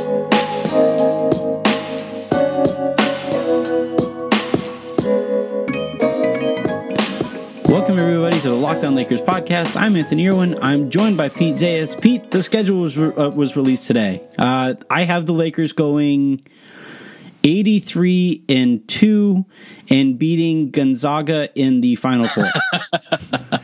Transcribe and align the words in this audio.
Welcome 0.00 0.30
everybody 7.98 8.40
to 8.40 8.48
the 8.48 8.54
Locked 8.54 8.82
On 8.84 8.94
Lakers 8.94 9.20
podcast. 9.20 9.76
I'm 9.76 9.94
Anthony 9.96 10.26
Irwin. 10.26 10.58
I'm 10.62 10.88
joined 10.88 11.18
by 11.18 11.28
Pete 11.28 11.56
Zayas. 11.56 12.00
Pete, 12.00 12.30
the 12.30 12.42
schedule 12.42 12.80
was 12.80 12.96
re- 12.96 13.14
uh, 13.14 13.28
was 13.32 13.56
released 13.56 13.88
today. 13.88 14.26
Uh, 14.38 14.72
I 14.88 15.02
have 15.02 15.26
the 15.26 15.34
Lakers 15.34 15.72
going 15.72 16.40
83 17.44 18.44
and 18.48 18.88
2 18.88 19.44
and 19.90 20.18
beating 20.18 20.70
Gonzaga 20.70 21.50
in 21.54 21.82
the 21.82 21.96
final 21.96 22.26
four. 22.26 22.46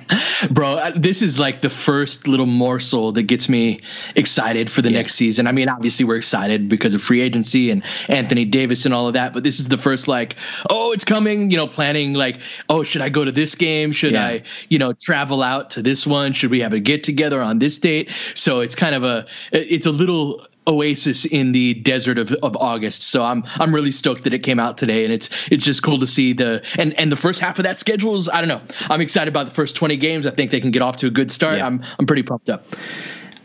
Bro, 0.50 0.68
uh, 0.72 0.92
this 0.94 1.22
is 1.22 1.38
like 1.38 1.60
the 1.60 1.70
first 1.70 2.26
little 2.28 2.46
morsel 2.46 3.12
that 3.12 3.24
gets 3.24 3.48
me 3.48 3.80
excited 4.14 4.70
for 4.70 4.82
the 4.82 4.90
Yeah. 4.90 4.98
next 4.98 5.14
season. 5.14 5.46
I 5.46 5.52
mean, 5.52 5.68
obviously 5.68 6.04
we're 6.04 6.16
excited 6.16 6.68
because 6.68 6.94
of 6.94 7.02
free 7.02 7.20
agency 7.20 7.70
and 7.70 7.82
Anthony 8.08 8.44
Davis 8.44 8.84
and 8.84 8.94
all 8.94 9.06
of 9.08 9.14
that, 9.14 9.34
but 9.34 9.44
this 9.44 9.60
is 9.60 9.68
the 9.68 9.78
first 9.78 10.08
like, 10.08 10.36
oh, 10.70 10.92
it's 10.92 11.04
coming, 11.04 11.50
you 11.50 11.56
know, 11.56 11.66
planning 11.66 12.14
like, 12.14 12.40
oh, 12.68 12.82
should 12.82 13.02
I 13.02 13.08
go 13.08 13.24
to 13.24 13.32
this 13.32 13.54
game? 13.54 13.92
Should 13.92 14.12
Yeah. 14.12 14.26
I, 14.26 14.42
you 14.68 14.78
know, 14.78 14.92
travel 14.92 15.42
out 15.42 15.70
to 15.72 15.82
this 15.82 16.06
one? 16.06 16.32
Should 16.32 16.50
we 16.50 16.60
have 16.60 16.72
a 16.72 16.80
get 16.80 17.04
together 17.04 17.40
on 17.40 17.58
this 17.58 17.78
date? 17.78 18.10
So 18.34 18.60
it's 18.60 18.74
kind 18.74 18.94
of 18.94 19.04
a 19.04 19.26
it's 19.52 19.86
a 19.86 19.92
little 19.92 20.46
oasis 20.66 21.24
in 21.24 21.52
the 21.52 21.74
desert 21.74 22.18
of, 22.18 22.32
of 22.32 22.56
August. 22.56 23.02
So 23.02 23.22
I'm 23.22 23.44
I'm 23.54 23.74
really 23.74 23.92
stoked 23.92 24.24
that 24.24 24.34
it 24.34 24.40
came 24.40 24.58
out 24.58 24.78
today, 24.78 25.04
and 25.04 25.12
it's 25.12 25.30
it's 25.50 25.64
just 25.64 25.82
cool 25.82 25.98
to 26.00 26.06
see 26.06 26.32
the 26.32 26.62
and 26.78 26.98
and 26.98 27.10
the 27.10 27.16
first 27.16 27.40
half 27.40 27.58
of 27.58 27.64
that 27.64 27.76
schedule 27.76 28.14
is 28.14 28.28
I 28.28 28.40
don't 28.40 28.48
know. 28.48 28.62
I'm 28.88 29.00
excited 29.00 29.28
about 29.28 29.46
the 29.46 29.52
first 29.52 29.76
20 29.76 29.96
games. 29.96 30.26
I 30.26 30.30
think 30.30 30.50
they 30.50 30.60
can 30.60 30.70
get 30.70 30.82
off 30.82 30.98
to 30.98 31.06
a 31.06 31.10
good 31.10 31.30
start. 31.30 31.58
Yeah. 31.58 31.66
I'm 31.66 31.84
I'm 31.98 32.06
pretty 32.06 32.22
pumped 32.22 32.48
up. 32.48 32.66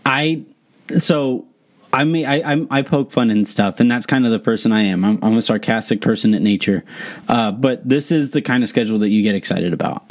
I 0.05 0.43
so 0.97 1.47
I 1.93 2.03
mean 2.03 2.25
I 2.25 2.41
I'm, 2.43 2.67
I 2.71 2.81
poke 2.81 3.11
fun 3.11 3.29
and 3.29 3.47
stuff, 3.47 3.79
and 3.79 3.89
that's 3.89 4.05
kind 4.05 4.25
of 4.25 4.31
the 4.31 4.39
person 4.39 4.71
I 4.71 4.83
am. 4.83 5.03
I'm, 5.03 5.19
I'm 5.21 5.37
a 5.37 5.41
sarcastic 5.41 6.01
person 6.01 6.33
at 6.33 6.41
nature, 6.41 6.83
uh, 7.27 7.51
but 7.51 7.87
this 7.87 8.11
is 8.11 8.31
the 8.31 8.41
kind 8.41 8.63
of 8.63 8.69
schedule 8.69 8.99
that 8.99 9.09
you 9.09 9.21
get 9.23 9.35
excited 9.35 9.73
about. 9.73 10.09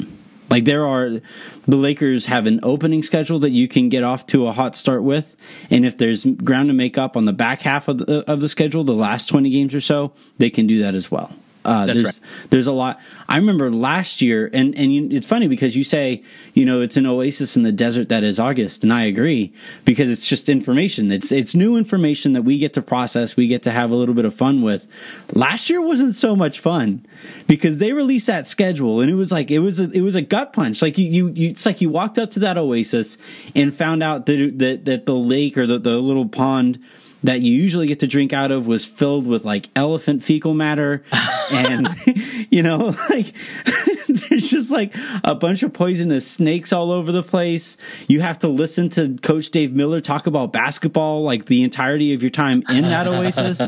Like 0.51 0.65
there 0.65 0.85
are 0.85 1.19
the 1.65 1.77
Lakers 1.77 2.25
have 2.25 2.45
an 2.45 2.59
opening 2.61 3.03
schedule 3.03 3.39
that 3.39 3.51
you 3.51 3.67
can 3.67 3.89
get 3.89 4.03
off 4.03 4.27
to 4.27 4.47
a 4.47 4.51
hot 4.51 4.75
start 4.75 5.01
with, 5.01 5.35
and 5.69 5.85
if 5.85 5.97
there's 5.97 6.25
ground 6.25 6.67
to 6.67 6.73
make 6.73 6.97
up 6.97 7.15
on 7.15 7.25
the 7.25 7.33
back 7.33 7.61
half 7.61 7.87
of 7.87 7.99
the, 7.99 8.29
of 8.29 8.41
the 8.41 8.49
schedule, 8.49 8.83
the 8.83 8.93
last 8.93 9.27
twenty 9.29 9.49
games 9.49 9.73
or 9.73 9.81
so, 9.81 10.11
they 10.37 10.49
can 10.49 10.67
do 10.67 10.81
that 10.81 10.93
as 10.93 11.09
well. 11.09 11.33
Uh, 11.63 11.85
there's 11.85 12.19
there's 12.49 12.67
a 12.67 12.71
lot. 12.71 12.99
I 13.27 13.37
remember 13.37 13.69
last 13.71 14.21
year, 14.21 14.49
and 14.51 14.75
and 14.75 14.93
you, 14.93 15.09
it's 15.11 15.27
funny 15.27 15.47
because 15.47 15.75
you 15.75 15.83
say 15.83 16.23
you 16.53 16.65
know 16.65 16.81
it's 16.81 16.97
an 16.97 17.05
oasis 17.05 17.55
in 17.55 17.63
the 17.63 17.71
desert 17.71 18.09
that 18.09 18.23
is 18.23 18.39
August, 18.39 18.83
and 18.83 18.91
I 18.91 19.03
agree 19.03 19.53
because 19.85 20.09
it's 20.09 20.27
just 20.27 20.49
information. 20.49 21.11
It's 21.11 21.31
it's 21.31 21.53
new 21.53 21.77
information 21.77 22.33
that 22.33 22.41
we 22.41 22.57
get 22.57 22.73
to 22.73 22.81
process. 22.81 23.35
We 23.35 23.47
get 23.47 23.63
to 23.63 23.71
have 23.71 23.91
a 23.91 23.95
little 23.95 24.15
bit 24.15 24.25
of 24.25 24.33
fun 24.33 24.63
with. 24.63 24.87
Last 25.33 25.69
year 25.69 25.81
wasn't 25.81 26.15
so 26.15 26.35
much 26.35 26.59
fun 26.59 27.05
because 27.47 27.77
they 27.77 27.93
released 27.93 28.27
that 28.27 28.47
schedule, 28.47 29.01
and 29.01 29.11
it 29.11 29.15
was 29.15 29.31
like 29.31 29.51
it 29.51 29.59
was 29.59 29.79
a, 29.79 29.89
it 29.91 30.01
was 30.01 30.15
a 30.15 30.21
gut 30.21 30.53
punch. 30.53 30.81
Like 30.81 30.97
you, 30.97 31.07
you 31.07 31.27
you 31.29 31.49
it's 31.51 31.65
like 31.65 31.79
you 31.79 31.89
walked 31.89 32.17
up 32.17 32.31
to 32.31 32.39
that 32.39 32.57
oasis 32.57 33.19
and 33.55 33.73
found 33.73 34.01
out 34.01 34.25
that 34.25 34.53
that 34.57 34.85
that 34.85 35.05
the 35.05 35.15
lake 35.15 35.57
or 35.57 35.67
the, 35.67 35.77
the 35.77 35.97
little 35.97 36.27
pond 36.27 36.83
that 37.23 37.41
you 37.41 37.53
usually 37.53 37.87
get 37.87 37.99
to 37.99 38.07
drink 38.07 38.33
out 38.33 38.51
of 38.51 38.67
was 38.67 38.85
filled 38.85 39.27
with 39.27 39.45
like 39.45 39.69
elephant 39.75 40.23
fecal 40.23 40.53
matter 40.53 41.03
and 41.51 41.89
you 42.49 42.63
know 42.63 42.95
like 43.09 43.33
there's 44.07 44.49
just 44.49 44.71
like 44.71 44.93
a 45.23 45.35
bunch 45.35 45.63
of 45.63 45.73
poisonous 45.73 46.29
snakes 46.29 46.73
all 46.73 46.91
over 46.91 47.11
the 47.11 47.23
place 47.23 47.77
you 48.07 48.21
have 48.21 48.39
to 48.39 48.47
listen 48.47 48.89
to 48.89 49.17
coach 49.21 49.49
dave 49.51 49.73
miller 49.73 50.01
talk 50.01 50.27
about 50.27 50.51
basketball 50.51 51.23
like 51.23 51.45
the 51.45 51.63
entirety 51.63 52.13
of 52.13 52.21
your 52.21 52.31
time 52.31 52.63
in 52.69 52.83
that 52.83 53.07
oasis 53.07 53.61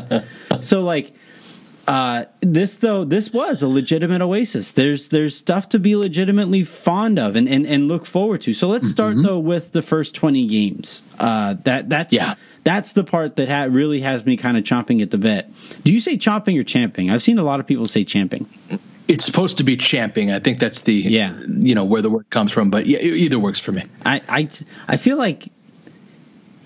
so 0.60 0.82
like 0.82 1.14
uh, 1.86 2.24
this 2.40 2.76
though 2.76 3.04
this 3.04 3.32
was 3.32 3.62
a 3.62 3.68
legitimate 3.68 4.22
oasis. 4.22 4.72
There's 4.72 5.08
there's 5.08 5.36
stuff 5.36 5.68
to 5.70 5.78
be 5.78 5.96
legitimately 5.96 6.64
fond 6.64 7.18
of 7.18 7.36
and, 7.36 7.48
and, 7.48 7.66
and 7.66 7.88
look 7.88 8.06
forward 8.06 8.42
to. 8.42 8.54
So 8.54 8.68
let's 8.68 8.88
start 8.88 9.16
though 9.22 9.38
with 9.38 9.72
the 9.72 9.82
first 9.82 10.14
twenty 10.14 10.46
games. 10.46 11.02
Uh, 11.18 11.56
that 11.64 11.88
that's 11.88 12.14
Yeah. 12.14 12.34
That's 12.64 12.92
the 12.92 13.04
part 13.04 13.36
that 13.36 13.48
ha- 13.48 13.68
really 13.70 14.00
has 14.00 14.24
me 14.24 14.36
kind 14.36 14.56
of 14.56 14.64
chomping 14.64 15.02
at 15.02 15.10
the 15.10 15.18
bit. 15.18 15.46
Do 15.84 15.92
you 15.92 16.00
say 16.00 16.16
chomping 16.16 16.58
or 16.58 16.64
champing? 16.64 17.10
I've 17.10 17.22
seen 17.22 17.38
a 17.38 17.44
lot 17.44 17.60
of 17.60 17.66
people 17.66 17.86
say 17.86 18.04
champing. 18.04 18.48
It's 19.06 19.24
supposed 19.24 19.58
to 19.58 19.64
be 19.64 19.76
champing. 19.76 20.32
I 20.32 20.38
think 20.38 20.58
that's 20.58 20.80
the 20.80 20.94
Yeah. 20.94 21.34
you 21.46 21.74
know 21.74 21.84
where 21.84 22.00
the 22.02 22.10
word 22.10 22.28
comes 22.30 22.50
from. 22.52 22.70
But 22.70 22.86
yeah, 22.86 23.00
either 23.00 23.38
works 23.38 23.60
for 23.60 23.72
me. 23.72 23.84
I 24.04 24.20
I 24.28 24.48
I 24.88 24.96
feel 24.96 25.18
like 25.18 25.48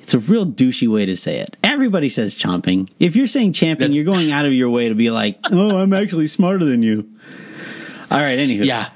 it's 0.02 0.14
a 0.14 0.18
real 0.20 0.46
douchey 0.46 0.88
way 0.88 1.04
to 1.04 1.16
say 1.16 1.40
it. 1.40 1.56
Everybody 1.64 2.08
says 2.08 2.34
chomping. 2.36 2.88
If 2.98 3.14
you're 3.16 3.26
saying 3.26 3.52
champing, 3.54 3.92
you're 3.92 4.04
going 4.04 4.30
out 4.30 4.46
of 4.46 4.52
your 4.52 4.70
way 4.70 4.88
to 4.88 4.94
be 4.94 5.10
like, 5.10 5.38
oh, 5.50 5.76
I'm 5.78 5.92
actually 5.92 6.28
smarter 6.28 6.64
than 6.64 6.82
you. 6.82 7.08
All 8.10 8.18
right. 8.18 8.38
Anywho, 8.38 8.64
Yeah, 8.64 8.88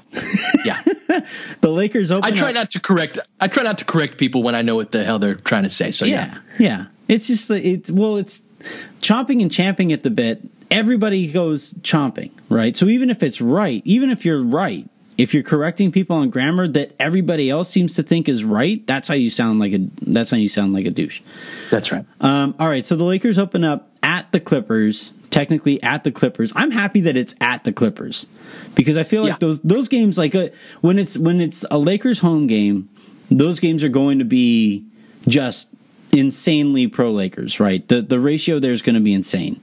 yeah. 0.65 0.81
the 1.61 1.69
Lakers 1.69 2.09
open. 2.11 2.31
I 2.33 2.35
try 2.35 2.47
up- 2.49 2.55
not 2.55 2.69
to 2.71 2.79
correct. 2.79 3.19
I 3.39 3.47
try 3.47 3.61
not 3.61 3.77
to 3.79 3.85
correct 3.85 4.17
people 4.17 4.41
when 4.41 4.55
I 4.55 4.63
know 4.63 4.75
what 4.75 4.91
the 4.91 5.03
hell 5.03 5.19
they're 5.19 5.35
trying 5.35 5.63
to 5.63 5.69
say. 5.69 5.91
So 5.91 6.05
yeah. 6.05 6.39
Yeah, 6.57 6.65
yeah. 6.67 6.85
It's 7.07 7.27
just 7.27 7.49
it's 7.51 7.91
well, 7.91 8.17
it's 8.17 8.41
chomping 9.01 9.41
and 9.41 9.51
champing 9.51 9.91
at 9.91 10.01
the 10.03 10.09
bit. 10.09 10.41
Everybody 10.71 11.31
goes 11.31 11.73
chomping, 11.75 12.31
right? 12.49 12.75
So 12.75 12.87
even 12.87 13.09
if 13.09 13.21
it's 13.21 13.39
right, 13.41 13.81
even 13.85 14.09
if 14.09 14.25
you're 14.25 14.41
right, 14.41 14.89
if 15.17 15.33
you're 15.33 15.43
correcting 15.43 15.91
people 15.91 16.15
on 16.15 16.29
grammar 16.31 16.67
that 16.69 16.93
everybody 16.99 17.49
else 17.49 17.69
seems 17.69 17.95
to 17.95 18.03
think 18.03 18.27
is 18.27 18.43
right, 18.43 18.85
that's 18.87 19.07
how 19.07 19.13
you 19.13 19.29
sound 19.29 19.59
like 19.59 19.73
a 19.73 19.87
that's 20.01 20.31
how 20.31 20.37
you 20.37 20.49
sound 20.49 20.73
like 20.73 20.85
a 20.85 20.89
douche. 20.91 21.21
that's 21.69 21.91
right. 21.91 22.05
Um, 22.21 22.55
all 22.59 22.67
right, 22.67 22.85
so 22.85 22.95
the 22.95 23.03
Lakers 23.03 23.37
open 23.37 23.63
up 23.63 23.89
at 24.01 24.31
the 24.31 24.39
Clippers, 24.39 25.13
technically 25.29 25.81
at 25.83 26.03
the 26.03 26.11
Clippers. 26.11 26.51
I'm 26.55 26.71
happy 26.71 27.01
that 27.01 27.15
it's 27.17 27.35
at 27.39 27.63
the 27.65 27.71
Clippers 27.71 28.25
because 28.75 28.97
I 28.97 29.03
feel 29.03 29.21
like 29.23 29.33
Yeah. 29.33 29.37
those 29.41 29.61
those 29.61 29.87
games, 29.89 30.17
like 30.17 30.33
uh 30.33 30.47
when 30.81 30.97
it's 30.97 31.17
when 31.19 31.39
it's 31.41 31.63
a 31.69 31.77
Lakers 31.77 32.19
home 32.19 32.47
game, 32.47 32.89
those 33.29 33.59
games 33.59 33.83
are 33.83 33.89
going 33.89 34.17
to 34.19 34.25
be 34.25 34.85
just 35.27 35.69
insanely 36.13 36.87
pro 36.87 37.11
Lakers, 37.11 37.59
right? 37.59 37.85
The 37.87 38.01
the 38.01 38.19
ratio 38.19 38.59
there 38.59 38.71
is 38.71 38.81
going 38.81 38.95
to 38.95 39.01
be 39.01 39.13
insane. 39.13 39.59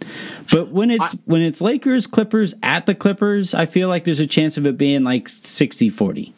But 0.53 0.69
when 0.71 0.91
it's 0.91 1.12
when 1.25 1.43
it's 1.43 1.61
Lakers 1.61 2.06
Clippers 2.06 2.55
at 2.62 2.87
the 2.87 2.94
Clippers, 2.94 3.55
I 3.55 3.66
feel 3.66 3.88
like 3.88 4.05
there's 4.05 4.21
a 4.21 4.27
chance 4.27 4.56
of 4.59 4.66
it 4.66 4.77
being 4.77 5.05
like 5.05 5.27
60-40. 5.28 6.33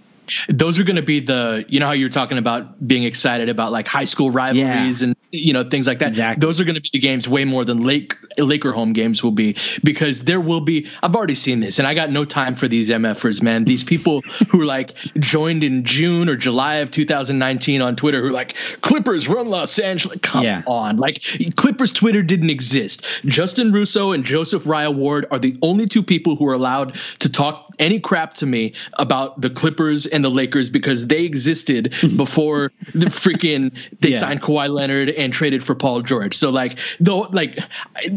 those 0.48 0.78
are 0.78 0.84
going 0.84 0.96
to 0.96 1.02
be 1.02 1.20
the 1.20 1.64
you 1.68 1.80
know 1.80 1.86
how 1.86 1.92
you're 1.92 2.08
talking 2.08 2.38
about 2.38 2.86
being 2.86 3.02
excited 3.04 3.48
about 3.48 3.72
like 3.72 3.88
high 3.88 4.04
school 4.04 4.30
rivalries 4.30 5.00
Yeah. 5.02 5.08
and 5.08 5.16
you 5.32 5.52
know 5.52 5.64
things 5.64 5.86
like 5.86 5.98
that 5.98 6.08
Exactly. 6.08 6.40
those 6.46 6.60
are 6.60 6.64
going 6.64 6.76
to 6.76 6.80
be 6.80 6.90
the 6.92 7.00
games 7.00 7.26
way 7.28 7.44
more 7.44 7.64
than 7.64 7.82
lake 7.82 8.16
laker 8.38 8.72
home 8.72 8.92
games 8.92 9.22
will 9.22 9.30
be 9.32 9.56
because 9.82 10.24
there 10.24 10.40
will 10.40 10.60
be 10.60 10.88
i've 11.02 11.14
already 11.14 11.34
seen 11.34 11.60
this 11.60 11.78
and 11.78 11.86
i 11.88 11.94
got 11.94 12.10
no 12.10 12.24
time 12.24 12.54
for 12.54 12.68
these 12.68 12.88
mfers 12.90 13.42
man 13.42 13.64
these 13.64 13.84
people 13.84 14.20
who 14.50 14.62
like 14.64 14.94
joined 15.18 15.62
in 15.64 15.84
june 15.84 16.28
or 16.28 16.36
july 16.36 16.76
of 16.76 16.90
2019 16.90 17.80
on 17.82 17.96
twitter 17.96 18.22
who 18.22 18.30
like 18.30 18.54
clippers 18.80 19.28
run 19.28 19.46
los 19.48 19.78
angeles 19.78 20.18
come 20.22 20.44
Yeah. 20.44 20.62
on 20.66 20.96
like 20.96 21.22
clippers 21.56 21.92
twitter 21.92 22.22
didn't 22.22 22.50
exist 22.50 23.04
justin 23.24 23.72
russo 23.72 24.12
and 24.12 24.24
joseph 24.24 24.64
raya 24.64 24.94
ward 24.94 25.26
are 25.30 25.38
the 25.38 25.56
only 25.62 25.86
two 25.86 26.02
people 26.02 26.36
who 26.36 26.46
are 26.48 26.54
allowed 26.54 26.94
to 27.20 27.30
talk 27.30 27.68
any 27.78 28.00
crap 28.00 28.34
to 28.34 28.46
me 28.46 28.74
about 28.94 29.40
the 29.40 29.48
clippers 29.50 30.06
and 30.06 30.22
the 30.24 30.28
lakers 30.30 30.68
because 30.70 31.06
they 31.06 31.24
existed 31.24 31.90
before 32.16 32.70
the 32.94 33.06
freaking 33.06 33.74
they 34.00 34.10
Yeah. 34.10 34.20
signed 34.20 34.42
Kawhi 34.42 34.68
Leonard 34.68 35.08
and 35.10 35.32
traded 35.32 35.62
for 35.64 35.74
Paul 35.74 36.02
George. 36.02 36.36
So 36.36 36.50
like 36.50 36.78
though 37.00 37.20
like 37.32 37.58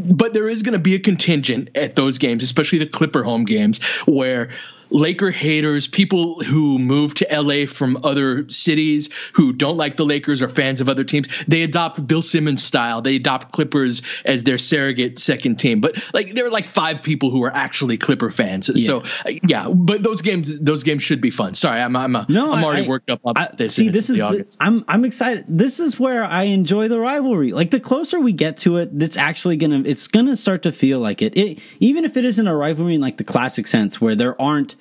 but 0.06 0.34
there 0.34 0.50
is 0.50 0.62
going 0.62 0.74
to 0.74 0.80
be 0.80 0.96
a 0.96 1.00
contingent 1.00 1.70
at 1.76 1.96
those 1.96 2.18
games, 2.18 2.44
especially 2.44 2.80
the 2.80 2.86
Clipper 2.86 3.24
home 3.24 3.46
games 3.46 3.84
where 4.06 4.50
Laker 4.90 5.32
haters, 5.32 5.88
people 5.88 6.44
who 6.44 6.78
move 6.80 7.16
to 7.16 7.28
LA 7.32 7.66
from 7.66 8.00
other 8.04 8.50
cities 8.50 9.10
who 9.34 9.54
don't 9.54 9.78
like 9.78 9.98
the 9.98 10.06
Lakers 10.06 10.42
or 10.42 10.48
fans 10.50 10.82
of 10.82 10.90
other 10.90 11.04
teams, 11.04 11.28
they 11.48 11.64
adopt 11.64 12.06
Bill 12.06 12.22
Simmons 12.22 12.64
style. 12.64 13.02
They 13.02 13.16
adopt 13.16 13.52
Clippers 13.52 14.02
as 14.24 14.44
their 14.44 14.58
surrogate 14.58 15.20
second 15.20 15.58
team. 15.58 15.82
But 15.82 15.96
like 16.14 16.34
there 16.34 16.46
are 16.46 16.50
like 16.50 16.70
five 16.70 17.02
people 17.02 17.30
who 17.30 17.44
are 17.44 17.54
actually 17.54 17.98
Clipper 17.98 18.32
fans. 18.32 18.86
So 18.86 19.00
uh, 19.00 19.32
yeah, 19.44 19.70
but 19.70 20.04
those 20.04 20.22
games 20.22 20.60
those 20.60 20.84
games 20.84 21.04
should 21.04 21.22
be 21.22 21.32
fun. 21.32 21.54
Sorry, 21.54 21.82
I'm 21.82 21.96
I'm, 21.96 22.16
uh, 22.16 22.26
No, 22.30 22.52
I'm 22.54 22.64
already 22.64 22.86
I- 22.86 22.90
worked 22.90 23.10
up 23.10 23.22
on 23.26 23.36
this. 23.58 23.76
See, 23.76 23.90
this 23.90 24.10
is 24.10 24.18
the. 24.18 24.46
I'm 24.60 24.84
I'm 24.88 25.06
excited. 25.06 25.46
This 25.48 25.80
is 25.80 26.00
where 26.00 26.24
I 26.24 26.44
enjoy 26.44 26.88
the 26.88 27.00
rivalry. 27.00 27.52
Like 27.52 27.72
the 27.72 27.80
closer 27.80 28.20
we 28.20 28.34
get 28.34 28.58
to 28.58 28.78
it, 28.78 28.90
it's 28.96 29.18
actually 29.18 29.58
gonna 29.58 29.84
it's 29.86 30.08
gonna 30.08 30.36
start 30.36 30.64
to 30.64 30.72
feel 30.72 31.00
like 31.00 31.22
it. 31.22 31.36
it 31.38 31.60
even 31.80 32.06
if 32.06 32.18
it 32.18 32.26
isn't 32.26 32.48
a 32.48 32.56
rivalry 32.56 32.96
in 32.96 33.02
like 33.02 33.18
the 33.18 33.24
classic 33.24 33.68
sense, 33.68 34.00
where 34.00 34.16
there 34.16 34.40
aren't 34.42 34.75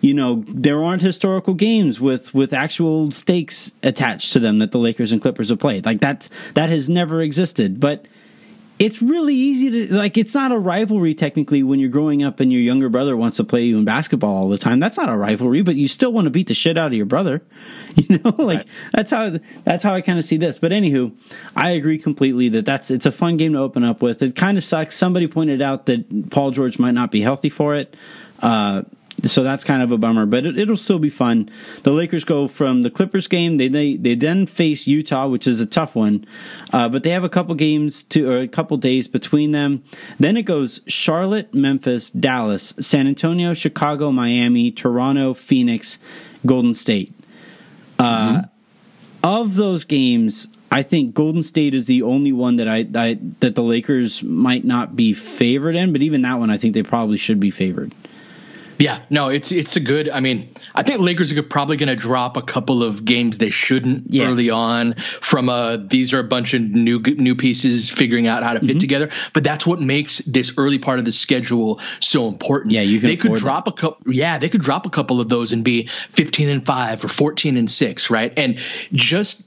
you 0.00 0.12
know 0.12 0.44
there 0.46 0.84
aren't 0.84 1.02
historical 1.02 1.54
games 1.54 2.00
with 2.00 2.34
with 2.34 2.52
actual 2.52 3.10
stakes 3.10 3.72
attached 3.82 4.34
to 4.34 4.38
them 4.38 4.58
that 4.58 4.70
the 4.70 4.78
Lakers 4.78 5.12
and 5.12 5.22
Clippers 5.22 5.48
have 5.48 5.58
played. 5.58 5.86
Like 5.86 6.00
that 6.00 6.28
that 6.54 6.68
has 6.68 6.90
never 6.90 7.22
existed, 7.22 7.80
but 7.80 8.06
it's 8.78 9.00
really 9.00 9.34
easy 9.34 9.70
to 9.70 9.94
like 9.94 10.18
it's 10.18 10.34
not 10.34 10.50
a 10.50 10.58
rivalry 10.58 11.14
technically 11.14 11.62
when 11.62 11.78
you're 11.78 11.88
growing 11.88 12.22
up 12.22 12.40
and 12.40 12.52
your 12.52 12.60
younger 12.60 12.88
brother 12.88 13.16
wants 13.16 13.36
to 13.36 13.44
play 13.44 13.62
you 13.62 13.78
in 13.78 13.84
basketball 13.84 14.36
all 14.36 14.48
the 14.48 14.58
time. 14.58 14.80
That's 14.80 14.96
not 14.96 15.08
a 15.08 15.16
rivalry 15.16 15.62
but 15.62 15.76
you 15.76 15.86
still 15.86 16.12
want 16.12 16.26
to 16.26 16.30
beat 16.30 16.48
the 16.48 16.54
shit 16.54 16.76
out 16.76 16.88
of 16.88 16.94
your 16.94 17.06
brother. 17.06 17.42
You 17.96 18.18
know 18.18 18.34
like 18.38 18.58
right. 18.58 18.68
that's 18.92 19.12
how 19.12 19.38
that's 19.62 19.84
how 19.84 19.94
i 19.94 20.00
kind 20.00 20.18
of 20.18 20.24
see 20.24 20.36
this. 20.36 20.58
But 20.58 20.72
anywho 20.72 21.16
i 21.54 21.70
agree 21.70 21.96
completely 21.96 22.48
that 22.50 22.66
that's 22.66 22.90
it's 22.90 23.06
a 23.06 23.12
fun 23.12 23.36
game 23.36 23.52
to 23.52 23.60
open 23.60 23.84
up 23.84 24.02
with. 24.02 24.20
It 24.20 24.34
kind 24.34 24.58
of 24.58 24.64
sucks. 24.64 24.96
Somebody 24.96 25.28
pointed 25.28 25.62
out 25.62 25.86
that 25.86 26.30
paul 26.30 26.50
george 26.50 26.80
might 26.80 26.90
not 26.94 27.12
be 27.12 27.22
healthy 27.22 27.50
for 27.50 27.76
it. 27.76 27.96
Uh, 28.40 28.82
so 29.26 29.42
that's 29.42 29.64
kind 29.64 29.82
of 29.82 29.92
a 29.92 29.98
bummer, 29.98 30.26
but 30.26 30.46
it, 30.46 30.68
will 30.68 30.76
still 30.76 30.98
be 30.98 31.10
fun. 31.10 31.50
The 31.82 31.92
Lakers 31.92 32.24
go 32.24 32.48
from 32.48 32.82
the 32.82 32.90
Clippers 32.90 33.26
game. 33.26 33.56
They 33.56 33.68
they, 33.68 33.96
they 33.96 34.14
then 34.14 34.46
face 34.46 34.86
Utah, 34.86 35.28
which 35.28 35.46
is 35.46 35.60
a 35.60 35.66
tough 35.66 35.94
one, 35.94 36.26
uh, 36.72 36.88
but 36.88 37.02
they 37.02 37.10
have 37.10 37.24
a 37.24 37.28
couple 37.28 37.54
games 37.54 38.02
to 38.04 38.30
or 38.30 38.38
a 38.38 38.48
couple 38.48 38.76
days 38.76 39.08
between 39.08 39.52
them. 39.52 39.84
Then 40.18 40.36
it 40.36 40.42
goes 40.42 40.80
Charlotte, 40.86 41.54
Memphis, 41.54 42.10
Dallas, 42.10 42.74
San 42.80 43.06
Antonio, 43.06 43.54
Chicago, 43.54 44.10
Miami, 44.10 44.70
Toronto, 44.70 45.34
Phoenix, 45.34 45.98
Golden 46.46 46.74
State. 46.74 47.14
Uh, 47.98 48.28
mm-hmm. 48.28 48.40
Of 49.22 49.54
those 49.54 49.84
games, 49.84 50.48
I 50.70 50.82
think 50.82 51.14
Golden 51.14 51.42
State 51.42 51.74
is 51.74 51.86
the 51.86 52.02
only 52.02 52.32
one 52.32 52.56
that 52.56 52.68
I, 52.68 52.86
I 52.94 53.18
that 53.40 53.54
the 53.54 53.62
Lakers 53.62 54.22
might 54.22 54.64
not 54.64 54.96
be 54.96 55.12
favored 55.12 55.76
in, 55.76 55.92
but 55.92 56.02
even 56.02 56.22
that 56.22 56.38
one, 56.38 56.50
I 56.50 56.58
think 56.58 56.74
they 56.74 56.82
probably 56.82 57.16
should 57.16 57.40
be 57.40 57.50
favored. 57.50 57.94
Yeah, 58.78 59.02
no, 59.10 59.28
it's 59.28 59.52
it's 59.52 59.76
a 59.76 59.80
good. 59.80 60.08
I 60.08 60.20
mean, 60.20 60.52
I 60.74 60.82
think 60.82 61.00
Lakers 61.00 61.32
are 61.32 61.42
probably 61.42 61.76
going 61.76 61.88
to 61.88 61.96
drop 61.96 62.36
a 62.36 62.42
couple 62.42 62.82
of 62.82 63.04
games 63.04 63.38
they 63.38 63.50
shouldn't 63.50 64.12
yeah. 64.12 64.26
early 64.26 64.50
on. 64.50 64.94
From 65.20 65.48
a 65.48 65.78
these 65.78 66.12
are 66.12 66.18
a 66.18 66.24
bunch 66.24 66.54
of 66.54 66.62
new 66.62 67.00
new 67.00 67.34
pieces 67.34 67.88
figuring 67.88 68.26
out 68.26 68.42
how 68.42 68.54
to 68.54 68.60
fit 68.60 68.68
mm-hmm. 68.68 68.78
together. 68.78 69.10
But 69.32 69.44
that's 69.44 69.66
what 69.66 69.80
makes 69.80 70.18
this 70.18 70.54
early 70.58 70.78
part 70.78 70.98
of 70.98 71.04
the 71.04 71.12
schedule 71.12 71.80
so 72.00 72.28
important. 72.28 72.72
Yeah, 72.72 72.82
you. 72.82 73.00
They 73.00 73.16
could 73.16 73.34
drop 73.34 73.68
a 73.68 73.72
couple. 73.72 74.12
Yeah, 74.12 74.38
they 74.38 74.48
could 74.48 74.62
drop 74.62 74.86
a 74.86 74.90
couple 74.90 75.20
of 75.20 75.28
those 75.28 75.52
and 75.52 75.64
be 75.64 75.88
fifteen 76.10 76.48
and 76.48 76.64
five 76.64 77.04
or 77.04 77.08
fourteen 77.08 77.56
and 77.56 77.70
six, 77.70 78.10
right? 78.10 78.32
And 78.36 78.58
just 78.92 79.44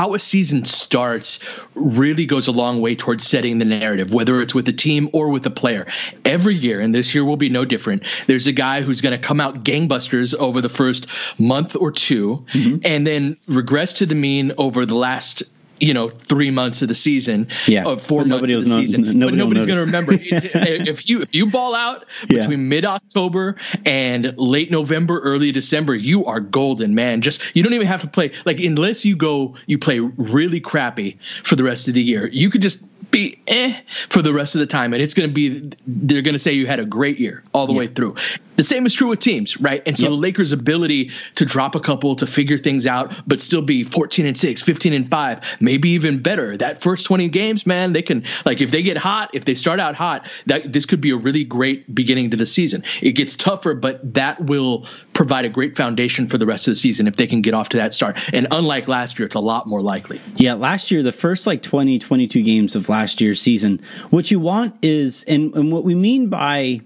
how 0.00 0.14
a 0.14 0.18
season 0.18 0.64
starts 0.64 1.40
really 1.74 2.24
goes 2.24 2.48
a 2.48 2.52
long 2.52 2.80
way 2.80 2.94
towards 2.96 3.26
setting 3.26 3.58
the 3.58 3.66
narrative, 3.66 4.14
whether 4.14 4.40
it's 4.40 4.54
with 4.54 4.64
the 4.64 4.72
team 4.72 5.10
or 5.12 5.28
with 5.28 5.42
the 5.42 5.50
player. 5.50 5.86
Every 6.24 6.54
year, 6.54 6.80
and 6.80 6.94
this 6.94 7.14
year 7.14 7.22
will 7.22 7.36
be 7.36 7.50
no 7.50 7.66
different, 7.66 8.04
there's 8.26 8.46
a 8.46 8.52
guy 8.52 8.80
who's 8.80 9.02
going 9.02 9.12
to 9.12 9.18
come 9.18 9.42
out 9.42 9.62
gangbusters 9.62 10.34
over 10.34 10.62
the 10.62 10.70
first 10.70 11.06
month 11.38 11.76
or 11.76 11.92
2 11.92 12.46
mm-hmm. 12.50 12.78
and 12.82 13.06
then 13.06 13.36
regress 13.46 13.92
to 13.98 14.06
the 14.06 14.14
mean 14.14 14.52
over 14.56 14.86
the 14.86 14.94
last 14.94 15.42
you 15.80 15.94
know 15.94 16.10
three 16.10 16.50
months 16.50 16.82
of 16.82 16.88
the 16.88 16.94
season, 16.94 17.48
yeah, 17.66 17.84
or 17.84 17.96
four 17.96 18.24
months 18.24 18.50
of 18.50 18.64
the 18.64 18.70
season. 18.70 19.02
Nobody 19.02 19.24
but 19.24 19.34
nobody's 19.34 19.66
going 19.66 19.78
to 19.78 19.84
remember. 19.86 20.12
if 20.20 21.08
you 21.08 21.22
if 21.22 21.34
you 21.34 21.46
ball 21.46 21.74
out 21.74 22.04
between 22.28 22.50
yeah. 22.50 22.56
mid 22.56 22.84
October 22.84 23.56
and 23.84 24.36
late 24.38 24.70
November, 24.70 25.18
early 25.20 25.52
December, 25.52 25.94
you 25.94 26.26
are 26.26 26.40
golden, 26.40 26.94
man. 26.94 27.22
Just 27.22 27.42
you 27.54 27.62
don't 27.62 27.74
even 27.74 27.86
have 27.86 28.02
to 28.02 28.08
play 28.08 28.32
like 28.44 28.60
unless 28.60 29.04
you 29.04 29.16
go 29.16 29.56
you 29.66 29.78
play 29.78 30.00
really 30.00 30.60
crappy 30.60 31.18
for 31.44 31.56
the 31.56 31.64
rest 31.64 31.88
of 31.88 31.94
the 31.94 32.02
year. 32.02 32.28
You 32.30 32.50
could 32.50 32.62
just 32.62 32.84
be 33.10 33.40
eh 33.46 33.80
for 34.08 34.22
the 34.22 34.32
rest 34.32 34.54
of 34.54 34.60
the 34.60 34.66
time, 34.66 34.92
and 34.92 35.02
it's 35.02 35.14
going 35.14 35.28
to 35.28 35.32
be 35.32 35.72
they're 35.86 36.22
going 36.22 36.34
to 36.34 36.38
say 36.38 36.52
you 36.52 36.66
had 36.66 36.80
a 36.80 36.86
great 36.86 37.18
year 37.18 37.42
all 37.52 37.66
the 37.66 37.72
yeah. 37.72 37.78
way 37.78 37.86
through. 37.86 38.16
The 38.56 38.64
same 38.64 38.84
is 38.84 38.92
true 38.92 39.08
with 39.08 39.20
teams, 39.20 39.58
right? 39.58 39.82
And 39.86 39.96
so 39.96 40.02
yep. 40.02 40.10
the 40.10 40.16
Lakers' 40.16 40.52
ability 40.52 41.12
to 41.36 41.46
drop 41.46 41.74
a 41.76 41.80
couple 41.80 42.16
to 42.16 42.26
figure 42.26 42.58
things 42.58 42.86
out, 42.86 43.14
but 43.26 43.40
still 43.40 43.62
be 43.62 43.84
14 43.84 44.26
and 44.26 44.36
6, 44.36 44.60
15 44.60 44.92
and 44.92 45.10
5, 45.10 45.56
maybe 45.60 45.90
even 45.90 46.20
better. 46.20 46.58
That 46.58 46.82
first 46.82 47.06
20 47.06 47.30
games, 47.30 47.66
man, 47.66 47.94
they 47.94 48.02
can 48.02 48.24
like 48.44 48.60
if 48.60 48.70
they 48.70 48.82
get 48.82 48.98
hot, 48.98 49.30
if 49.32 49.46
they 49.46 49.54
start 49.54 49.80
out 49.80 49.94
hot, 49.94 50.28
that 50.44 50.70
this 50.70 50.84
could 50.84 51.00
be 51.00 51.10
a 51.12 51.16
really 51.16 51.44
great 51.44 51.92
beginning 51.94 52.32
to 52.32 52.36
the 52.36 52.44
season. 52.44 52.84
It 53.00 53.12
gets 53.12 53.34
tougher, 53.36 53.72
but 53.72 54.14
that 54.14 54.44
will 54.44 54.86
provide 55.14 55.46
a 55.46 55.48
great 55.48 55.74
foundation 55.74 56.28
for 56.28 56.36
the 56.36 56.46
rest 56.46 56.68
of 56.68 56.72
the 56.72 56.76
season 56.76 57.08
if 57.08 57.16
they 57.16 57.26
can 57.26 57.40
get 57.40 57.54
off 57.54 57.70
to 57.70 57.78
that 57.78 57.94
start. 57.94 58.18
And 58.34 58.46
unlike 58.50 58.88
last 58.88 59.18
year, 59.18 59.24
it's 59.24 59.34
a 59.34 59.40
lot 59.40 59.66
more 59.66 59.80
likely. 59.80 60.20
Yeah, 60.36 60.52
last 60.54 60.90
year 60.90 61.02
the 61.02 61.12
first 61.12 61.46
like 61.46 61.62
20 61.62 61.98
22 61.98 62.42
games 62.42 62.76
of 62.76 62.90
last 62.90 62.99
year's 63.20 63.40
season, 63.40 63.80
what 64.10 64.30
you 64.30 64.40
want 64.40 64.74
is 64.82 65.22
and, 65.24 65.54
and 65.54 65.72
what 65.72 65.84
we 65.84 65.94
mean 65.94 66.28
by 66.28 66.80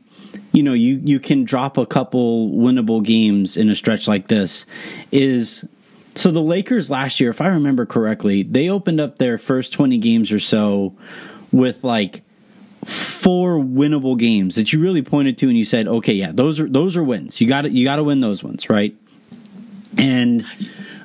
you 0.52 0.62
know 0.62 0.72
you 0.72 1.00
you 1.04 1.20
can 1.20 1.44
drop 1.44 1.76
a 1.76 1.86
couple 1.86 2.50
winnable 2.50 3.04
games 3.04 3.56
in 3.56 3.68
a 3.68 3.76
stretch 3.76 4.06
like 4.08 4.28
this 4.28 4.66
is 5.10 5.64
so 6.14 6.30
the 6.30 6.40
Lakers 6.40 6.90
last 6.90 7.20
year 7.20 7.30
if 7.30 7.40
I 7.40 7.48
remember 7.48 7.84
correctly 7.86 8.42
they 8.42 8.68
opened 8.68 9.00
up 9.00 9.18
their 9.18 9.36
first 9.36 9.72
20 9.72 9.98
games 9.98 10.32
or 10.32 10.40
so 10.40 10.94
with 11.52 11.84
like 11.84 12.22
four 12.84 13.58
winnable 13.58 14.18
games 14.18 14.56
that 14.56 14.72
you 14.72 14.80
really 14.80 15.02
pointed 15.02 15.38
to 15.38 15.48
and 15.48 15.56
you 15.56 15.64
said 15.64 15.88
okay 15.88 16.12
yeah 16.12 16.30
those 16.32 16.60
are 16.60 16.68
those 16.68 16.96
are 16.96 17.04
wins. 17.04 17.40
You 17.40 17.48
got 17.48 17.62
to 17.62 17.70
you 17.70 17.84
got 17.84 17.96
to 17.96 18.04
win 18.04 18.20
those 18.20 18.42
ones 18.42 18.70
right? 18.70 18.96
And 19.96 20.46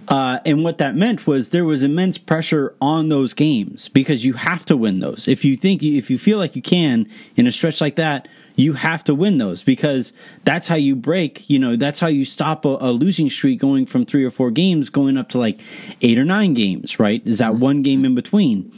uh, 0.10 0.40
and 0.44 0.64
what 0.64 0.80
that 0.80 0.96
meant 0.96 1.28
was 1.28 1.52
there 1.52 1.64
was 1.64 1.84
immense 1.84 2.18
pressure 2.18 2.76
on 2.82 3.10
those 3.10 3.36
games 3.36 3.90
because 3.90 4.26
you 4.26 4.34
have 4.34 4.66
to 4.66 4.76
win 4.76 5.00
those. 5.00 5.28
If 5.28 5.46
you 5.46 5.56
think, 5.56 5.84
if 5.84 6.10
you 6.10 6.18
feel 6.18 6.40
like 6.40 6.56
you 6.56 6.64
can 6.64 7.08
in 7.36 7.46
a 7.46 7.52
stretch 7.52 7.80
like 7.80 7.96
that, 7.98 8.28
you 8.56 8.74
have 8.74 9.04
to 9.04 9.14
win 9.14 9.38
those 9.38 9.64
because 9.64 10.12
that's 10.44 10.68
how 10.68 10.76
you 10.76 10.96
break, 10.96 11.48
you 11.48 11.60
know, 11.60 11.76
that's 11.76 12.00
how 12.00 12.08
you 12.08 12.26
stop 12.26 12.66
a, 12.66 12.78
a 12.82 12.92
losing 12.92 13.30
streak 13.30 13.60
going 13.60 13.86
from 13.86 14.04
three 14.04 14.26
or 14.26 14.32
four 14.32 14.50
games 14.50 14.90
going 14.90 15.16
up 15.16 15.30
to 15.30 15.38
like 15.38 15.62
eight 16.02 16.18
or 16.18 16.26
nine 16.26 16.56
games, 16.56 17.00
right? 17.00 17.22
Is 17.26 17.38
that 17.38 17.56
one 17.56 17.84
game 17.84 18.04
in 18.04 18.16
between? 18.16 18.74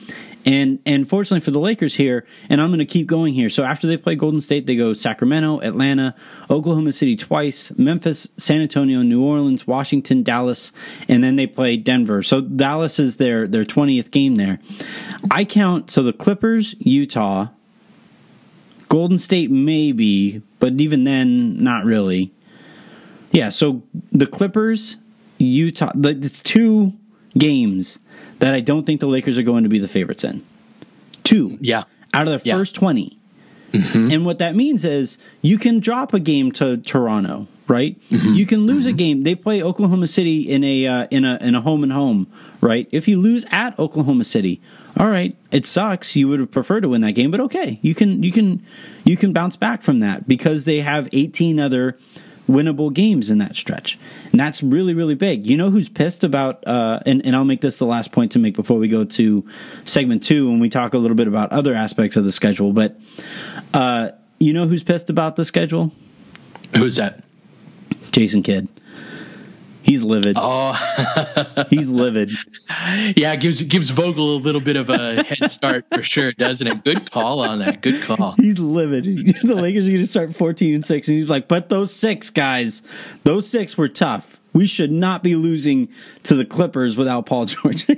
And 0.45 0.79
and 0.85 1.07
fortunately 1.07 1.41
for 1.41 1.51
the 1.51 1.59
Lakers 1.59 1.95
here, 1.95 2.25
and 2.49 2.61
I'm 2.61 2.69
going 2.69 2.79
to 2.79 2.85
keep 2.85 3.05
going 3.05 3.33
here. 3.33 3.49
So 3.49 3.63
after 3.63 3.85
they 3.85 3.97
play 3.97 4.15
Golden 4.15 4.41
State, 4.41 4.65
they 4.65 4.75
go 4.75 4.93
Sacramento, 4.93 5.61
Atlanta, 5.61 6.15
Oklahoma 6.49 6.93
City 6.93 7.15
twice, 7.15 7.71
Memphis, 7.77 8.27
San 8.37 8.61
Antonio, 8.61 9.03
New 9.03 9.23
Orleans, 9.23 9.67
Washington, 9.67 10.23
Dallas, 10.23 10.71
and 11.07 11.23
then 11.23 11.35
they 11.35 11.45
play 11.45 11.77
Denver. 11.77 12.23
So 12.23 12.41
Dallas 12.41 12.97
is 12.97 13.17
their 13.17 13.47
their 13.47 13.65
20th 13.65 14.09
game 14.09 14.35
there. 14.35 14.59
I 15.29 15.45
count 15.45 15.91
so 15.91 16.01
the 16.01 16.13
Clippers, 16.13 16.75
Utah, 16.79 17.49
Golden 18.89 19.17
State 19.17 19.51
maybe, 19.51 20.41
but 20.59 20.73
even 20.81 21.03
then 21.03 21.63
not 21.63 21.85
really. 21.85 22.33
Yeah, 23.31 23.49
so 23.49 23.83
the 24.11 24.25
Clippers, 24.25 24.97
Utah, 25.37 25.91
it's 25.95 26.41
two 26.41 26.93
games 27.37 27.99
that 28.41 28.55
I 28.55 28.59
don't 28.59 28.85
think 28.85 28.99
the 28.99 29.07
Lakers 29.07 29.37
are 29.37 29.43
going 29.43 29.63
to 29.63 29.69
be 29.69 29.79
the 29.79 29.87
favorites 29.87 30.23
in. 30.23 30.43
Two. 31.23 31.57
Yeah. 31.61 31.83
Out 32.13 32.27
of 32.27 32.41
the 32.41 32.49
yeah. 32.49 32.55
first 32.55 32.75
20. 32.75 33.17
Mm-hmm. 33.71 34.11
And 34.11 34.25
what 34.25 34.39
that 34.39 34.55
means 34.55 34.83
is 34.83 35.17
you 35.41 35.57
can 35.57 35.79
drop 35.79 36.13
a 36.13 36.19
game 36.19 36.51
to 36.53 36.77
Toronto, 36.77 37.47
right? 37.67 37.97
Mm-hmm. 38.09 38.33
You 38.33 38.45
can 38.45 38.65
lose 38.65 38.85
mm-hmm. 38.85 38.95
a 38.95 38.97
game. 38.97 39.23
They 39.23 39.35
play 39.35 39.63
Oklahoma 39.63 40.07
City 40.07 40.41
in 40.41 40.63
a 40.63 40.87
uh, 40.87 41.07
in 41.09 41.23
a 41.23 41.37
in 41.39 41.55
a 41.55 41.61
home 41.61 41.83
and 41.83 41.93
home, 41.93 42.27
right? 42.59 42.89
If 42.91 43.07
you 43.07 43.21
lose 43.21 43.45
at 43.49 43.79
Oklahoma 43.79 44.25
City, 44.25 44.59
all 44.97 45.07
right, 45.07 45.37
it 45.51 45.65
sucks. 45.65 46.17
You 46.17 46.27
would 46.27 46.41
have 46.41 46.51
preferred 46.51 46.81
to 46.81 46.89
win 46.89 46.99
that 47.01 47.13
game, 47.13 47.31
but 47.31 47.39
okay, 47.39 47.79
you 47.81 47.95
can 47.95 48.23
you 48.23 48.33
can 48.33 48.65
you 49.05 49.15
can 49.15 49.31
bounce 49.31 49.55
back 49.55 49.83
from 49.83 50.01
that 50.01 50.27
because 50.27 50.65
they 50.65 50.81
have 50.81 51.07
18 51.13 51.57
other 51.59 51.97
winnable 52.51 52.93
games 52.93 53.31
in 53.31 53.37
that 53.39 53.55
stretch. 53.55 53.97
And 54.31 54.39
that's 54.39 54.61
really, 54.61 54.93
really 54.93 55.15
big. 55.15 55.47
You 55.47 55.57
know 55.57 55.69
who's 55.69 55.89
pissed 55.89 56.23
about, 56.23 56.65
uh, 56.67 56.99
and, 57.05 57.25
and 57.25 57.35
I'll 57.35 57.45
make 57.45 57.61
this 57.61 57.77
the 57.77 57.85
last 57.85 58.11
point 58.11 58.33
to 58.33 58.39
make 58.39 58.55
before 58.55 58.77
we 58.77 58.87
go 58.87 59.03
to 59.03 59.47
segment 59.85 60.23
two 60.23 60.49
when 60.49 60.59
we 60.59 60.69
talk 60.69 60.93
a 60.93 60.97
little 60.97 61.15
bit 61.15 61.27
about 61.27 61.51
other 61.51 61.73
aspects 61.73 62.17
of 62.17 62.25
the 62.25 62.31
schedule. 62.31 62.73
But 62.73 62.99
uh, 63.73 64.09
you 64.39 64.53
know 64.53 64.67
who's 64.67 64.83
pissed 64.83 65.09
about 65.09 65.35
the 65.35 65.45
schedule? 65.45 65.91
Who's 66.75 66.97
that? 66.97 67.23
Jason 68.11 68.43
Kidd. 68.43 68.67
He's 69.83 70.03
livid. 70.03 70.37
Oh, 70.39 70.73
he's 71.69 71.89
livid. 71.89 72.31
Yeah, 73.15 73.35
gives 73.35 73.61
gives 73.63 73.89
Vogel 73.89 74.35
a 74.35 74.39
little 74.39 74.61
bit 74.61 74.75
of 74.75 74.89
a 74.89 75.23
head 75.23 75.49
start 75.49 75.85
for 75.91 76.03
sure, 76.03 76.31
doesn't 76.33 76.67
it? 76.67 76.83
Good 76.83 77.09
call 77.09 77.41
on 77.41 77.59
that. 77.59 77.81
Good 77.81 78.01
call. 78.03 78.33
He's 78.33 78.59
livid. 78.59 79.05
the 79.43 79.55
Lakers 79.55 79.87
are 79.87 79.91
going 79.91 80.01
to 80.01 80.07
start 80.07 80.35
fourteen 80.35 80.75
and 80.75 80.85
six, 80.85 81.07
and 81.07 81.17
he's 81.17 81.29
like, 81.29 81.47
"But 81.47 81.69
those 81.69 81.93
six 81.93 82.29
guys, 82.29 82.83
those 83.23 83.49
six 83.49 83.77
were 83.77 83.89
tough. 83.89 84.39
We 84.53 84.67
should 84.67 84.91
not 84.91 85.23
be 85.23 85.35
losing 85.35 85.89
to 86.23 86.35
the 86.35 86.45
Clippers 86.45 86.95
without 86.95 87.25
Paul 87.25 87.45
George." 87.45 87.87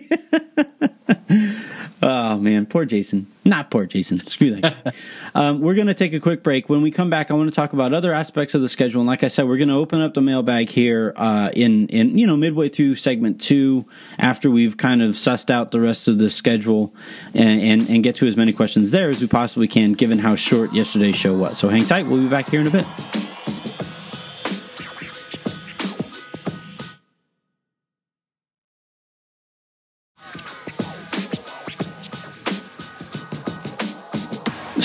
Oh 2.05 2.37
man, 2.37 2.65
poor 2.65 2.83
Jason. 2.83 3.27
Not 3.45 3.71
poor 3.71 3.85
Jason. 3.85 4.19
Screw 4.27 4.59
that. 4.59 4.93
um, 5.35 5.61
we're 5.61 5.73
going 5.73 5.87
to 5.87 5.93
take 5.93 6.11
a 6.11 6.19
quick 6.19 6.43
break. 6.43 6.67
When 6.67 6.81
we 6.81 6.91
come 6.91 7.09
back, 7.09 7.31
I 7.31 7.33
want 7.33 7.49
to 7.49 7.55
talk 7.55 7.71
about 7.71 7.93
other 7.93 8.13
aspects 8.13 8.55
of 8.55 8.61
the 8.61 8.67
schedule. 8.67 8.99
And 8.99 9.07
like 9.07 9.23
I 9.23 9.29
said, 9.29 9.47
we're 9.47 9.57
going 9.57 9.69
to 9.69 9.75
open 9.75 10.01
up 10.01 10.13
the 10.13 10.21
mailbag 10.21 10.69
here 10.69 11.13
uh, 11.15 11.49
in 11.53 11.87
in 11.87 12.17
you 12.17 12.27
know 12.27 12.35
midway 12.35 12.67
through 12.67 12.95
segment 12.95 13.39
two, 13.39 13.85
after 14.19 14.51
we've 14.51 14.75
kind 14.75 15.01
of 15.01 15.11
sussed 15.11 15.49
out 15.49 15.71
the 15.71 15.79
rest 15.79 16.09
of 16.09 16.17
the 16.17 16.29
schedule, 16.29 16.93
and, 17.33 17.61
and 17.61 17.89
and 17.89 18.03
get 18.03 18.15
to 18.15 18.27
as 18.27 18.35
many 18.35 18.51
questions 18.51 18.91
there 18.91 19.09
as 19.09 19.21
we 19.21 19.27
possibly 19.27 19.69
can, 19.69 19.93
given 19.93 20.19
how 20.19 20.35
short 20.35 20.73
yesterday's 20.73 21.15
show 21.15 21.33
was. 21.37 21.57
So 21.57 21.69
hang 21.69 21.85
tight. 21.85 22.05
We'll 22.05 22.21
be 22.21 22.27
back 22.27 22.49
here 22.49 22.59
in 22.59 22.67
a 22.67 22.71
bit. 22.71 22.85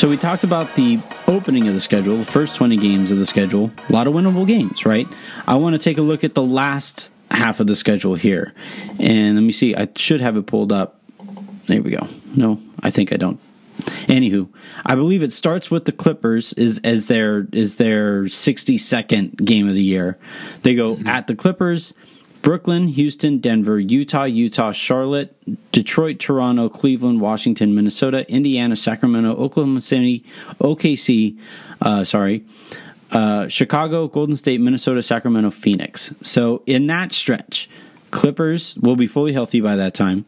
So 0.08 0.10
we 0.10 0.16
talked 0.16 0.42
about 0.42 0.74
the 0.74 0.98
opening 1.26 1.68
of 1.68 1.74
the 1.74 1.82
schedule, 1.82 2.16
the 2.16 2.24
first 2.24 2.56
20 2.56 2.78
games 2.78 3.10
of 3.10 3.18
the 3.18 3.26
schedule, 3.26 3.70
a 3.90 3.92
lot 3.92 4.06
of 4.06 4.14
winnable 4.14 4.46
games, 4.46 4.86
right? 4.86 5.06
I 5.46 5.56
want 5.56 5.74
to 5.74 5.78
take 5.78 5.98
a 5.98 6.00
look 6.00 6.24
at 6.24 6.34
the 6.34 6.42
last 6.42 7.10
half 7.30 7.60
of 7.60 7.66
the 7.66 7.76
schedule 7.76 8.14
here. 8.14 8.54
And 8.98 9.34
let 9.34 9.42
me 9.42 9.52
see, 9.52 9.76
I 9.76 9.86
should 9.96 10.22
have 10.22 10.38
it 10.38 10.46
pulled 10.46 10.72
up. 10.72 10.98
There 11.66 11.82
we 11.82 11.90
go. 11.90 12.08
No, 12.34 12.58
I 12.82 12.88
think 12.88 13.12
I 13.12 13.18
don't. 13.18 13.38
Anywho, 14.06 14.48
I 14.86 14.94
believe 14.94 15.22
it 15.22 15.30
starts 15.30 15.70
with 15.70 15.84
the 15.84 15.92
Clippers 15.92 16.54
is 16.54 16.80
as 16.84 17.08
their 17.08 17.46
is 17.52 17.76
their 17.76 18.22
62nd 18.22 19.44
game 19.44 19.68
of 19.68 19.74
the 19.74 19.82
year. 19.82 20.16
They 20.62 20.74
go 20.74 20.94
mm-hmm. 20.94 21.06
at 21.06 21.26
the 21.26 21.36
Clippers, 21.36 21.92
Brooklyn, 22.48 22.88
Houston, 22.88 23.40
Denver, 23.40 23.78
Utah, 23.78 24.24
Utah, 24.24 24.72
Charlotte, 24.72 25.36
Detroit, 25.70 26.18
Toronto, 26.18 26.70
Cleveland, 26.70 27.20
Washington, 27.20 27.74
Minnesota, 27.74 28.26
Indiana, 28.32 28.74
Sacramento, 28.74 29.36
Oklahoma 29.36 29.82
City, 29.82 30.24
OKC, 30.58 31.38
uh, 31.82 32.04
sorry, 32.04 32.46
uh, 33.12 33.48
Chicago, 33.48 34.08
Golden 34.08 34.34
State, 34.34 34.62
Minnesota, 34.62 35.02
Sacramento, 35.02 35.50
Phoenix. 35.50 36.14
So 36.22 36.62
in 36.64 36.86
that 36.86 37.12
stretch, 37.12 37.68
Clippers 38.12 38.76
will 38.76 38.96
be 38.96 39.06
fully 39.06 39.34
healthy 39.34 39.60
by 39.60 39.76
that 39.76 39.92
time. 39.92 40.24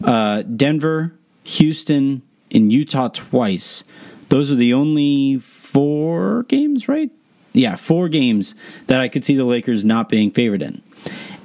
Uh, 0.00 0.42
Denver, 0.42 1.12
Houston, 1.42 2.22
in 2.50 2.70
Utah 2.70 3.08
twice. 3.08 3.82
Those 4.28 4.52
are 4.52 4.54
the 4.54 4.74
only 4.74 5.38
four 5.38 6.44
games, 6.44 6.86
right? 6.86 7.10
Yeah, 7.52 7.74
four 7.74 8.08
games 8.08 8.54
that 8.86 9.00
I 9.00 9.08
could 9.08 9.24
see 9.24 9.34
the 9.34 9.44
Lakers 9.44 9.84
not 9.84 10.08
being 10.08 10.30
favored 10.30 10.62
in. 10.62 10.82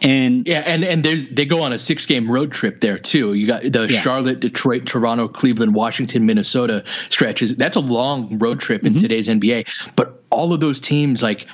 And 0.04 0.46
yeah, 0.46 0.60
and 0.66 0.84
and 0.84 1.04
there's 1.04 1.30
they 1.30 1.46
go 1.46 1.62
on 1.62 1.72
a 1.72 1.80
six 1.80 2.06
game 2.06 2.30
road 2.30 2.52
trip 2.52 2.82
there 2.82 2.98
too. 2.98 3.34
You 3.34 3.48
got 3.48 3.64
the 3.64 3.88
yeah. 3.90 4.02
Charlotte, 4.02 4.42
Detroit, 4.42 4.86
Toronto, 4.86 5.30
Cleveland, 5.30 5.74
Washington, 5.74 6.26
Minnesota 6.26 6.84
stretches. 7.08 7.56
That's 7.56 7.78
a 7.78 7.80
long 7.80 8.38
road 8.38 8.60
trip 8.60 8.84
in 8.84 8.94
mm-hmm. 8.94 9.02
today's 9.02 9.30
NBA. 9.30 9.94
But 9.96 10.22
all 10.30 10.52
of 10.52 10.60
those 10.60 10.82
teams, 10.82 11.24
like 11.24 11.48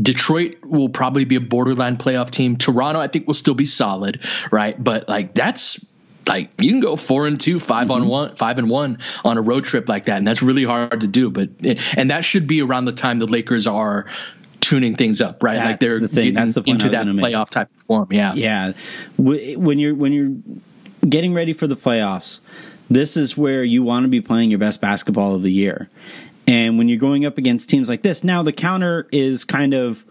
Detroit, 0.00 0.56
will 0.64 0.88
probably 0.88 1.24
be 1.24 1.36
a 1.36 1.40
borderline 1.40 1.96
playoff 1.96 2.30
team. 2.30 2.56
Toronto, 2.56 3.00
I 3.00 3.06
think, 3.06 3.28
will 3.28 3.34
still 3.34 3.54
be 3.54 3.66
solid, 3.66 4.20
right? 4.50 4.82
But 4.82 5.08
like 5.08 5.34
that's 5.34 5.86
like 6.26 6.50
you 6.60 6.72
can 6.72 6.80
go 6.80 6.96
four 6.96 7.28
and 7.28 7.40
two, 7.40 7.60
5 7.60 7.84
mm-hmm. 7.84 7.92
on 7.92 8.08
one, 8.08 8.34
five 8.34 8.58
and 8.58 8.68
one 8.68 8.98
on 9.24 9.38
a 9.38 9.42
road 9.42 9.64
trip 9.64 9.88
like 9.88 10.06
that, 10.06 10.18
and 10.18 10.26
that's 10.26 10.42
really 10.42 10.64
hard 10.64 11.02
to 11.02 11.06
do. 11.06 11.30
But 11.30 11.50
and 11.96 12.10
that 12.10 12.24
should 12.24 12.48
be 12.48 12.62
around 12.62 12.86
the 12.86 12.92
time 12.92 13.20
the 13.20 13.26
Lakers 13.26 13.68
are 13.68 14.06
tuning 14.66 14.96
things 14.96 15.20
up, 15.20 15.42
right? 15.42 15.54
That's 15.54 15.66
like 15.66 15.80
they're 15.80 16.00
the 16.00 16.08
thing. 16.08 16.34
That's 16.34 16.54
the 16.54 16.62
into 16.66 16.88
that 16.88 17.06
playoff 17.06 17.50
type 17.50 17.70
of 17.70 17.82
form. 17.82 18.08
Yeah, 18.10 18.34
yeah. 18.34 18.72
When 19.16 19.78
you're 19.78 19.94
when 19.94 20.12
you're 20.12 20.34
getting 21.08 21.32
ready 21.34 21.52
for 21.52 21.66
the 21.66 21.76
playoffs, 21.76 22.40
this 22.90 23.16
is 23.16 23.36
where 23.36 23.62
you 23.62 23.82
want 23.84 24.04
to 24.04 24.08
be 24.08 24.20
playing 24.20 24.50
your 24.50 24.58
best 24.58 24.80
basketball 24.80 25.34
of 25.34 25.42
the 25.42 25.52
year. 25.52 25.88
And 26.48 26.78
when 26.78 26.88
you're 26.88 26.98
going 26.98 27.24
up 27.26 27.38
against 27.38 27.70
teams 27.70 27.88
like 27.88 28.02
this, 28.02 28.24
now 28.24 28.42
the 28.42 28.52
counter 28.52 29.08
is 29.12 29.44
kind 29.44 29.72
of 29.72 30.04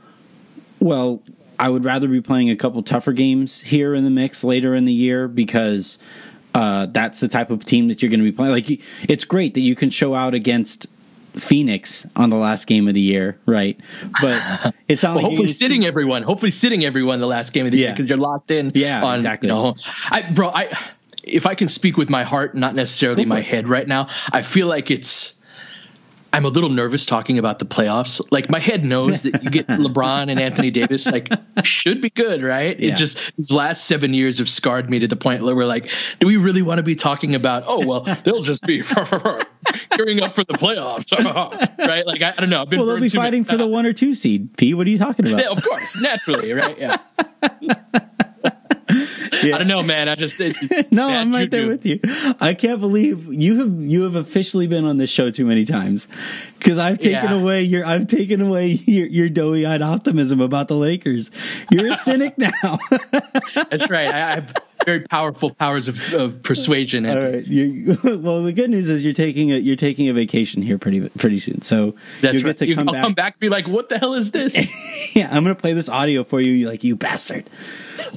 well, 0.79 1.21
I 1.59 1.69
would 1.69 1.83
rather 1.83 2.07
be 2.07 2.21
playing 2.21 2.49
a 2.49 2.55
couple 2.55 2.81
tougher 2.83 3.13
games 3.13 3.59
here 3.61 3.93
in 3.93 4.03
the 4.03 4.09
mix 4.09 4.43
later 4.43 4.75
in 4.75 4.85
the 4.85 4.93
year 4.93 5.27
because 5.27 5.97
uh, 6.53 6.85
that's 6.87 7.19
the 7.19 7.27
type 7.27 7.49
of 7.49 7.65
team 7.65 7.87
that 7.87 8.01
you're 8.01 8.09
going 8.09 8.19
to 8.19 8.25
be 8.25 8.31
playing. 8.31 8.51
Like, 8.51 8.81
it's 9.09 9.23
great 9.23 9.53
that 9.55 9.61
you 9.61 9.75
can 9.75 9.89
show 9.89 10.15
out 10.15 10.33
against 10.33 10.87
Phoenix 11.37 12.07
on 12.15 12.29
the 12.29 12.35
last 12.35 12.67
game 12.67 12.87
of 12.87 12.93
the 12.93 13.01
year, 13.01 13.39
right? 13.45 13.79
But 14.21 14.73
it's 14.87 15.03
well, 15.03 15.15
like 15.15 15.25
hopefully 15.25 15.51
sitting 15.51 15.85
everyone, 15.85 16.23
hopefully 16.23 16.51
sitting 16.51 16.85
everyone 16.85 17.19
the 17.19 17.27
last 17.27 17.53
game 17.53 17.65
of 17.65 17.71
the 17.71 17.77
yeah. 17.77 17.87
year 17.87 17.93
because 17.93 18.09
you're 18.09 18.17
locked 18.17 18.51
in. 18.51 18.71
Yeah, 18.75 19.03
on, 19.03 19.15
exactly. 19.15 19.49
You 19.49 19.55
know, 19.55 19.75
I, 20.09 20.31
bro, 20.31 20.49
I 20.49 20.77
if 21.23 21.45
I 21.45 21.55
can 21.55 21.67
speak 21.67 21.97
with 21.97 22.09
my 22.09 22.23
heart, 22.23 22.55
not 22.55 22.75
necessarily 22.75 23.25
my 23.25 23.41
head 23.41 23.67
right 23.67 23.87
now, 23.87 24.09
I 24.31 24.41
feel 24.41 24.67
like 24.67 24.91
it's 24.91 25.35
I'm 26.35 26.43
a 26.43 26.49
little 26.49 26.69
nervous 26.69 27.05
talking 27.05 27.39
about 27.39 27.59
the 27.59 27.65
playoffs. 27.65 28.21
Like 28.29 28.49
my 28.49 28.59
head 28.59 28.83
knows 28.83 29.23
that 29.23 29.41
you 29.41 29.49
get 29.49 29.67
LeBron 29.69 30.29
and 30.29 30.37
Anthony 30.37 30.69
Davis, 30.69 31.07
like 31.07 31.29
should 31.63 32.01
be 32.01 32.09
good, 32.09 32.43
right? 32.43 32.77
Yeah. 32.77 32.91
It 32.91 32.97
just 32.97 33.17
these 33.37 33.53
last 33.53 33.85
seven 33.85 34.13
years 34.13 34.39
have 34.39 34.49
scarred 34.49 34.89
me 34.89 34.99
to 34.99 35.07
the 35.07 35.15
point 35.15 35.43
where 35.43 35.55
we're 35.55 35.65
like, 35.65 35.89
do 36.19 36.27
we 36.27 36.35
really 36.35 36.61
want 36.61 36.79
to 36.79 36.83
be 36.83 36.97
talking 36.97 37.35
about? 37.35 37.63
Oh 37.67 37.85
well, 37.85 38.01
they'll 38.25 38.41
just 38.41 38.65
be 38.65 38.81
gearing 39.97 40.21
up 40.21 40.35
for 40.35 40.43
the 40.43 40.53
playoffs, 40.53 41.11
right? 41.77 42.05
Like 42.05 42.21
I, 42.21 42.31
I 42.31 42.41
don't 42.41 42.49
know. 42.49 42.65
well, 42.69 42.85
they'll 42.85 42.99
be 42.99 43.09
fighting 43.09 43.43
for 43.43 43.57
the 43.57 43.67
one 43.67 43.85
or 43.85 43.93
two 43.93 44.13
seed. 44.13 44.55
P, 44.57 44.73
what 44.73 44.87
are 44.87 44.89
you 44.89 44.97
talking 44.97 45.27
about? 45.27 45.41
Yeah, 45.41 45.49
of 45.51 45.63
course, 45.63 46.01
naturally, 46.01 46.53
right? 46.53 46.77
Yeah 46.77 46.97
yeah. 49.43 49.55
I 49.55 49.57
don't 49.57 49.67
know, 49.67 49.81
man. 49.81 50.09
I 50.09 50.15
just 50.15 50.39
no, 50.91 51.07
I'm 51.07 51.31
right 51.31 51.49
there 51.49 51.67
with 51.67 51.85
you. 51.85 51.99
I 52.39 52.53
can't 52.53 52.79
believe 52.79 53.33
you 53.33 53.59
have 53.59 53.81
you 53.81 54.03
have 54.03 54.15
officially 54.15 54.67
been 54.67 54.85
on 54.85 54.97
this 54.97 55.09
show 55.09 55.31
too 55.31 55.45
many 55.45 55.65
times 55.65 56.07
because 56.59 56.77
I've 56.77 56.99
taken 56.99 57.31
yeah. 57.31 57.33
away 57.33 57.63
your 57.63 57.85
I've 57.85 58.07
taken 58.07 58.41
away 58.41 58.67
your, 58.85 59.07
your 59.07 59.29
doughy 59.29 59.65
eyed 59.65 59.81
optimism 59.81 60.39
about 60.39 60.67
the 60.67 60.75
Lakers. 60.75 61.31
You're 61.71 61.91
a 61.91 61.97
cynic 61.97 62.37
now. 62.37 62.79
That's 63.69 63.89
right. 63.89 64.13
I, 64.13 64.45
very 64.85 65.01
powerful 65.01 65.53
powers 65.53 65.87
of, 65.87 66.13
of 66.13 66.43
persuasion. 66.43 67.05
All 67.05 67.17
right. 67.17 67.45
You, 67.45 67.97
well, 68.03 68.43
the 68.43 68.53
good 68.53 68.69
news 68.69 68.89
is 68.89 69.03
you're 69.03 69.13
taking 69.13 69.51
a 69.51 69.57
you're 69.57 69.75
taking 69.75 70.07
a 70.09 70.13
vacation 70.13 70.61
here 70.61 70.77
pretty 70.77 71.09
pretty 71.09 71.39
soon. 71.39 71.61
So 71.61 71.95
That's 72.21 72.35
you'll 72.35 72.45
right. 72.47 72.57
get 72.57 72.67
to 72.67 72.75
come 72.75 72.89
I'll 72.89 72.93
back. 72.93 73.03
come 73.03 73.13
back 73.13 73.33
and 73.33 73.39
be 73.39 73.49
like, 73.49 73.67
"What 73.67 73.89
the 73.89 73.97
hell 73.97 74.13
is 74.13 74.31
this?" 74.31 74.55
yeah, 75.15 75.27
I'm 75.27 75.43
gonna 75.43 75.55
play 75.55 75.73
this 75.73 75.89
audio 75.89 76.23
for 76.23 76.39
you. 76.39 76.51
You're 76.51 76.69
like, 76.69 76.83
"You 76.83 76.95
bastard." 76.95 77.49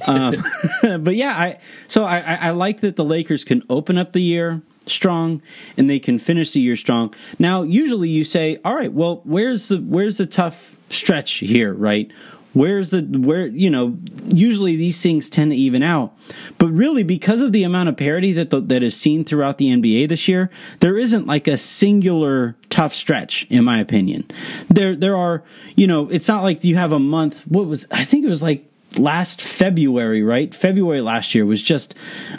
Um, 0.05 0.35
but 0.81 1.15
yeah, 1.15 1.31
I 1.31 1.59
so 1.87 2.05
I, 2.05 2.19
I 2.19 2.51
like 2.51 2.81
that 2.81 2.95
the 2.95 3.05
Lakers 3.05 3.43
can 3.43 3.63
open 3.69 3.97
up 3.97 4.13
the 4.13 4.21
year 4.21 4.61
strong 4.85 5.41
and 5.77 5.89
they 5.89 5.99
can 5.99 6.19
finish 6.19 6.51
the 6.51 6.61
year 6.61 6.75
strong. 6.75 7.13
Now, 7.37 7.61
usually 7.61 8.09
you 8.09 8.23
say, 8.23 8.59
all 8.65 8.75
right, 8.75 8.91
well, 8.91 9.21
where's 9.23 9.67
the 9.67 9.77
where's 9.77 10.17
the 10.17 10.25
tough 10.25 10.77
stretch 10.89 11.33
here, 11.33 11.73
right? 11.73 12.11
Where's 12.53 12.91
the 12.91 13.01
where 13.01 13.45
you 13.45 13.69
know 13.69 13.97
usually 14.25 14.75
these 14.75 15.01
things 15.01 15.29
tend 15.29 15.51
to 15.51 15.57
even 15.57 15.83
out, 15.83 16.17
but 16.57 16.69
really 16.69 17.03
because 17.03 17.41
of 17.41 17.51
the 17.51 17.63
amount 17.63 17.89
of 17.89 17.97
parity 17.97 18.33
that 18.33 18.49
the, 18.49 18.59
that 18.61 18.81
is 18.81 18.99
seen 18.99 19.23
throughout 19.23 19.57
the 19.57 19.67
NBA 19.67 20.09
this 20.09 20.27
year, 20.27 20.49
there 20.79 20.97
isn't 20.97 21.27
like 21.27 21.47
a 21.47 21.57
singular 21.57 22.55
tough 22.69 22.93
stretch 22.93 23.45
in 23.49 23.63
my 23.63 23.79
opinion. 23.79 24.29
There 24.69 24.95
there 24.95 25.15
are 25.15 25.43
you 25.75 25.87
know 25.87 26.09
it's 26.09 26.27
not 26.27 26.43
like 26.43 26.63
you 26.63 26.75
have 26.77 26.91
a 26.91 26.99
month. 26.99 27.45
What 27.47 27.67
was 27.67 27.85
I 27.91 28.03
think 28.03 28.25
it 28.25 28.29
was 28.29 28.41
like 28.41 28.68
last 28.99 29.41
February, 29.41 30.21
right? 30.21 30.53
February 30.53 31.01
last 31.01 31.33
year 31.33 31.45
was 31.45 31.63
just 31.63 31.95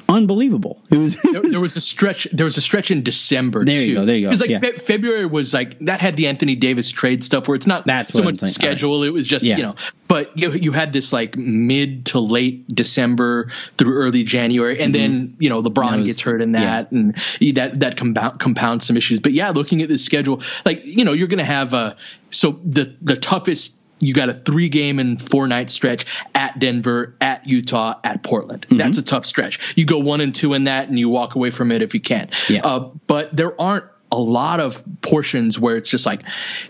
unbelievable. 0.08 0.82
It 0.90 0.98
was 0.98 1.16
there, 1.22 1.42
there, 1.42 1.60
was 1.60 1.76
a 1.76 1.80
stretch. 1.80 2.28
There 2.32 2.44
was 2.44 2.56
a 2.56 2.60
stretch 2.60 2.90
in 2.90 3.02
December. 3.02 3.64
There 3.64 3.74
too. 3.74 3.84
you 3.84 3.94
go. 3.94 4.04
There 4.04 4.16
you 4.16 4.26
go. 4.26 4.30
Because 4.30 4.40
like 4.40 4.50
yeah. 4.50 4.58
fe- 4.58 4.78
February 4.78 5.26
was 5.26 5.54
like 5.54 5.78
that 5.80 6.00
had 6.00 6.16
the 6.16 6.28
Anthony 6.28 6.54
Davis 6.54 6.90
trade 6.90 7.24
stuff 7.24 7.48
where 7.48 7.54
it's 7.54 7.66
not 7.66 7.86
That's 7.86 8.12
so 8.12 8.22
much 8.22 8.36
schedule. 8.36 9.00
Right. 9.00 9.08
It 9.08 9.10
was 9.12 9.26
just 9.26 9.44
yeah. 9.44 9.56
you 9.56 9.62
know, 9.62 9.74
but 10.06 10.36
you 10.38 10.52
you 10.52 10.72
had 10.72 10.92
this 10.92 11.12
like 11.12 11.36
mid 11.36 12.06
to 12.06 12.20
late 12.20 12.68
December 12.68 13.50
through 13.78 13.94
early 13.94 14.22
January, 14.22 14.80
and 14.80 14.94
mm-hmm. 14.94 15.12
then 15.12 15.36
you 15.38 15.48
know 15.48 15.62
LeBron 15.62 15.98
was, 15.98 16.06
gets 16.06 16.20
hurt 16.20 16.42
in 16.42 16.52
that, 16.52 16.88
yeah. 16.92 16.98
and 16.98 17.56
that 17.56 17.80
that 17.80 17.96
compound, 17.96 18.38
compounds 18.38 18.86
some 18.86 18.96
issues. 18.96 19.20
But 19.20 19.32
yeah, 19.32 19.50
looking 19.50 19.82
at 19.82 19.88
the 19.88 19.98
schedule, 19.98 20.42
like 20.64 20.84
you 20.84 21.04
know, 21.04 21.12
you're 21.12 21.28
going 21.28 21.38
to 21.38 21.44
have 21.44 21.72
a 21.72 21.96
so 22.30 22.60
the 22.64 22.94
the 23.02 23.16
toughest 23.16 23.79
you 24.00 24.14
got 24.14 24.28
a 24.28 24.34
three 24.34 24.68
game 24.68 24.98
and 24.98 25.20
four 25.20 25.46
night 25.46 25.70
stretch 25.70 26.06
at 26.34 26.58
Denver, 26.58 27.14
at 27.20 27.46
Utah, 27.46 28.00
at 28.02 28.22
Portland. 28.22 28.66
Mm-hmm. 28.66 28.78
That's 28.78 28.98
a 28.98 29.02
tough 29.02 29.26
stretch. 29.26 29.76
You 29.76 29.84
go 29.84 29.98
one 29.98 30.20
and 30.20 30.34
two 30.34 30.54
in 30.54 30.64
that, 30.64 30.88
and 30.88 30.98
you 30.98 31.08
walk 31.08 31.34
away 31.34 31.50
from 31.50 31.70
it 31.70 31.82
if 31.82 31.94
you 31.94 32.00
can. 32.00 32.30
Yeah. 32.48 32.64
Uh, 32.64 32.90
but 33.06 33.34
there 33.36 33.58
aren't 33.60 33.84
a 34.10 34.18
lot 34.18 34.58
of 34.58 34.82
portions 35.02 35.58
where 35.58 35.76
it's 35.76 35.88
just 35.88 36.06
like, 36.06 36.22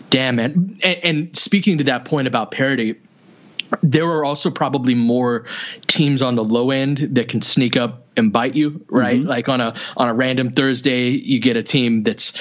damn 0.09 0.39
it. 0.39 0.53
And, 0.53 0.83
and 0.83 1.37
speaking 1.37 1.79
to 1.79 1.85
that 1.85 2.05
point 2.05 2.27
about 2.27 2.51
parity, 2.51 2.97
there 3.81 4.05
are 4.05 4.25
also 4.25 4.51
probably 4.51 4.95
more 4.95 5.45
teams 5.87 6.21
on 6.21 6.35
the 6.35 6.43
low 6.43 6.71
end 6.71 6.97
that 7.15 7.29
can 7.29 7.41
sneak 7.41 7.77
up 7.77 8.07
and 8.17 8.31
bite 8.33 8.55
you, 8.55 8.85
right? 8.89 9.19
Mm-hmm. 9.19 9.29
Like 9.29 9.49
on 9.49 9.61
a 9.61 9.75
on 9.95 10.09
a 10.09 10.13
random 10.13 10.51
Thursday, 10.51 11.09
you 11.09 11.39
get 11.39 11.55
a 11.55 11.63
team 11.63 12.03
that's 12.03 12.33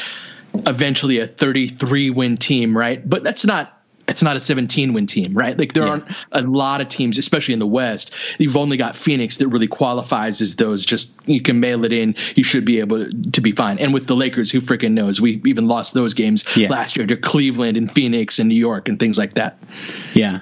eventually 0.52 1.20
a 1.20 1.26
33 1.28 2.11
win 2.11 2.37
team, 2.37 2.76
right? 2.76 3.09
But 3.09 3.23
that's 3.23 3.44
not 3.44 3.79
it's 4.11 4.23
not 4.23 4.37
a 4.37 4.40
17 4.40 4.93
win 4.93 5.07
team, 5.07 5.35
right? 5.35 5.57
Like 5.57 5.73
there 5.73 5.85
yeah. 5.85 5.90
aren't 5.90 6.05
a 6.33 6.43
lot 6.43 6.81
of 6.81 6.88
teams, 6.88 7.17
especially 7.17 7.55
in 7.55 7.61
the 7.61 7.67
West. 7.67 8.12
You've 8.38 8.57
only 8.57 8.76
got 8.76 8.97
Phoenix 8.97 9.38
that 9.38 9.49
really 9.49 9.69
qualifies 9.69 10.40
as 10.40 10.57
those. 10.57 10.85
Just 10.85 11.12
you 11.26 11.40
can 11.40 11.61
mail 11.61 11.85
it 11.85 11.93
in, 11.93 12.17
you 12.35 12.45
should 12.45 12.64
be 12.64 12.81
able 12.81 13.09
to, 13.09 13.40
be 13.40 13.52
fine. 13.52 13.79
And 13.79 13.95
with 13.95 14.07
the 14.07 14.17
Lakers, 14.17 14.50
who 14.50 14.61
freaking 14.61 14.93
knows? 14.93 15.21
We 15.21 15.40
even 15.47 15.69
lost 15.69 15.95
those 15.95 16.14
games 16.14 16.45
yeah. 16.57 16.69
last 16.69 16.97
year 16.97 17.07
to 17.07 17.17
Cleveland 17.17 17.76
and 17.76 17.90
Phoenix 17.90 18.38
and 18.38 18.49
New 18.49 18.57
York 18.57 18.88
and 18.88 18.99
things 18.99 19.17
like 19.17 19.35
that. 19.35 19.59
Yeah. 20.12 20.40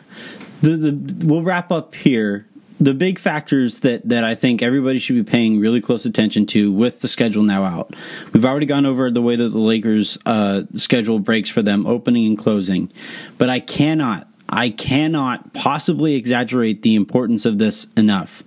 The, 0.62 0.70
the, 0.70 1.26
we'll 1.26 1.44
wrap 1.44 1.70
up 1.70 1.94
here 1.94 2.47
the 2.80 2.94
big 2.94 3.18
factors 3.18 3.80
that 3.80 4.08
that 4.08 4.24
I 4.24 4.34
think 4.34 4.62
everybody 4.62 4.98
should 4.98 5.16
be 5.16 5.24
paying 5.24 5.58
really 5.58 5.80
close 5.80 6.06
attention 6.06 6.46
to 6.46 6.72
with 6.72 7.00
the 7.00 7.08
schedule 7.08 7.42
now 7.42 7.64
out. 7.64 7.94
We've 8.32 8.44
already 8.44 8.66
gone 8.66 8.86
over 8.86 9.10
the 9.10 9.22
way 9.22 9.36
that 9.36 9.48
the 9.48 9.58
Lakers 9.58 10.18
uh, 10.24 10.62
schedule 10.76 11.18
breaks 11.18 11.50
for 11.50 11.62
them, 11.62 11.86
opening 11.86 12.26
and 12.26 12.38
closing, 12.38 12.92
but 13.36 13.50
I 13.50 13.60
cannot, 13.60 14.28
I 14.48 14.70
cannot 14.70 15.52
possibly 15.52 16.14
exaggerate 16.14 16.82
the 16.82 16.94
importance 16.94 17.46
of 17.46 17.58
this 17.58 17.86
enough. 17.96 18.44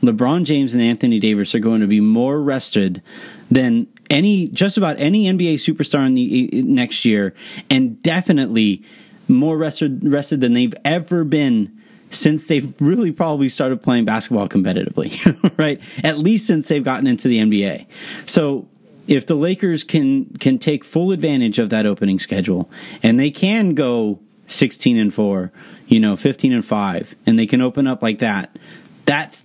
LeBron 0.00 0.44
James 0.44 0.74
and 0.74 0.82
Anthony 0.82 1.18
Davis 1.18 1.54
are 1.54 1.60
going 1.60 1.80
to 1.80 1.86
be 1.86 2.00
more 2.00 2.40
rested 2.40 3.02
than 3.50 3.86
any 4.10 4.48
just 4.48 4.76
about 4.76 4.98
any 4.98 5.24
NBA 5.24 5.54
superstar 5.54 6.06
in 6.06 6.14
the 6.14 6.62
next 6.62 7.04
year, 7.04 7.34
and 7.70 8.02
definitely 8.02 8.84
more 9.28 9.56
rested 9.56 10.02
rested 10.04 10.40
than 10.40 10.52
they've 10.52 10.74
ever 10.84 11.24
been 11.24 11.80
since 12.14 12.46
they've 12.46 12.72
really 12.80 13.12
probably 13.12 13.48
started 13.48 13.82
playing 13.82 14.04
basketball 14.04 14.48
competitively, 14.48 15.12
right? 15.58 15.80
At 16.02 16.18
least 16.18 16.46
since 16.46 16.68
they've 16.68 16.84
gotten 16.84 17.06
into 17.06 17.28
the 17.28 17.38
NBA. 17.38 17.86
So 18.26 18.68
if 19.06 19.26
the 19.26 19.34
Lakers 19.34 19.84
can 19.84 20.26
can 20.38 20.58
take 20.58 20.84
full 20.84 21.12
advantage 21.12 21.58
of 21.58 21.70
that 21.70 21.86
opening 21.86 22.18
schedule 22.18 22.70
and 23.02 23.18
they 23.20 23.30
can 23.30 23.74
go 23.74 24.20
16 24.46 24.96
and 24.98 25.12
4, 25.12 25.52
you 25.88 26.00
know, 26.00 26.16
15 26.16 26.52
and 26.52 26.64
5 26.64 27.14
and 27.26 27.38
they 27.38 27.46
can 27.46 27.60
open 27.60 27.86
up 27.86 28.02
like 28.02 28.20
that, 28.20 28.56
that's 29.04 29.44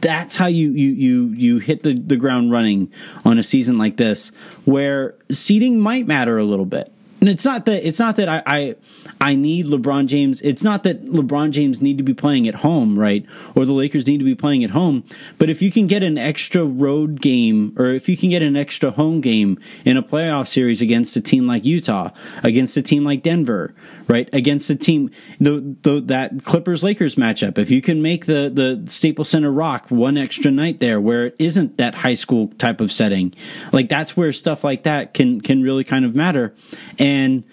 that's 0.00 0.36
how 0.36 0.46
you 0.46 0.70
you 0.72 0.90
you 0.90 1.26
you 1.28 1.58
hit 1.58 1.82
the, 1.82 1.94
the 1.94 2.16
ground 2.16 2.50
running 2.50 2.92
on 3.24 3.38
a 3.38 3.42
season 3.42 3.78
like 3.78 3.96
this 3.96 4.28
where 4.64 5.14
seeding 5.30 5.80
might 5.80 6.06
matter 6.06 6.38
a 6.38 6.44
little 6.44 6.66
bit 6.66 6.92
and 7.20 7.28
it's 7.28 7.44
not 7.44 7.64
that 7.66 7.86
it's 7.86 7.98
not 7.98 8.16
that 8.16 8.28
I, 8.28 8.42
I 8.46 8.76
I 9.20 9.34
need 9.34 9.66
LeBron 9.66 10.06
James. 10.06 10.40
It's 10.42 10.62
not 10.62 10.82
that 10.82 11.02
LeBron 11.02 11.50
James 11.50 11.80
need 11.80 11.96
to 11.96 12.04
be 12.04 12.14
playing 12.14 12.46
at 12.46 12.56
home, 12.56 12.98
right? 12.98 13.24
Or 13.54 13.64
the 13.64 13.72
Lakers 13.72 14.06
need 14.06 14.18
to 14.18 14.24
be 14.24 14.34
playing 14.34 14.64
at 14.64 14.70
home. 14.70 15.04
But 15.38 15.48
if 15.48 15.62
you 15.62 15.72
can 15.72 15.86
get 15.86 16.02
an 16.02 16.18
extra 16.18 16.64
road 16.64 17.20
game 17.20 17.74
or 17.78 17.86
if 17.86 18.08
you 18.08 18.16
can 18.16 18.30
get 18.30 18.42
an 18.42 18.56
extra 18.56 18.90
home 18.90 19.20
game 19.20 19.58
in 19.84 19.96
a 19.96 20.02
playoff 20.02 20.46
series 20.46 20.82
against 20.82 21.16
a 21.16 21.20
team 21.20 21.46
like 21.46 21.64
Utah, 21.64 22.10
against 22.42 22.76
a 22.76 22.82
team 22.82 23.04
like 23.04 23.22
Denver, 23.22 23.74
right? 24.08 24.28
Against 24.32 24.68
the 24.68 24.76
team 24.76 25.10
the, 25.40 25.76
the 25.82 26.00
that 26.02 26.44
Clippers 26.44 26.82
Lakers 26.82 27.16
matchup, 27.16 27.58
if 27.58 27.70
you 27.70 27.82
can 27.82 28.02
make 28.02 28.26
the 28.26 28.50
the 28.52 28.90
Staples 28.90 29.28
Center 29.28 29.50
rock 29.50 29.90
one 29.90 30.16
extra 30.16 30.50
night 30.50 30.80
there 30.80 31.00
where 31.00 31.26
it 31.26 31.36
isn't 31.38 31.78
that 31.78 31.94
high 31.94 32.14
school 32.14 32.48
type 32.58 32.80
of 32.80 32.92
setting, 32.92 33.34
like 33.72 33.88
that's 33.88 34.16
where 34.16 34.32
stuff 34.32 34.64
like 34.64 34.84
that 34.84 35.14
can 35.14 35.40
can 35.40 35.62
really 35.62 35.84
kind 35.84 36.04
of 36.04 36.14
matter. 36.14 36.54
And 36.98 37.44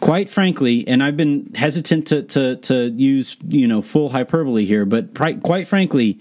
quite 0.00 0.28
frankly, 0.28 0.86
and 0.86 1.02
I've 1.02 1.16
been 1.16 1.52
hesitant 1.54 2.08
to 2.08 2.22
to 2.22 2.56
to 2.56 2.90
use 2.90 3.36
you 3.48 3.66
know 3.66 3.80
full 3.82 4.10
hyperbole 4.10 4.64
here, 4.64 4.84
but 4.84 5.14
quite 5.14 5.68
frankly, 5.68 6.18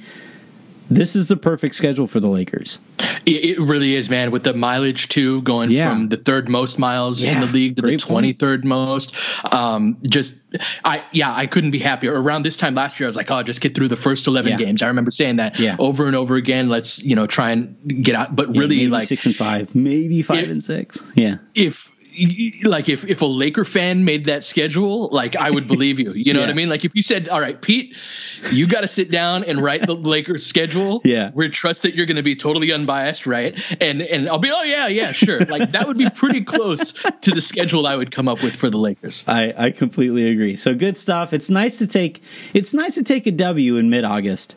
this 0.92 1.16
is 1.16 1.28
the 1.28 1.38
perfect 1.38 1.76
schedule 1.76 2.08
for 2.08 2.20
the 2.20 2.28
Lakers. 2.28 2.80
It, 3.26 3.60
really 3.60 3.96
is, 3.96 4.10
man. 4.10 4.32
With 4.32 4.44
the 4.44 4.54
mileage 4.54 5.08
too, 5.08 5.42
going 5.44 5.72
yeah. 5.72 5.90
from 5.90 6.10
the 6.10 6.18
third 6.18 6.50
most 6.50 6.80
miles 6.80 7.24
yeah, 7.24 7.34
in 7.34 7.40
the 7.42 7.48
league 7.48 7.76
to 7.78 7.82
the 7.82 7.98
twenty 7.98 8.34
third 8.34 8.66
most. 8.66 9.16
Um, 9.52 9.98
just, 10.04 10.36
I 10.84 11.04
yeah, 11.12 11.34
I 11.34 11.46
couldn't 11.46 11.72
be 11.72 11.80
happier. 11.80 12.20
Around 12.20 12.44
this 12.44 12.58
time 12.58 12.76
last 12.76 13.00
year, 13.00 13.08
I 13.08 13.10
was 13.10 13.16
like, 13.16 13.30
oh, 13.32 13.44
just 13.44 13.62
get 13.62 13.76
through 13.76 13.90
the 13.90 13.96
first 13.96 14.28
eleven 14.28 14.54
yeah. 14.54 14.58
games. 14.58 14.82
I 14.82 14.88
remember 14.88 15.12
saying 15.12 15.38
that 15.38 15.60
over 15.80 16.08
and 16.08 16.16
over 16.16 16.36
again. 16.36 16.70
Let's 16.70 17.02
you 17.04 17.16
know 17.16 17.28
try 17.28 17.52
and 17.52 18.04
get 18.04 18.16
out. 18.16 18.36
But 18.36 18.50
really, 18.50 18.88
like 18.88 19.08
six 19.08 19.26
and 19.26 19.36
five, 19.36 19.74
maybe 19.76 20.22
five 20.22 20.50
and 20.50 20.64
six. 20.64 21.00
Yeah. 21.16 21.38
If 21.54 21.92
like 22.64 22.90
if 22.90 23.06
if 23.06 23.22
a 23.22 23.26
Laker 23.26 23.66
fan 23.66 24.06
made 24.06 24.26
that 24.26 24.44
schedule, 24.44 25.10
like 25.10 25.36
I 25.36 25.50
would 25.50 25.68
believe 25.68 26.00
you. 26.00 26.14
You 26.14 26.34
know 26.34 26.40
yeah. 26.42 26.46
what 26.46 26.52
I 26.52 26.54
mean? 26.54 26.70
Like 26.70 26.86
if 26.86 26.96
you 26.96 27.02
said, 27.02 27.30
"All 27.30 27.40
right, 27.40 27.60
Pete, 27.60 27.96
you 28.52 28.68
got 28.68 28.82
to 28.82 28.88
sit 28.88 29.12
down 29.12 29.44
and 29.44 29.62
write 29.62 29.86
the 29.86 29.96
Lakers 29.96 30.46
schedule." 30.46 31.02
Yeah, 31.12 31.32
we 31.34 31.50
trust 31.50 31.82
that 31.84 31.96
you're 31.96 32.06
going 32.06 32.18
to 32.18 32.24
be 32.24 32.36
totally 32.36 32.72
unbiased, 32.72 33.26
right? 33.26 33.60
And 33.82 34.02
and 34.02 34.30
I'll 34.30 34.38
be, 34.38 34.52
"Oh 34.52 34.62
yeah, 34.62 34.88
yeah, 34.88 35.12
sure." 35.12 35.40
Like 35.42 35.72
that 35.72 35.88
would 35.88 35.98
be 35.98 36.10
pretty 36.10 36.42
close 36.42 36.94
to 36.94 37.32
the 37.32 37.42
schedule 37.42 37.86
I 37.86 37.96
would 37.96 38.12
come 38.12 38.28
up 38.28 38.42
with 38.42 38.56
for 38.56 38.70
the 38.70 38.78
Lakers. 38.78 39.26
I 39.28 39.54
I 39.58 39.72
completely 39.72 40.30
agree. 40.30 40.56
So 40.56 40.74
good 40.74 40.98
stuff. 40.98 41.34
It's 41.34 41.50
nice 41.50 41.78
to 41.80 41.88
take 41.88 42.24
it's 42.54 42.74
nice 42.74 42.96
to 42.96 43.04
take 43.04 43.28
a 43.28 43.32
W 43.32 43.78
in 43.78 43.90
mid 43.90 44.06
August. 44.06 44.56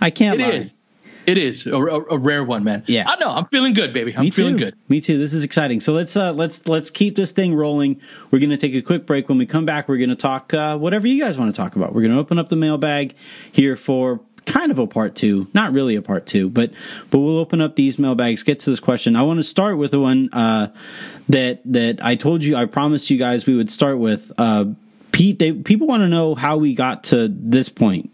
I 0.00 0.10
can't. 0.10 0.40
It 0.40 0.44
lie. 0.44 0.50
is. 0.50 0.82
It 1.26 1.38
is 1.38 1.66
a, 1.66 1.76
a, 1.76 2.04
a, 2.12 2.18
rare 2.18 2.42
one, 2.42 2.64
man. 2.64 2.84
Yeah, 2.86 3.08
I 3.08 3.16
know. 3.16 3.30
I'm 3.30 3.44
feeling 3.44 3.74
good, 3.74 3.92
baby. 3.92 4.14
I'm 4.16 4.24
Me 4.24 4.30
feeling 4.30 4.56
too. 4.56 4.66
good. 4.66 4.74
Me 4.88 5.00
too. 5.00 5.18
This 5.18 5.34
is 5.34 5.44
exciting. 5.44 5.80
So 5.80 5.92
let's 5.92 6.16
uh, 6.16 6.32
let's 6.32 6.66
let's 6.66 6.90
keep 6.90 7.16
this 7.16 7.32
thing 7.32 7.54
rolling. 7.54 8.00
We're 8.30 8.38
going 8.38 8.50
to 8.50 8.56
take 8.56 8.74
a 8.74 8.82
quick 8.82 9.06
break. 9.06 9.28
When 9.28 9.38
we 9.38 9.46
come 9.46 9.66
back, 9.66 9.88
we're 9.88 9.98
going 9.98 10.10
to 10.10 10.16
talk 10.16 10.54
uh, 10.54 10.76
whatever 10.78 11.06
you 11.06 11.22
guys 11.22 11.38
want 11.38 11.50
to 11.50 11.56
talk 11.56 11.76
about. 11.76 11.94
We're 11.94 12.02
going 12.02 12.12
to 12.12 12.18
open 12.18 12.38
up 12.38 12.48
the 12.48 12.56
mailbag 12.56 13.14
here 13.52 13.76
for 13.76 14.20
kind 14.46 14.70
of 14.70 14.78
a 14.78 14.86
part 14.86 15.14
two, 15.14 15.46
not 15.54 15.72
really 15.72 15.96
a 15.96 16.02
part 16.02 16.26
two, 16.26 16.48
but 16.48 16.72
but 17.10 17.18
we'll 17.18 17.38
open 17.38 17.60
up 17.60 17.76
these 17.76 17.98
mailbags. 17.98 18.42
Get 18.42 18.60
to 18.60 18.70
this 18.70 18.80
question. 18.80 19.16
I 19.16 19.22
want 19.22 19.38
to 19.38 19.44
start 19.44 19.78
with 19.78 19.90
the 19.90 20.00
one 20.00 20.32
uh, 20.32 20.72
that 21.28 21.60
that 21.66 22.04
I 22.04 22.16
told 22.16 22.44
you. 22.44 22.56
I 22.56 22.66
promised 22.66 23.10
you 23.10 23.18
guys 23.18 23.46
we 23.46 23.54
would 23.54 23.70
start 23.70 23.98
with. 23.98 24.32
Uh, 24.38 24.66
Pete, 25.12 25.38
they, 25.38 25.52
people 25.52 25.86
want 25.86 26.02
to 26.02 26.08
know 26.08 26.34
how 26.34 26.56
we 26.56 26.74
got 26.74 27.04
to 27.04 27.28
this 27.28 27.68
point 27.68 28.10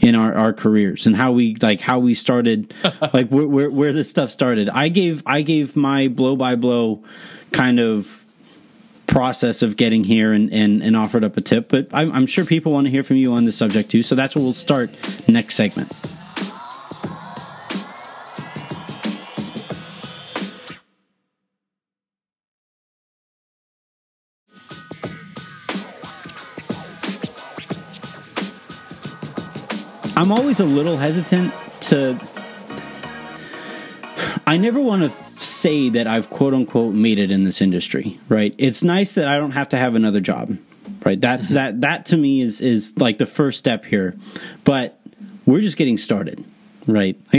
in 0.00 0.14
our, 0.14 0.34
our 0.34 0.52
careers 0.52 1.06
and 1.06 1.16
how 1.16 1.32
we 1.32 1.54
like 1.56 1.80
how 1.80 1.98
we 1.98 2.14
started, 2.14 2.74
like 3.12 3.28
where, 3.28 3.46
where, 3.46 3.70
where 3.70 3.92
this 3.92 4.10
stuff 4.10 4.30
started. 4.30 4.68
I 4.68 4.88
gave 4.88 5.22
I 5.26 5.42
gave 5.42 5.76
my 5.76 6.08
blow 6.08 6.36
by 6.36 6.56
blow 6.56 7.04
kind 7.52 7.80
of 7.80 8.24
process 9.06 9.62
of 9.62 9.76
getting 9.76 10.04
here 10.04 10.32
and, 10.32 10.52
and, 10.52 10.82
and 10.82 10.96
offered 10.96 11.24
up 11.24 11.36
a 11.36 11.40
tip, 11.40 11.68
but 11.68 11.88
I'm, 11.92 12.12
I'm 12.12 12.26
sure 12.26 12.44
people 12.44 12.72
want 12.72 12.86
to 12.86 12.90
hear 12.90 13.02
from 13.02 13.16
you 13.16 13.34
on 13.34 13.44
this 13.44 13.56
subject 13.56 13.90
too. 13.90 14.04
So 14.04 14.14
that's 14.14 14.36
what 14.36 14.42
we'll 14.42 14.52
start 14.52 14.90
next 15.28 15.56
segment. 15.56 15.90
I'm 30.20 30.32
always 30.32 30.60
a 30.60 30.66
little 30.66 30.98
hesitant 30.98 31.50
to. 31.84 32.20
I 34.46 34.58
never 34.58 34.78
want 34.78 35.10
to 35.10 35.40
say 35.40 35.88
that 35.88 36.06
I've 36.06 36.28
quote 36.28 36.52
unquote 36.52 36.94
made 36.94 37.18
it 37.18 37.30
in 37.30 37.44
this 37.44 37.62
industry, 37.62 38.20
right? 38.28 38.54
It's 38.58 38.82
nice 38.82 39.14
that 39.14 39.26
I 39.26 39.38
don't 39.38 39.52
have 39.52 39.70
to 39.70 39.78
have 39.78 39.94
another 39.94 40.20
job, 40.20 40.58
right? 41.06 41.18
That's 41.18 41.46
mm-hmm. 41.46 41.54
that 41.54 41.80
that 41.80 42.06
to 42.06 42.18
me 42.18 42.42
is 42.42 42.60
is 42.60 42.98
like 42.98 43.16
the 43.16 43.24
first 43.24 43.58
step 43.58 43.86
here, 43.86 44.14
but 44.64 45.00
we're 45.46 45.62
just 45.62 45.78
getting 45.78 45.96
started 45.96 46.44
right? 46.92 47.18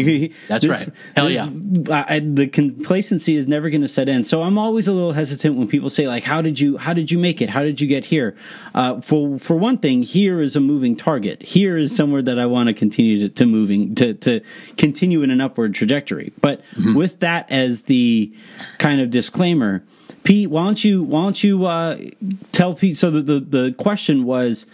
That's 0.47 0.65
this, 0.65 0.65
right. 0.65 0.89
Hell 1.15 1.25
this, 1.27 1.87
yeah. 1.89 2.05
I, 2.07 2.19
the 2.19 2.47
complacency 2.47 3.35
is 3.35 3.47
never 3.47 3.69
going 3.69 3.81
to 3.81 3.87
set 3.87 4.09
in. 4.09 4.25
So 4.25 4.43
I'm 4.43 4.57
always 4.57 4.87
a 4.87 4.93
little 4.93 5.13
hesitant 5.13 5.55
when 5.55 5.67
people 5.67 5.89
say 5.89 6.07
like, 6.07 6.23
"How 6.23 6.41
did 6.41 6.59
you? 6.59 6.77
How 6.77 6.93
did 6.93 7.11
you 7.11 7.17
make 7.17 7.41
it? 7.41 7.49
How 7.49 7.63
did 7.63 7.81
you 7.81 7.87
get 7.87 8.05
here?" 8.05 8.35
Uh, 8.73 9.01
for 9.01 9.39
for 9.39 9.55
one 9.55 9.77
thing, 9.77 10.03
here 10.03 10.41
is 10.41 10.55
a 10.55 10.59
moving 10.61 10.95
target. 10.95 11.41
Here 11.41 11.77
is 11.77 11.95
somewhere 11.95 12.21
that 12.21 12.39
I 12.39 12.45
want 12.45 12.67
to 12.67 12.73
continue 12.73 13.27
to, 13.27 13.29
to 13.29 13.45
moving 13.45 13.95
to 13.95 14.13
to 14.15 14.41
continue 14.77 15.23
in 15.23 15.31
an 15.31 15.41
upward 15.41 15.73
trajectory. 15.73 16.33
But 16.41 16.63
mm-hmm. 16.71 16.95
with 16.95 17.19
that 17.19 17.51
as 17.51 17.83
the 17.83 18.33
kind 18.77 19.01
of 19.01 19.09
disclaimer. 19.09 19.83
Pete, 20.23 20.51
why 20.51 20.65
don't 20.65 20.83
you 20.83 21.03
why 21.03 21.23
don't 21.23 21.43
you 21.43 21.65
uh, 21.65 21.97
tell 22.51 22.75
Pete? 22.75 22.95
So 22.95 23.09
the, 23.09 23.21
the 23.21 23.39
the 23.39 23.71
question 23.73 24.23
was, 24.23 24.67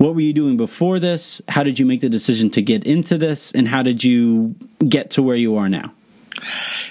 what 0.00 0.14
were 0.14 0.22
you 0.22 0.32
doing 0.32 0.56
before 0.56 0.98
this? 0.98 1.42
How 1.46 1.62
did 1.62 1.78
you 1.78 1.84
make 1.84 2.00
the 2.00 2.08
decision 2.08 2.48
to 2.52 2.62
get 2.62 2.84
into 2.84 3.18
this? 3.18 3.52
And 3.52 3.68
how 3.68 3.82
did 3.82 4.02
you 4.02 4.54
get 4.88 5.10
to 5.12 5.22
where 5.22 5.36
you 5.36 5.58
are 5.58 5.68
now? 5.68 5.92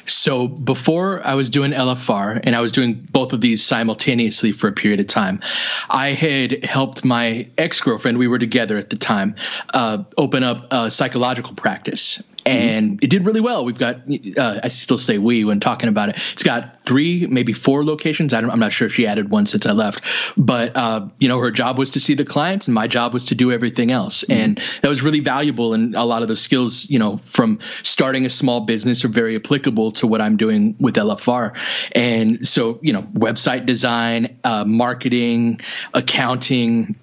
So 0.06 0.48
before 0.48 1.26
I 1.26 1.34
was 1.34 1.50
doing 1.50 1.72
LFR 1.72 2.39
and 2.43 2.56
I 2.56 2.62
was 2.62 2.72
doing 2.72 2.93
both 2.93 3.34
of 3.34 3.41
these 3.41 3.65
simultaneously 3.65 4.52
for 4.52 4.67
a 4.67 4.74
period 4.74 5.00
of 5.00 5.08
time, 5.08 5.41
I 5.89 6.10
had 6.12 6.63
helped 6.63 7.04
my 7.04 7.50
ex 7.58 7.82
girlfriend, 7.82 8.19
we 8.19 8.28
were 8.28 8.38
together 8.38 8.78
at 8.78 8.91
the 8.91 8.95
time, 8.95 9.34
uh, 9.74 10.04
open 10.15 10.43
up 10.43 10.72
a 10.72 10.91
psychological 10.91 11.56
practice. 11.56 12.22
Mm-hmm. 12.45 12.58
and 12.58 12.91
mm-hmm. 12.91 13.04
it 13.04 13.10
did 13.10 13.25
really 13.25 13.41
well. 13.41 13.65
We've 13.65 13.78
got, 13.78 14.02
uh, 14.38 14.60
I 14.63 14.67
still 14.67 14.97
say 14.97 15.17
we 15.17 15.43
when 15.43 15.60
talking 15.60 15.89
about 15.89 16.10
it. 16.10 16.17
It's 16.34 16.43
got 16.43 16.84
three, 16.84 17.25
maybe 17.28 17.54
four 17.54 17.84
locations. 17.84 18.34
I 18.34 18.39
am 18.39 18.60
not 18.60 18.73
sure 18.73 18.88
if 18.88 18.93
she 18.93 19.08
added 19.08 19.30
one 19.30 19.45
since 19.45 19.65
I 19.65 19.71
left, 19.71 20.04
but 20.38 20.75
uh, 20.75 21.08
you 21.19 21.28
know, 21.28 21.39
her 21.39 21.52
job 21.52 21.78
was 21.78 21.91
to 21.91 21.99
see 21.99 22.13
the 22.13 22.25
clients, 22.25 22.67
and 22.67 22.75
my 22.75 22.88
job 22.88 23.13
was 23.13 23.25
to 23.25 23.36
do 23.36 23.52
everything 23.52 23.91
else, 23.91 24.23
mm-hmm. 24.23 24.32
and 24.32 24.62
that 24.82 24.89
was 24.89 25.02
really 25.02 25.19
valuable. 25.19 25.73
And 25.73 25.95
a 25.95 26.04
lot 26.04 26.21
of 26.21 26.28
those 26.28 26.41
skills, 26.41 26.89
you 26.89 26.99
know, 26.99 27.17
from 27.17 27.60
starting 27.84 28.25
a 28.25 28.30
small 28.30 28.62
business, 28.62 29.06
are 29.06 29.10
very 29.10 29.36
applicable 29.36 29.91
to 29.91 30.08
what 30.08 30.21
I'm 30.21 30.38
doing 30.38 30.75
with 30.80 30.95
LFR. 30.95 31.56
And 31.93 32.47
so, 32.47 32.80
you 32.82 32.93
know, 32.93 33.04
website 33.04 33.65
design, 33.65 34.39
uh, 34.43 34.63
marketing, 34.65 35.62
accounting, 35.93 36.95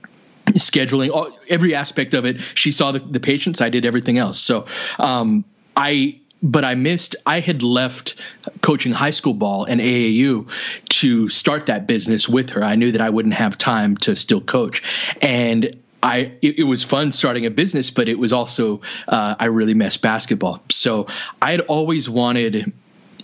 scheduling, 0.54 1.10
all, 1.10 1.30
every 1.48 1.74
aspect 1.74 2.14
of 2.14 2.24
it. 2.24 2.40
She 2.54 2.72
saw 2.72 2.92
the, 2.92 3.00
the 3.00 3.20
patients. 3.20 3.60
I 3.60 3.68
did 3.68 3.84
everything 3.84 4.18
else. 4.18 4.38
So 4.38 4.66
um, 4.98 5.44
I 5.76 6.20
but 6.42 6.64
I 6.64 6.74
missed. 6.74 7.16
I 7.24 7.40
had 7.40 7.62
left 7.62 8.14
coaching 8.60 8.92
high 8.92 9.10
school 9.10 9.34
ball 9.34 9.64
and 9.64 9.80
AAU 9.80 10.48
to 10.90 11.28
start 11.28 11.66
that 11.66 11.86
business 11.86 12.28
with 12.28 12.50
her. 12.50 12.62
I 12.62 12.76
knew 12.76 12.92
that 12.92 13.00
I 13.00 13.10
wouldn't 13.10 13.34
have 13.34 13.58
time 13.58 13.96
to 13.98 14.14
still 14.16 14.40
coach, 14.40 14.82
and 15.22 15.76
I 16.02 16.32
it, 16.42 16.60
it 16.60 16.64
was 16.64 16.84
fun 16.84 17.12
starting 17.12 17.46
a 17.46 17.50
business, 17.50 17.90
but 17.90 18.08
it 18.08 18.18
was 18.18 18.32
also 18.32 18.82
uh, 19.08 19.36
I 19.38 19.46
really 19.46 19.74
missed 19.74 20.02
basketball. 20.02 20.62
So 20.70 21.08
I 21.40 21.50
had 21.52 21.60
always 21.60 22.08
wanted 22.08 22.72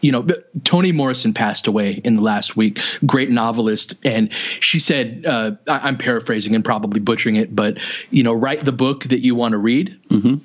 you 0.02 0.10
know, 0.12 0.26
Toni 0.64 0.92
Morrison 0.92 1.32
passed 1.32 1.68
away 1.68 1.92
in 1.92 2.16
the 2.16 2.22
last 2.22 2.56
week, 2.56 2.80
great 3.06 3.30
novelist. 3.30 3.94
And 4.04 4.34
she 4.34 4.80
said, 4.80 5.24
uh, 5.24 5.52
I, 5.68 5.88
am 5.88 5.96
paraphrasing 5.96 6.54
and 6.54 6.64
probably 6.64 7.00
butchering 7.00 7.36
it, 7.36 7.54
but, 7.54 7.78
you 8.10 8.24
know, 8.24 8.34
write 8.34 8.64
the 8.64 8.72
book 8.72 9.04
that 9.04 9.20
you 9.20 9.34
want 9.36 9.52
to 9.52 9.58
read. 9.58 9.98
Mm-hmm. 10.10 10.36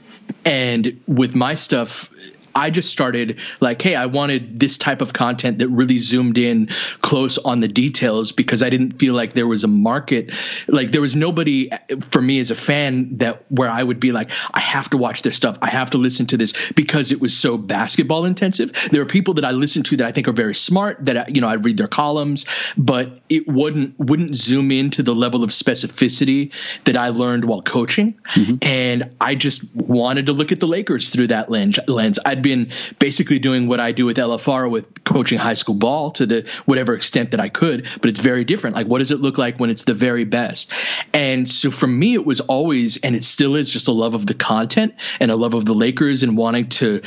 And 0.45 1.01
with 1.07 1.35
my 1.35 1.55
stuff, 1.55 2.09
I 2.57 2.71
just 2.71 2.89
started 2.89 3.39
like, 3.59 3.79
hey, 3.79 3.93
I 3.93 4.07
wanted 4.07 4.59
this 4.59 4.79
type 4.79 5.01
of 5.01 5.13
content 5.13 5.59
that 5.59 5.67
really 5.69 5.99
zoomed 5.99 6.39
in 6.39 6.69
close 7.01 7.37
on 7.37 7.59
the 7.59 7.67
details 7.67 8.31
because 8.31 8.63
I 8.63 8.71
didn't 8.71 8.93
feel 8.93 9.13
like 9.13 9.33
there 9.33 9.45
was 9.45 9.63
a 9.63 9.67
market, 9.67 10.31
like 10.67 10.91
there 10.91 11.01
was 11.01 11.15
nobody 11.15 11.69
for 12.09 12.19
me 12.19 12.39
as 12.39 12.49
a 12.49 12.55
fan 12.55 13.17
that 13.17 13.43
where 13.49 13.69
I 13.69 13.83
would 13.83 13.99
be 13.99 14.11
like, 14.11 14.31
I 14.51 14.59
have 14.59 14.89
to 14.89 14.97
watch 14.97 15.21
their 15.21 15.31
stuff, 15.31 15.59
I 15.61 15.69
have 15.69 15.91
to 15.91 15.99
listen 15.99 16.25
to 16.27 16.37
this 16.37 16.71
because 16.71 17.11
it 17.11 17.21
was 17.21 17.37
so 17.37 17.59
basketball 17.59 18.25
intensive. 18.25 18.71
There 18.91 19.03
are 19.03 19.05
people 19.05 19.35
that 19.35 19.45
I 19.45 19.51
listen 19.51 19.83
to 19.83 19.97
that 19.97 20.07
I 20.07 20.11
think 20.11 20.27
are 20.27 20.33
very 20.33 20.55
smart 20.55 21.05
that 21.05 21.35
you 21.35 21.41
know 21.41 21.47
I 21.47 21.55
read 21.55 21.77
their 21.77 21.87
columns, 21.87 22.47
but 22.75 23.21
it 23.29 23.47
wouldn't 23.47 23.99
wouldn't 23.99 24.35
zoom 24.35 24.71
into 24.71 25.03
the 25.03 25.13
level 25.13 25.43
of 25.43 25.51
specificity 25.51 26.53
that 26.85 26.97
I 26.97 27.09
learned 27.09 27.45
while 27.45 27.61
coaching, 27.61 28.19
mm-hmm. 28.33 28.55
and 28.63 29.15
I 29.21 29.35
just 29.35 29.75
wanted 29.75 30.25
to 30.25 30.33
look 30.33 30.51
at 30.51 30.59
the 30.59 30.67
Lakers 30.67 31.11
through 31.11 31.27
that 31.27 31.51
lens. 31.51 31.77
Lens. 31.87 32.17
I'd 32.25 32.41
been 32.47 32.71
basically 32.97 33.39
doing 33.39 33.67
what 33.67 33.79
I 33.79 33.91
do 33.91 34.05
with 34.05 34.17
LFR 34.17 34.69
with 34.69 35.03
coaching 35.03 35.37
high 35.37 35.55
school 35.55 35.75
ball 35.75 36.11
to 36.11 36.25
the 36.25 36.49
whatever 36.65 36.93
extent 36.93 37.31
that 37.31 37.39
I 37.39 37.49
could, 37.49 37.87
but 37.99 38.09
it's 38.09 38.21
very 38.21 38.45
different. 38.45 38.75
Like, 38.75 38.87
what 38.87 38.99
does 38.99 39.11
it 39.11 39.19
look 39.19 39.37
like 39.37 39.59
when 39.59 39.69
it's 39.69 39.83
the 39.83 39.93
very 39.93 40.23
best? 40.23 40.71
And 41.13 41.47
so 41.47 41.71
for 41.71 41.87
me, 41.87 42.13
it 42.13 42.25
was 42.25 42.39
always, 42.39 42.97
and 42.97 43.15
it 43.15 43.23
still 43.23 43.55
is, 43.55 43.69
just 43.69 43.87
a 43.89 43.91
love 43.91 44.15
of 44.15 44.25
the 44.25 44.33
content 44.33 44.93
and 45.19 45.29
a 45.29 45.35
love 45.35 45.53
of 45.53 45.65
the 45.65 45.73
Lakers 45.73 46.23
and 46.23 46.37
wanting 46.37 46.69
to 46.69 47.01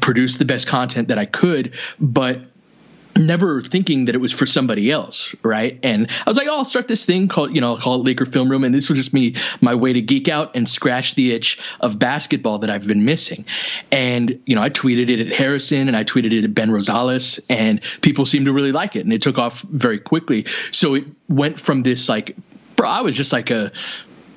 produce 0.00 0.38
the 0.38 0.44
best 0.44 0.68
content 0.68 1.08
that 1.08 1.18
I 1.18 1.26
could, 1.26 1.74
but 1.98 2.40
never 3.16 3.62
thinking 3.62 4.06
that 4.06 4.14
it 4.14 4.18
was 4.18 4.32
for 4.32 4.46
somebody 4.46 4.90
else, 4.90 5.34
right? 5.42 5.78
And 5.82 6.08
I 6.08 6.28
was 6.28 6.36
like, 6.36 6.48
oh, 6.48 6.58
I'll 6.58 6.64
start 6.64 6.88
this 6.88 7.04
thing 7.04 7.28
called, 7.28 7.54
you 7.54 7.60
know, 7.60 7.74
I'll 7.74 7.78
call 7.78 7.94
it 7.96 8.04
Laker 8.04 8.26
Film 8.26 8.50
Room, 8.50 8.64
and 8.64 8.74
this 8.74 8.88
will 8.88 8.96
just 8.96 9.12
be 9.12 9.36
my 9.60 9.74
way 9.74 9.92
to 9.92 10.00
geek 10.00 10.28
out 10.28 10.56
and 10.56 10.68
scratch 10.68 11.14
the 11.14 11.32
itch 11.32 11.58
of 11.80 11.98
basketball 11.98 12.58
that 12.58 12.70
I've 12.70 12.86
been 12.86 13.04
missing. 13.04 13.44
And 13.90 14.40
you 14.46 14.54
know, 14.54 14.62
I 14.62 14.70
tweeted 14.70 15.10
it 15.10 15.20
at 15.20 15.34
Harrison, 15.34 15.88
and 15.88 15.96
I 15.96 16.04
tweeted 16.04 16.32
it 16.32 16.44
at 16.44 16.54
Ben 16.54 16.70
Rosales, 16.70 17.40
and 17.48 17.80
people 18.00 18.26
seemed 18.26 18.46
to 18.46 18.52
really 18.52 18.72
like 18.72 18.96
it, 18.96 19.04
and 19.04 19.12
it 19.12 19.22
took 19.22 19.38
off 19.38 19.62
very 19.62 19.98
quickly. 19.98 20.46
So 20.70 20.94
it 20.94 21.04
went 21.28 21.60
from 21.60 21.82
this 21.82 22.08
like 22.08 22.36
bro, 22.76 22.88
I 22.88 23.00
was 23.00 23.14
just 23.14 23.32
like 23.32 23.50
a 23.50 23.72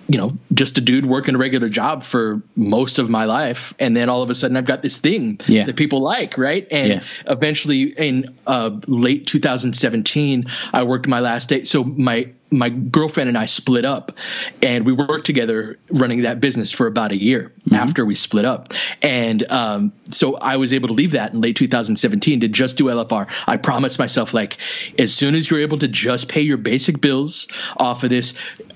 you 0.09 0.17
know, 0.17 0.35
just 0.51 0.77
a 0.79 0.81
dude 0.81 1.05
working 1.05 1.35
a 1.35 1.37
regular 1.37 1.69
job 1.69 2.01
for 2.01 2.41
most 2.55 2.97
of 2.97 3.11
my 3.11 3.25
life. 3.25 3.75
And 3.77 3.95
then 3.95 4.09
all 4.09 4.23
of 4.23 4.31
a 4.31 4.35
sudden 4.35 4.57
I've 4.57 4.65
got 4.65 4.81
this 4.81 4.97
thing 4.97 5.39
yeah. 5.47 5.65
that 5.65 5.75
people 5.75 6.01
like, 6.01 6.35
right? 6.37 6.67
And 6.71 6.89
yeah. 6.89 7.03
eventually 7.27 7.83
in 7.83 8.35
uh, 8.47 8.71
late 8.87 9.27
2017, 9.27 10.47
I 10.73 10.83
worked 10.83 11.07
my 11.07 11.19
last 11.19 11.49
day. 11.49 11.63
So 11.63 11.83
my 11.83 12.31
my 12.51 12.69
girlfriend 12.69 13.29
and 13.29 13.37
I 13.37 13.45
split 13.45 13.85
up 13.85 14.13
and 14.61 14.85
we 14.85 14.93
worked 14.93 15.25
together 15.25 15.77
running 15.91 16.23
that 16.23 16.39
business 16.39 16.71
for 16.71 16.87
about 16.87 17.11
a 17.11 17.21
year 17.21 17.51
mm-hmm. 17.61 17.75
after 17.75 18.05
we 18.05 18.15
split 18.15 18.45
up. 18.45 18.73
And 19.01 19.49
um, 19.51 19.93
so 20.09 20.35
I 20.35 20.57
was 20.57 20.73
able 20.73 20.87
to 20.87 20.93
leave 20.93 21.11
that 21.11 21.33
in 21.33 21.41
late 21.41 21.55
2017 21.55 22.41
to 22.41 22.47
just 22.47 22.77
do 22.77 22.85
LFR. 22.85 23.29
I 23.45 23.57
promised 23.57 23.99
myself, 23.99 24.33
like, 24.33 24.57
as 24.97 25.13
soon 25.13 25.35
as 25.35 25.49
you're 25.49 25.61
able 25.61 25.79
to 25.79 25.87
just 25.87 26.27
pay 26.27 26.41
your 26.41 26.57
basic 26.57 26.99
bills 26.99 27.47
off 27.77 28.03
of 28.03 28.09
this, 28.09 28.33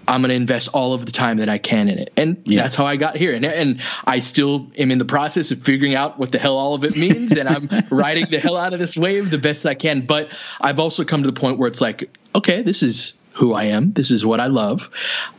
I'm 0.07 0.21
going 0.21 0.29
to 0.29 0.35
invest 0.35 0.69
all 0.73 0.93
of 0.93 1.05
the 1.05 1.11
time 1.11 1.37
that 1.37 1.49
I 1.49 1.57
can 1.57 1.89
in 1.89 1.99
it. 1.99 2.13
And 2.17 2.43
yeah. 2.45 2.61
that's 2.61 2.75
how 2.75 2.85
I 2.85 2.97
got 2.97 3.15
here. 3.15 3.33
And, 3.33 3.45
and 3.45 3.81
I 4.05 4.19
still 4.19 4.67
am 4.77 4.91
in 4.91 4.97
the 4.97 5.05
process 5.05 5.51
of 5.51 5.61
figuring 5.61 5.95
out 5.95 6.19
what 6.19 6.31
the 6.31 6.39
hell 6.39 6.57
all 6.57 6.73
of 6.73 6.83
it 6.83 6.95
means. 6.95 7.31
and 7.31 7.47
I'm 7.47 7.69
riding 7.91 8.29
the 8.29 8.39
hell 8.39 8.57
out 8.57 8.73
of 8.73 8.79
this 8.79 8.97
wave 8.97 9.29
the 9.29 9.37
best 9.37 9.65
I 9.65 9.75
can. 9.75 10.05
But 10.05 10.29
I've 10.59 10.79
also 10.79 11.03
come 11.03 11.23
to 11.23 11.31
the 11.31 11.39
point 11.39 11.57
where 11.57 11.67
it's 11.67 11.81
like, 11.81 12.15
okay, 12.35 12.61
this 12.61 12.83
is 12.83 13.15
who 13.33 13.53
I 13.53 13.65
am. 13.65 13.93
This 13.93 14.11
is 14.11 14.25
what 14.25 14.39
I 14.39 14.47
love. 14.47 14.89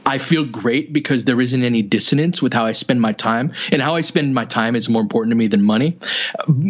I 0.04 0.18
feel 0.18 0.44
great 0.44 0.92
because 0.92 1.24
there 1.24 1.40
isn't 1.40 1.62
any 1.62 1.82
dissonance 1.82 2.42
with 2.42 2.52
how 2.52 2.64
I 2.64 2.72
spend 2.72 3.00
my 3.00 3.12
time, 3.12 3.52
and 3.70 3.80
how 3.80 3.94
I 3.94 4.00
spend 4.00 4.34
my 4.34 4.44
time 4.44 4.74
is 4.74 4.88
more 4.88 5.02
important 5.02 5.30
to 5.30 5.36
me 5.36 5.46
than 5.46 5.62
money. 5.62 5.98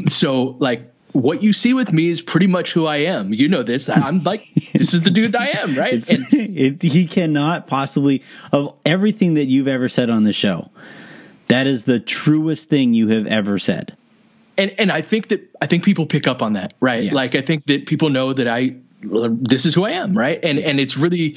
So, 0.09 0.57
like, 0.59 0.93
what 1.15 1.45
you 1.45 1.53
see 1.53 1.75
with 1.75 1.93
me 1.93 2.09
is 2.09 2.21
pretty 2.21 2.49
much 2.49 2.73
who 2.73 2.87
I 2.87 2.97
am. 2.97 3.33
You 3.33 3.49
know 3.49 3.63
this. 3.63 3.89
I'm 3.89 4.23
like, 4.25 4.45
this 4.73 4.95
is 4.95 5.03
the 5.03 5.11
dude 5.11 5.37
I 5.37 5.47
am, 5.59 5.77
right? 5.77 6.11
And, 6.11 6.27
it, 6.33 6.83
he 6.83 7.07
cannot 7.07 7.69
possibly, 7.69 8.25
of 8.51 8.75
everything 8.85 9.35
that 9.35 9.45
you've 9.45 9.69
ever 9.69 9.89
said 9.89 10.11
on 10.11 10.25
the 10.25 10.33
show, 10.33 10.71
that 11.47 11.69
is 11.69 11.85
the 11.85 12.01
truest 12.01 12.69
thing 12.69 12.95
you 12.95 13.09
have 13.09 13.29
ever 13.29 13.61
said. 13.61 13.97
And 14.59 14.75
and 14.79 14.91
I 14.91 15.03
think 15.03 15.29
that 15.29 15.49
I 15.61 15.67
think 15.67 15.85
people 15.85 16.07
pick 16.07 16.27
up 16.27 16.43
on 16.43 16.55
that, 16.55 16.75
right? 16.81 17.05
Yeah. 17.05 17.15
Like 17.15 17.35
I 17.35 17.43
think 17.43 17.67
that 17.67 17.87
people 17.87 18.11
know 18.11 18.33
that 18.33 18.49
I 18.49 18.77
this 19.03 19.67
is 19.67 19.75
who 19.75 19.85
I 19.85 19.93
am, 19.93 20.17
right? 20.17 20.39
And 20.43 20.59
and 20.59 20.81
it's 20.81 20.97
really 20.97 21.37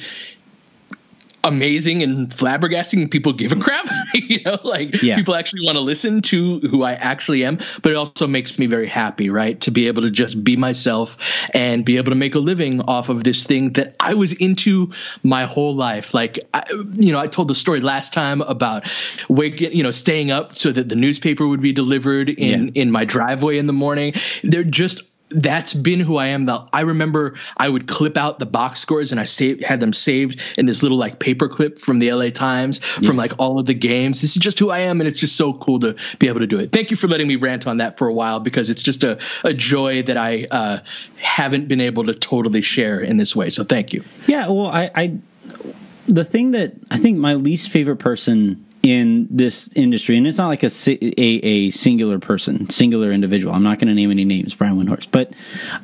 amazing 1.44 2.02
and 2.02 2.30
flabbergasting 2.30 3.10
people 3.10 3.32
give 3.32 3.52
a 3.52 3.56
crap 3.56 3.88
you 4.14 4.42
know 4.44 4.58
like 4.64 5.00
yeah. 5.02 5.14
people 5.14 5.34
actually 5.34 5.64
want 5.64 5.76
to 5.76 5.80
listen 5.80 6.20
to 6.20 6.58
who 6.60 6.82
i 6.82 6.94
actually 6.94 7.44
am 7.44 7.56
but 7.80 7.92
it 7.92 7.94
also 7.96 8.26
makes 8.26 8.58
me 8.58 8.66
very 8.66 8.88
happy 8.88 9.30
right 9.30 9.60
to 9.60 9.70
be 9.70 9.86
able 9.86 10.02
to 10.02 10.10
just 10.10 10.42
be 10.42 10.56
myself 10.56 11.16
and 11.54 11.84
be 11.84 11.96
able 11.96 12.10
to 12.10 12.16
make 12.16 12.34
a 12.34 12.40
living 12.40 12.80
off 12.82 13.08
of 13.08 13.22
this 13.22 13.46
thing 13.46 13.72
that 13.74 13.94
i 14.00 14.14
was 14.14 14.32
into 14.32 14.92
my 15.22 15.44
whole 15.44 15.74
life 15.74 16.12
like 16.12 16.40
I, 16.52 16.64
you 16.94 17.12
know 17.12 17.20
i 17.20 17.28
told 17.28 17.48
the 17.48 17.54
story 17.54 17.80
last 17.80 18.12
time 18.12 18.40
about 18.42 18.84
waking 19.28 19.72
you 19.72 19.84
know 19.84 19.92
staying 19.92 20.32
up 20.32 20.56
so 20.56 20.72
that 20.72 20.88
the 20.88 20.96
newspaper 20.96 21.46
would 21.46 21.62
be 21.62 21.72
delivered 21.72 22.30
in 22.30 22.66
yeah. 22.66 22.82
in 22.82 22.90
my 22.90 23.04
driveway 23.04 23.58
in 23.58 23.68
the 23.68 23.72
morning 23.72 24.14
they're 24.42 24.64
just 24.64 25.02
that's 25.30 25.74
been 25.74 26.00
who 26.00 26.16
I 26.16 26.28
am. 26.28 26.46
The, 26.46 26.66
I 26.72 26.82
remember 26.82 27.34
I 27.56 27.68
would 27.68 27.86
clip 27.86 28.16
out 28.16 28.38
the 28.38 28.46
box 28.46 28.80
scores 28.80 29.12
and 29.12 29.20
I 29.20 29.24
saved, 29.24 29.62
had 29.62 29.80
them 29.80 29.92
saved 29.92 30.40
in 30.56 30.66
this 30.66 30.82
little 30.82 30.98
like 30.98 31.18
paper 31.18 31.48
clip 31.48 31.78
from 31.78 31.98
the 31.98 32.12
LA 32.12 32.30
Times 32.30 32.80
yeah. 33.00 33.06
from 33.06 33.16
like 33.16 33.32
all 33.38 33.58
of 33.58 33.66
the 33.66 33.74
games. 33.74 34.20
This 34.20 34.36
is 34.36 34.42
just 34.42 34.58
who 34.58 34.70
I 34.70 34.80
am, 34.80 35.00
and 35.00 35.08
it's 35.08 35.20
just 35.20 35.36
so 35.36 35.52
cool 35.52 35.78
to 35.80 35.96
be 36.18 36.28
able 36.28 36.40
to 36.40 36.46
do 36.46 36.58
it. 36.58 36.72
Thank 36.72 36.90
you 36.90 36.96
for 36.96 37.08
letting 37.08 37.28
me 37.28 37.36
rant 37.36 37.66
on 37.66 37.78
that 37.78 37.98
for 37.98 38.08
a 38.08 38.14
while 38.14 38.40
because 38.40 38.70
it's 38.70 38.82
just 38.82 39.04
a, 39.04 39.18
a 39.44 39.52
joy 39.52 40.02
that 40.02 40.16
I 40.16 40.46
uh, 40.50 40.78
haven't 41.16 41.68
been 41.68 41.80
able 41.80 42.04
to 42.04 42.14
totally 42.14 42.62
share 42.62 43.00
in 43.00 43.16
this 43.16 43.34
way. 43.36 43.50
So 43.50 43.64
thank 43.64 43.92
you. 43.92 44.04
Yeah, 44.26 44.48
well, 44.48 44.66
I, 44.66 44.90
I 44.94 45.18
the 46.06 46.24
thing 46.24 46.52
that 46.52 46.74
I 46.90 46.96
think 46.96 47.18
my 47.18 47.34
least 47.34 47.70
favorite 47.70 47.96
person 47.96 48.64
in 48.82 49.26
this 49.30 49.68
industry, 49.74 50.16
and 50.16 50.26
it's 50.26 50.38
not 50.38 50.48
like 50.48 50.62
a, 50.62 50.70
a, 50.88 51.20
a 51.20 51.70
singular 51.70 52.18
person, 52.18 52.70
singular 52.70 53.10
individual. 53.12 53.54
I'm 53.54 53.62
not 53.62 53.78
going 53.78 53.88
to 53.88 53.94
name 53.94 54.10
any 54.10 54.24
names, 54.24 54.54
Brian 54.54 54.76
Windhorst, 54.76 55.08
but 55.10 55.32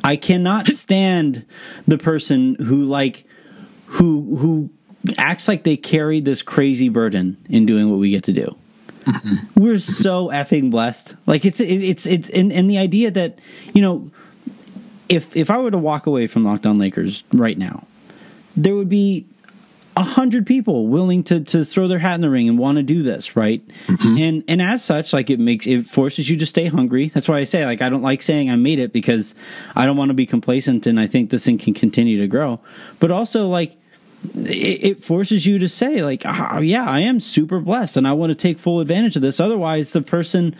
I 0.02 0.16
cannot 0.16 0.66
stand 0.72 1.44
the 1.87 1.98
person 1.98 2.57
who 2.57 2.85
like 2.85 3.26
who 3.87 4.37
who 4.37 4.70
acts 5.18 5.48
like 5.48 5.64
they 5.64 5.76
carry 5.76 6.20
this 6.20 6.42
crazy 6.42 6.88
burden 6.88 7.37
in 7.48 7.66
doing 7.66 7.90
what 7.90 7.98
we 7.98 8.11
get 8.11 8.24
to 8.24 8.33
do. 8.33 8.57
Mm-hmm. 9.02 9.62
We're 9.62 9.78
so 9.78 10.28
effing 10.28 10.70
blessed. 10.70 11.14
Like 11.26 11.44
it's 11.44 11.61
it, 11.61 11.83
it's 11.83 12.07
it's 12.07 12.28
and, 12.30 12.52
and 12.52 12.70
the 12.70 12.78
idea 12.78 13.11
that 13.11 13.38
you 13.74 13.83
know 13.83 14.11
if 15.09 15.37
if 15.37 15.50
I 15.50 15.59
were 15.59 15.70
to 15.70 15.78
walk 15.78 16.07
away 16.07 16.26
from 16.26 16.44
Locked 16.44 16.66
On 16.66 16.78
Lakers 16.78 17.24
right 17.33 17.59
now, 17.59 17.87
there 18.57 18.74
would 18.74 18.88
be 18.88 19.26
a 19.96 20.02
hundred 20.02 20.46
people 20.46 20.88
willing 20.88 21.22
to 21.24 21.40
to 21.40 21.64
throw 21.64 21.88
their 21.88 21.98
hat 21.98 22.14
in 22.14 22.20
the 22.20 22.30
ring 22.30 22.48
and 22.48 22.59
want 22.59 22.76
to 22.76 22.83
do 22.83 23.02
this, 23.02 23.37
right? 23.37 23.66
Mm-hmm. 23.87 24.18
And 24.18 24.44
and 24.48 24.62
as 24.62 24.85
such, 24.85 25.12
like 25.12 25.30
it 25.30 25.38
makes 25.38 25.66
it 25.66 25.87
forces 25.87 26.28
you 26.28 26.37
to 26.38 26.46
stay 26.46 26.66
hungry. 26.66 27.09
That's 27.09 27.28
why 27.28 27.38
I 27.38 27.44
say 27.44 27.64
like 27.64 27.83
I 27.83 27.88
don't 27.88 28.02
like 28.02 28.22
saying 28.22 28.50
I 28.50 28.57
made 28.57 28.78
it 28.78 28.92
because 28.92 29.35
I 29.76 29.87
don't 29.87 29.96
want 29.96 30.11
to 30.11 30.14
be 30.14 30.26
complacent 30.26 30.87
and 30.87 30.98
I 30.98 31.07
think 31.07 31.30
this 31.30 31.44
thing 31.44 31.59
can 31.59 31.74
continue 31.74 32.20
to 32.20 32.26
grow. 32.26 32.61
But 32.98 33.11
also 33.11 33.48
like 33.48 33.76
it, 34.34 35.00
forces 35.00 35.46
you 35.46 35.58
to 35.58 35.68
say 35.68 36.02
like 36.02 36.22
oh, 36.24 36.60
yeah 36.60 36.88
i 36.88 37.00
am 37.00 37.20
super 37.20 37.60
blessed 37.60 37.96
and 37.96 38.06
i 38.08 38.12
want 38.12 38.30
to 38.30 38.34
take 38.34 38.58
full 38.58 38.80
advantage 38.80 39.16
of 39.16 39.22
this. 39.22 39.40
Otherwise 39.40 39.92
the 39.92 40.02
person 40.02 40.54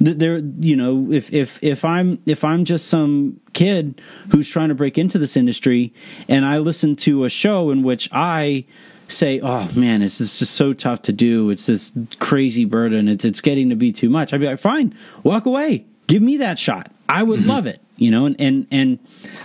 there 0.00 0.38
you 0.38 0.76
know 0.76 1.12
if 1.12 1.32
if 1.32 1.62
if 1.62 1.84
i'm 1.84 2.20
if 2.26 2.44
i'm 2.44 2.64
just 2.64 2.86
some 2.86 3.40
kid 3.52 4.00
who's 4.30 4.48
trying 4.48 4.68
to 4.68 4.74
break 4.74 4.96
into 4.96 5.18
this 5.18 5.36
industry 5.36 5.92
and 6.28 6.44
i 6.44 6.58
listen 6.58 6.96
to 6.96 7.24
a 7.24 7.28
show 7.28 7.70
in 7.70 7.82
which 7.82 8.08
i 8.12 8.64
say 9.08 9.40
oh 9.42 9.68
man 9.74 10.02
it's 10.02 10.18
just 10.18 10.54
so 10.54 10.72
tough 10.72 11.02
to 11.02 11.12
do. 11.12 11.50
It's 11.50 11.66
this 11.66 11.92
crazy 12.20 12.64
burden. 12.64 13.08
It's, 13.08 13.24
it's 13.24 13.40
getting 13.40 13.70
to 13.70 13.76
be 13.76 13.92
too 13.92 14.08
much. 14.08 14.32
I'd 14.32 14.40
be 14.40 14.46
like 14.46 14.60
fine 14.60 14.94
walk 15.22 15.46
away. 15.46 15.84
Give 16.06 16.22
me 16.22 16.38
that 16.38 16.58
shot. 16.58 16.90
I 17.08 17.22
would 17.22 17.40
mm-hmm. 17.40 17.48
love 17.48 17.66
it 17.66 17.80
you 18.00 18.10
know 18.10 18.26
and 18.26 18.36
and 18.40 18.66
and 18.72 18.98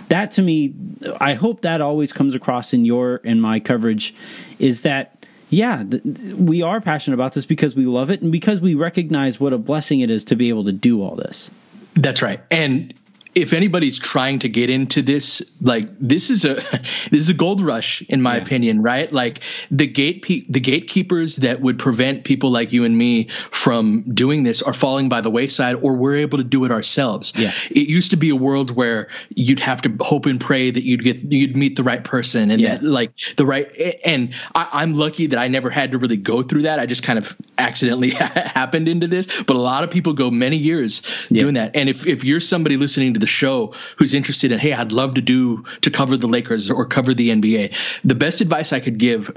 that 0.08 0.32
to 0.32 0.42
me 0.42 0.74
i 1.20 1.34
hope 1.34 1.60
that 1.60 1.80
always 1.80 2.12
comes 2.12 2.34
across 2.34 2.72
in 2.72 2.84
your 2.84 3.16
in 3.16 3.40
my 3.40 3.60
coverage 3.60 4.14
is 4.58 4.82
that 4.82 5.24
yeah 5.50 5.84
we 6.36 6.62
are 6.62 6.80
passionate 6.80 7.14
about 7.14 7.34
this 7.34 7.46
because 7.46 7.76
we 7.76 7.86
love 7.86 8.10
it 8.10 8.22
and 8.22 8.32
because 8.32 8.60
we 8.60 8.74
recognize 8.74 9.38
what 9.38 9.52
a 9.52 9.58
blessing 9.58 10.00
it 10.00 10.10
is 10.10 10.24
to 10.24 10.34
be 10.34 10.48
able 10.48 10.64
to 10.64 10.72
do 10.72 11.02
all 11.02 11.14
this. 11.14 11.50
That's 11.94 12.22
right. 12.22 12.40
And 12.50 12.92
if 13.36 13.52
anybody's 13.52 13.98
trying 13.98 14.38
to 14.38 14.48
get 14.48 14.70
into 14.70 15.02
this, 15.02 15.42
like 15.60 15.90
this 16.00 16.30
is 16.30 16.46
a 16.46 16.54
this 17.10 17.20
is 17.20 17.28
a 17.28 17.34
gold 17.34 17.60
rush 17.60 18.02
in 18.08 18.22
my 18.22 18.36
yeah. 18.36 18.42
opinion, 18.42 18.82
right? 18.82 19.12
Like 19.12 19.40
the 19.70 19.86
gate 19.86 20.24
the 20.26 20.60
gatekeepers 20.60 21.36
that 21.36 21.60
would 21.60 21.78
prevent 21.78 22.24
people 22.24 22.50
like 22.50 22.72
you 22.72 22.84
and 22.84 22.96
me 22.96 23.28
from 23.50 24.02
doing 24.14 24.42
this 24.42 24.62
are 24.62 24.72
falling 24.72 25.10
by 25.10 25.20
the 25.20 25.30
wayside, 25.30 25.76
or 25.76 25.96
we're 25.96 26.16
able 26.16 26.38
to 26.38 26.44
do 26.44 26.64
it 26.64 26.70
ourselves. 26.70 27.34
Yeah. 27.36 27.52
It 27.70 27.88
used 27.88 28.10
to 28.12 28.16
be 28.16 28.30
a 28.30 28.36
world 28.36 28.70
where 28.70 29.08
you'd 29.28 29.60
have 29.60 29.82
to 29.82 29.94
hope 30.00 30.24
and 30.24 30.40
pray 30.40 30.70
that 30.70 30.82
you'd 30.82 31.02
get 31.02 31.30
you'd 31.30 31.56
meet 31.56 31.76
the 31.76 31.82
right 31.82 32.02
person 32.02 32.50
and 32.50 32.58
yeah. 32.58 32.76
that 32.76 32.82
like 32.82 33.12
the 33.36 33.44
right 33.44 33.70
and 34.02 34.34
I, 34.54 34.82
am 34.82 34.94
lucky 34.94 35.26
that 35.26 35.38
I 35.38 35.48
never 35.48 35.68
had 35.68 35.92
to 35.92 35.98
really 35.98 36.16
go 36.16 36.42
through 36.42 36.62
that. 36.62 36.78
I 36.78 36.86
just 36.86 37.02
kind 37.02 37.18
of 37.18 37.36
accidentally 37.58 38.10
happened 38.10 38.88
into 38.88 39.08
this, 39.08 39.26
but 39.42 39.56
a 39.56 39.60
lot 39.60 39.84
of 39.84 39.90
people 39.90 40.14
go 40.14 40.30
many 40.30 40.56
years 40.56 41.02
yeah. 41.28 41.42
doing 41.42 41.54
that. 41.54 41.76
And 41.76 41.90
if 41.90 42.06
if 42.06 42.24
you're 42.24 42.40
somebody 42.40 42.78
listening 42.78 43.12
to 43.12 43.25
the 43.26 43.30
show 43.30 43.74
who's 43.96 44.14
interested 44.14 44.52
in, 44.52 44.60
hey, 44.60 44.72
I'd 44.72 44.92
love 44.92 45.14
to 45.14 45.20
do 45.20 45.64
to 45.80 45.90
cover 45.90 46.16
the 46.16 46.28
Lakers 46.28 46.70
or 46.70 46.86
cover 46.86 47.12
the 47.12 47.30
NBA, 47.30 47.74
the 48.04 48.14
best 48.14 48.40
advice 48.40 48.72
I 48.72 48.78
could 48.78 48.98
give 48.98 49.36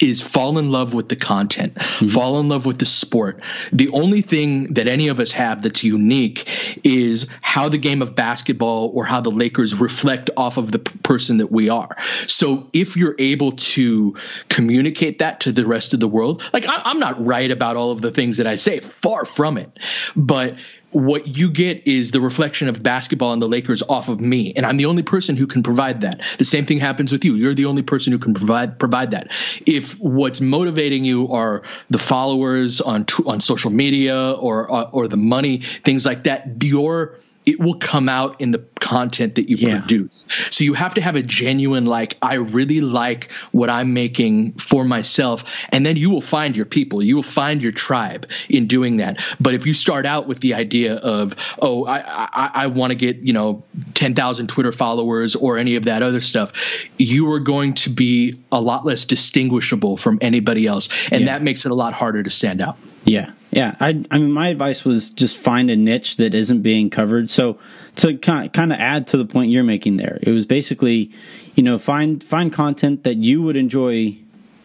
is 0.00 0.20
fall 0.20 0.58
in 0.58 0.72
love 0.72 0.94
with 0.94 1.08
the 1.08 1.14
content, 1.14 1.74
mm-hmm. 1.74 2.08
fall 2.08 2.40
in 2.40 2.48
love 2.48 2.66
with 2.66 2.78
the 2.78 2.86
sport. 2.86 3.42
The 3.72 3.88
only 3.90 4.20
thing 4.20 4.74
that 4.74 4.88
any 4.88 5.08
of 5.08 5.20
us 5.20 5.30
have 5.32 5.62
that's 5.62 5.84
unique 5.84 6.78
is 6.84 7.28
how 7.40 7.68
the 7.68 7.78
game 7.78 8.02
of 8.02 8.16
basketball 8.16 8.90
or 8.92 9.04
how 9.04 9.20
the 9.20 9.30
Lakers 9.30 9.74
reflect 9.74 10.28
off 10.36 10.56
of 10.56 10.72
the 10.72 10.80
p- 10.80 10.98
person 11.04 11.36
that 11.36 11.52
we 11.52 11.68
are. 11.68 11.96
So 12.26 12.68
if 12.72 12.96
you're 12.96 13.14
able 13.18 13.52
to 13.52 14.16
communicate 14.48 15.20
that 15.20 15.40
to 15.40 15.52
the 15.52 15.64
rest 15.64 15.94
of 15.94 16.00
the 16.00 16.08
world, 16.08 16.42
like 16.52 16.66
I, 16.68 16.82
I'm 16.84 16.98
not 16.98 17.24
right 17.24 17.50
about 17.50 17.76
all 17.76 17.92
of 17.92 18.00
the 18.00 18.10
things 18.10 18.38
that 18.38 18.48
I 18.48 18.56
say, 18.56 18.80
far 18.80 19.24
from 19.24 19.56
it, 19.56 19.70
but 20.16 20.56
what 20.96 21.36
you 21.36 21.50
get 21.50 21.86
is 21.86 22.10
the 22.10 22.22
reflection 22.22 22.68
of 22.68 22.82
basketball 22.82 23.34
and 23.34 23.42
the 23.42 23.48
Lakers 23.48 23.82
off 23.82 24.08
of 24.08 24.18
me, 24.18 24.54
and 24.56 24.64
I'm 24.64 24.78
the 24.78 24.86
only 24.86 25.02
person 25.02 25.36
who 25.36 25.46
can 25.46 25.62
provide 25.62 26.00
that. 26.00 26.22
The 26.38 26.44
same 26.44 26.64
thing 26.64 26.78
happens 26.78 27.12
with 27.12 27.22
you. 27.22 27.34
You're 27.34 27.52
the 27.52 27.66
only 27.66 27.82
person 27.82 28.14
who 28.14 28.18
can 28.18 28.32
provide 28.32 28.78
provide 28.78 29.10
that. 29.10 29.30
If 29.66 30.00
what's 30.00 30.40
motivating 30.40 31.04
you 31.04 31.28
are 31.32 31.64
the 31.90 31.98
followers 31.98 32.80
on 32.80 33.04
on 33.26 33.40
social 33.40 33.70
media 33.70 34.32
or 34.32 34.72
uh, 34.72 34.90
or 34.90 35.06
the 35.06 35.18
money, 35.18 35.58
things 35.58 36.06
like 36.06 36.24
that, 36.24 36.62
your 36.62 37.18
it 37.46 37.60
will 37.60 37.76
come 37.76 38.08
out 38.08 38.40
in 38.40 38.50
the 38.50 38.58
content 38.80 39.36
that 39.36 39.48
you 39.48 39.56
yeah. 39.56 39.78
produce. 39.78 40.26
So 40.50 40.64
you 40.64 40.74
have 40.74 40.94
to 40.94 41.00
have 41.00 41.14
a 41.14 41.22
genuine 41.22 41.86
like 41.86 42.18
I 42.20 42.34
really 42.34 42.80
like 42.80 43.30
what 43.52 43.70
I'm 43.70 43.94
making 43.94 44.52
for 44.54 44.84
myself 44.84 45.44
and 45.70 45.86
then 45.86 45.96
you 45.96 46.10
will 46.10 46.20
find 46.20 46.56
your 46.56 46.66
people. 46.66 47.02
You 47.02 47.16
will 47.16 47.22
find 47.22 47.62
your 47.62 47.72
tribe 47.72 48.28
in 48.48 48.66
doing 48.66 48.96
that. 48.98 49.24
But 49.40 49.54
if 49.54 49.64
you 49.64 49.74
start 49.74 50.06
out 50.06 50.26
with 50.26 50.40
the 50.40 50.54
idea 50.54 50.96
of 50.96 51.36
oh 51.60 51.86
I 51.86 51.98
I, 52.00 52.50
I 52.54 52.66
want 52.66 52.90
to 52.90 52.96
get, 52.96 53.18
you 53.18 53.32
know, 53.32 53.62
10,000 53.94 54.48
Twitter 54.48 54.72
followers 54.72 55.36
or 55.36 55.56
any 55.58 55.76
of 55.76 55.84
that 55.84 56.02
other 56.02 56.20
stuff, 56.20 56.52
you 56.98 57.30
are 57.32 57.40
going 57.40 57.74
to 57.74 57.90
be 57.90 58.38
a 58.50 58.60
lot 58.60 58.84
less 58.84 59.04
distinguishable 59.04 59.96
from 59.96 60.18
anybody 60.20 60.66
else 60.66 60.88
and 61.12 61.22
yeah. 61.22 61.26
that 61.32 61.42
makes 61.42 61.64
it 61.64 61.70
a 61.70 61.74
lot 61.74 61.92
harder 61.92 62.22
to 62.22 62.30
stand 62.30 62.60
out. 62.60 62.76
Yeah, 63.06 63.32
yeah. 63.52 63.76
I, 63.78 64.04
I 64.10 64.18
mean, 64.18 64.32
my 64.32 64.48
advice 64.48 64.84
was 64.84 65.10
just 65.10 65.38
find 65.38 65.70
a 65.70 65.76
niche 65.76 66.16
that 66.16 66.34
isn't 66.34 66.62
being 66.62 66.90
covered. 66.90 67.30
So 67.30 67.58
to 67.96 68.18
kind 68.18 68.50
of 68.56 68.72
add 68.72 69.06
to 69.08 69.16
the 69.16 69.24
point 69.24 69.52
you're 69.52 69.62
making 69.64 69.96
there, 69.96 70.18
it 70.22 70.32
was 70.32 70.44
basically, 70.44 71.12
you 71.54 71.62
know, 71.62 71.78
find 71.78 72.22
find 72.22 72.52
content 72.52 73.04
that 73.04 73.16
you 73.16 73.42
would 73.42 73.56
enjoy 73.56 74.18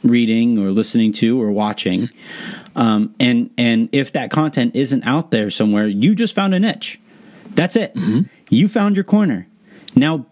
reading 0.03 0.57
or 0.57 0.71
listening 0.71 1.13
to 1.13 1.39
or 1.39 1.51
watching, 1.51 2.09
um, 2.75 3.13
and 3.19 3.51
and 3.59 3.89
if 3.91 4.13
that 4.13 4.31
content 4.31 4.75
isn't 4.75 5.03
out 5.03 5.29
there 5.29 5.51
somewhere, 5.51 5.85
you 5.85 6.15
just 6.15 6.33
found 6.33 6.55
a 6.55 6.59
niche. 6.59 6.99
That's 7.51 7.75
it. 7.75 7.93
Mm-hmm. 7.93 8.21
You 8.49 8.67
found 8.67 8.97
your 8.97 9.03
corner. 9.03 9.47
Now, 9.95 10.25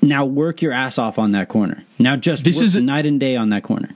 now 0.00 0.24
work 0.24 0.62
your 0.62 0.72
ass 0.72 0.96
off 0.96 1.18
on 1.18 1.32
that 1.32 1.48
corner. 1.48 1.84
Now 1.98 2.16
just 2.16 2.44
this 2.44 2.60
is 2.60 2.76
night 2.76 3.04
and 3.04 3.20
day 3.20 3.36
on 3.36 3.50
that 3.50 3.62
corner 3.62 3.90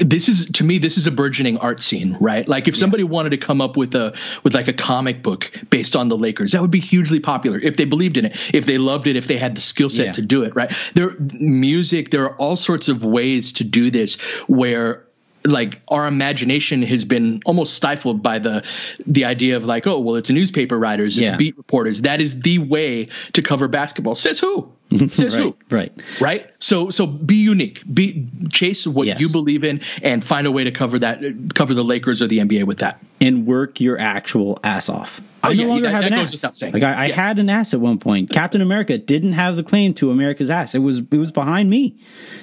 this 0.00 0.28
is 0.28 0.46
to 0.46 0.64
me 0.64 0.78
this 0.78 0.96
is 0.96 1.06
a 1.06 1.10
burgeoning 1.10 1.58
art 1.58 1.80
scene 1.80 2.16
right 2.20 2.48
like 2.48 2.68
if 2.68 2.76
somebody 2.76 3.02
yeah. 3.02 3.08
wanted 3.08 3.30
to 3.30 3.36
come 3.36 3.60
up 3.60 3.76
with 3.76 3.94
a 3.94 4.14
with 4.44 4.54
like 4.54 4.68
a 4.68 4.72
comic 4.72 5.22
book 5.22 5.50
based 5.70 5.96
on 5.96 6.08
the 6.08 6.16
lakers 6.16 6.52
that 6.52 6.62
would 6.62 6.70
be 6.70 6.80
hugely 6.80 7.20
popular 7.20 7.58
if 7.58 7.76
they 7.76 7.84
believed 7.84 8.16
in 8.16 8.26
it 8.26 8.36
if 8.54 8.66
they 8.66 8.78
loved 8.78 9.06
it 9.06 9.16
if 9.16 9.26
they 9.26 9.38
had 9.38 9.54
the 9.54 9.60
skill 9.60 9.88
set 9.88 10.06
yeah. 10.06 10.12
to 10.12 10.22
do 10.22 10.44
it 10.44 10.54
right 10.54 10.72
there 10.94 11.14
music 11.18 12.10
there 12.10 12.24
are 12.24 12.36
all 12.36 12.56
sorts 12.56 12.88
of 12.88 13.04
ways 13.04 13.54
to 13.54 13.64
do 13.64 13.90
this 13.90 14.20
where 14.46 15.04
like 15.44 15.80
our 15.88 16.06
imagination 16.06 16.82
has 16.82 17.04
been 17.04 17.40
almost 17.44 17.74
stifled 17.74 18.22
by 18.22 18.38
the 18.38 18.64
the 19.06 19.24
idea 19.24 19.56
of 19.56 19.64
like 19.64 19.86
oh 19.86 20.00
well 20.00 20.16
it's 20.16 20.30
newspaper 20.30 20.78
writers 20.78 21.16
it's 21.16 21.30
yeah. 21.30 21.36
beat 21.36 21.56
reporters 21.56 22.02
that 22.02 22.20
is 22.20 22.40
the 22.40 22.58
way 22.58 23.08
to 23.32 23.42
cover 23.42 23.68
basketball 23.68 24.14
says 24.14 24.38
who 24.38 24.72
Mm-hmm. 24.90 25.08
says 25.08 25.36
right, 25.36 25.42
who 25.42 25.56
right 25.68 25.92
right 26.18 26.50
so 26.60 26.88
so 26.88 27.06
be 27.06 27.34
unique 27.34 27.82
be 27.92 28.26
chase 28.50 28.86
what 28.86 29.06
yes. 29.06 29.20
you 29.20 29.28
believe 29.28 29.62
in 29.62 29.82
and 30.02 30.24
find 30.24 30.46
a 30.46 30.50
way 30.50 30.64
to 30.64 30.70
cover 30.70 30.98
that 31.00 31.20
cover 31.54 31.74
the 31.74 31.84
lakers 31.84 32.22
or 32.22 32.26
the 32.26 32.38
nba 32.38 32.64
with 32.64 32.78
that 32.78 33.02
and 33.20 33.46
work 33.46 33.82
your 33.82 34.00
actual 34.00 34.58
ass 34.64 34.88
off 34.88 35.20
oh, 35.44 35.48
I 35.50 35.52
no 35.52 35.62
yeah, 35.62 35.68
longer 35.68 35.90
have 35.90 36.04
an 36.04 36.14
ass. 36.14 36.62
Like 36.62 36.82
I, 36.82 36.92
I 36.92 37.06
yeah. 37.06 37.14
had 37.14 37.38
an 37.38 37.50
ass 37.50 37.74
at 37.74 37.80
one 37.80 37.98
point. 37.98 38.30
Captain 38.30 38.60
America 38.60 38.98
didn't 38.98 39.32
have 39.32 39.56
the 39.56 39.62
claim 39.62 39.94
to 39.94 40.10
America's 40.10 40.50
ass. 40.50 40.74
It 40.74 40.80
was 40.80 40.98
it 40.98 41.16
was 41.16 41.32
behind 41.32 41.68
me, 41.70 41.96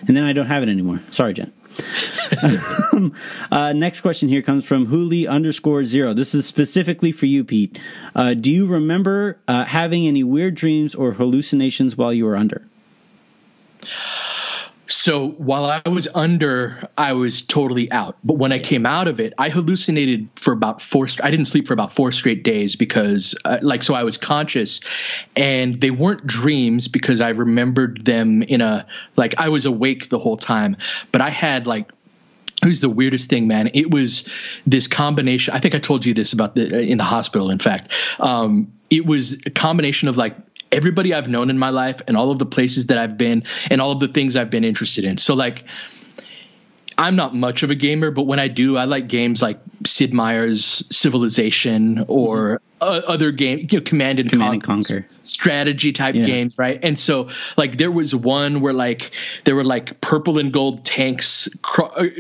and 0.08 0.15
then 0.15 0.23
I 0.23 0.34
don't 0.34 0.47
have 0.47 0.63
it 0.63 0.69
anymore. 0.69 1.01
Sorry, 1.12 1.34
Jen. 1.34 1.51
uh, 3.51 3.73
next 3.73 4.01
question 4.01 4.29
here 4.29 4.41
comes 4.41 4.65
from 4.65 4.88
Huli 4.88 5.27
underscore 5.27 5.83
zero. 5.83 6.13
This 6.13 6.33
is 6.33 6.45
specifically 6.45 7.11
for 7.11 7.25
you, 7.25 7.43
Pete. 7.43 7.79
Uh, 8.15 8.33
do 8.33 8.51
you 8.51 8.65
remember 8.65 9.39
uh, 9.47 9.65
having 9.65 10.07
any 10.07 10.23
weird 10.23 10.55
dreams 10.55 10.95
or 10.95 11.13
hallucinations 11.13 11.95
while 11.95 12.13
you 12.13 12.25
were 12.25 12.35
under? 12.35 12.67
So 14.88 15.30
while 15.30 15.65
I 15.65 15.88
was 15.89 16.08
under, 16.13 16.88
I 16.98 17.13
was 17.13 17.41
totally 17.41 17.91
out. 17.91 18.17
But 18.24 18.38
when 18.38 18.52
I 18.52 18.60
came 18.60 18.86
out 18.86 19.08
of 19.08 19.19
it, 19.19 19.34
I 19.38 19.50
hallucinated 19.50 20.30
for 20.36 20.52
about 20.54 20.82
four. 20.82 21.08
I 21.24 21.32
didn't 21.32 21.45
sleep 21.45 21.67
for 21.67 21.74
about 21.74 21.91
four 21.91 22.12
straight 22.12 22.43
days 22.43 22.76
because, 22.76 23.36
uh, 23.45 23.60
like, 23.62 23.84
so 23.84 23.95
I 23.95 24.04
was 24.04 24.17
conscious, 24.17 24.82
and 25.36 25.82
they 25.82 25.91
weren't 25.91 26.26
dreams 26.26 26.88
because 26.88 27.21
I 27.21 27.30
remembered 27.30 28.06
them 28.06 28.43
in 28.43 28.62
a 28.62 28.86
like 29.15 29.36
I 29.38 29.50
was 29.50 29.65
awake 29.65 30.10
the 30.10 30.19
whole 30.19 30.38
time. 30.38 30.78
But 31.12 31.21
I 31.21 31.30
had 31.30 31.65
like 31.65 31.91
it 32.62 32.67
was 32.67 32.82
the 32.82 32.89
weirdest 32.89 33.30
thing, 33.30 33.48
man. 33.48 33.69
It 33.74 33.91
was 33.91 34.28
this 34.65 34.88
combination. 34.88 35.54
I 35.54 35.60
think 35.60 35.76
I 35.76 35.80
told 35.80 36.06
you 36.06 36.13
this 36.13 36.34
about 36.34 36.56
the 36.56 36.82
in 36.82 36.98
the 36.98 37.04
hospital. 37.04 37.50
In 37.50 37.60
fact, 37.60 37.91
um, 38.19 38.71
it 38.89 39.06
was 39.06 39.34
a 39.45 39.52
combination 39.52 40.08
of 40.08 40.17
like 40.17 40.36
everybody 40.75 41.13
I've 41.13 41.29
known 41.29 41.49
in 41.49 41.57
my 41.57 41.69
life 41.69 42.01
and 42.07 42.17
all 42.17 42.31
of 42.31 42.39
the 42.39 42.45
places 42.45 42.88
that 42.88 42.97
I've 42.97 43.17
been 43.17 43.43
and 43.71 43.81
all 43.81 43.91
of 43.91 43.99
the 43.99 44.07
things 44.07 44.35
I've 44.35 44.49
been 44.49 44.65
interested 44.65 45.05
in. 45.05 45.17
So 45.17 45.33
like 45.33 45.63
I'm 46.97 47.15
not 47.15 47.35
much 47.35 47.63
of 47.63 47.71
a 47.71 47.75
gamer, 47.75 48.11
but 48.11 48.23
when 48.23 48.39
I 48.39 48.47
do, 48.47 48.77
I 48.77 48.85
like 48.85 49.07
games 49.07 49.41
like 49.41 49.59
Sid 49.85 50.13
Meier's 50.13 50.83
Civilization 50.89 52.05
or 52.07 52.61
uh, 52.81 53.01
other 53.07 53.31
game, 53.31 53.59
you 53.71 53.79
know, 53.79 53.83
Command 53.83 54.19
and, 54.19 54.29
Command 54.29 54.63
Con- 54.63 54.75
and 54.75 54.88
Conquer 54.88 55.07
strategy 55.21 55.91
type 55.91 56.15
yeah. 56.15 56.25
games, 56.25 56.57
right? 56.57 56.79
And 56.83 56.97
so, 56.97 57.29
like, 57.57 57.77
there 57.77 57.91
was 57.91 58.13
one 58.15 58.61
where 58.61 58.73
like 58.73 59.11
there 59.43 59.55
were 59.55 59.63
like 59.63 60.01
purple 60.01 60.38
and 60.38 60.51
gold 60.51 60.83
tanks, 60.83 61.49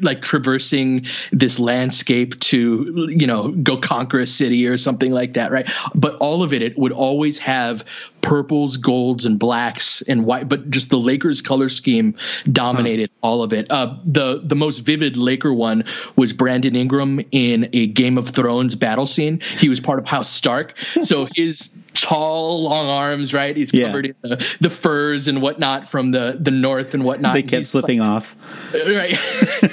like 0.01 0.21
traversing 0.21 1.07
this 1.31 1.59
landscape 1.59 2.39
to 2.39 3.07
you 3.09 3.27
know 3.27 3.49
go 3.49 3.77
conquer 3.77 4.19
a 4.19 4.27
city 4.27 4.67
or 4.67 4.77
something 4.77 5.11
like 5.11 5.33
that, 5.33 5.51
right? 5.51 5.69
But 5.93 6.15
all 6.15 6.43
of 6.43 6.53
it, 6.53 6.61
it 6.61 6.77
would 6.77 6.91
always 6.91 7.37
have 7.39 7.85
purples, 8.25 8.77
golds, 8.77 9.25
and 9.25 9.37
blacks 9.37 10.01
and 10.01 10.25
white, 10.25 10.49
but 10.49 10.71
just 10.71 10.89
the 10.89 10.97
Lakers 10.97 11.43
color 11.43 11.69
scheme 11.69 12.15
dominated 12.51 13.11
huh. 13.21 13.27
all 13.27 13.43
of 13.43 13.53
it. 13.53 13.69
Uh, 13.69 13.97
the 14.03 14.41
the 14.43 14.55
most 14.55 14.79
vivid 14.79 15.15
Laker 15.15 15.53
one 15.53 15.85
was 16.15 16.33
Brandon 16.33 16.75
Ingram 16.75 17.21
in 17.31 17.69
a 17.73 17.87
Game 17.87 18.17
of 18.17 18.27
Thrones 18.29 18.73
battle 18.73 19.05
scene. 19.05 19.41
He 19.59 19.69
was 19.69 19.79
part 19.79 19.99
of 19.99 20.05
House 20.05 20.29
Stark, 20.29 20.54
so 21.01 21.25
his 21.35 21.75
tall, 21.93 22.63
long 22.63 22.89
arms, 22.89 23.33
right? 23.33 23.55
He's 23.55 23.71
covered 23.71 24.05
yeah. 24.05 24.11
in 24.23 24.29
the, 24.29 24.57
the, 24.61 24.69
furs 24.69 25.27
and 25.27 25.41
whatnot 25.41 25.89
from 25.89 26.11
the 26.11 26.37
the 26.39 26.51
north 26.51 26.93
and 26.93 27.03
whatnot. 27.03 27.33
They 27.33 27.43
kept 27.43 27.67
slipping 27.67 27.99
like, 27.99 28.09
off, 28.09 28.73
right? 28.73 29.17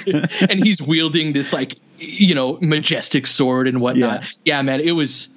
and 0.49 0.63
he's 0.63 0.81
wielding 0.81 1.33
this 1.33 1.53
like 1.53 1.75
you 1.97 2.35
know 2.35 2.57
majestic 2.61 3.27
sword 3.27 3.67
and 3.67 3.81
whatnot. 3.81 4.23
Yeah, 4.43 4.57
yeah 4.57 4.61
man, 4.61 4.79
it 4.79 4.91
was 4.91 5.29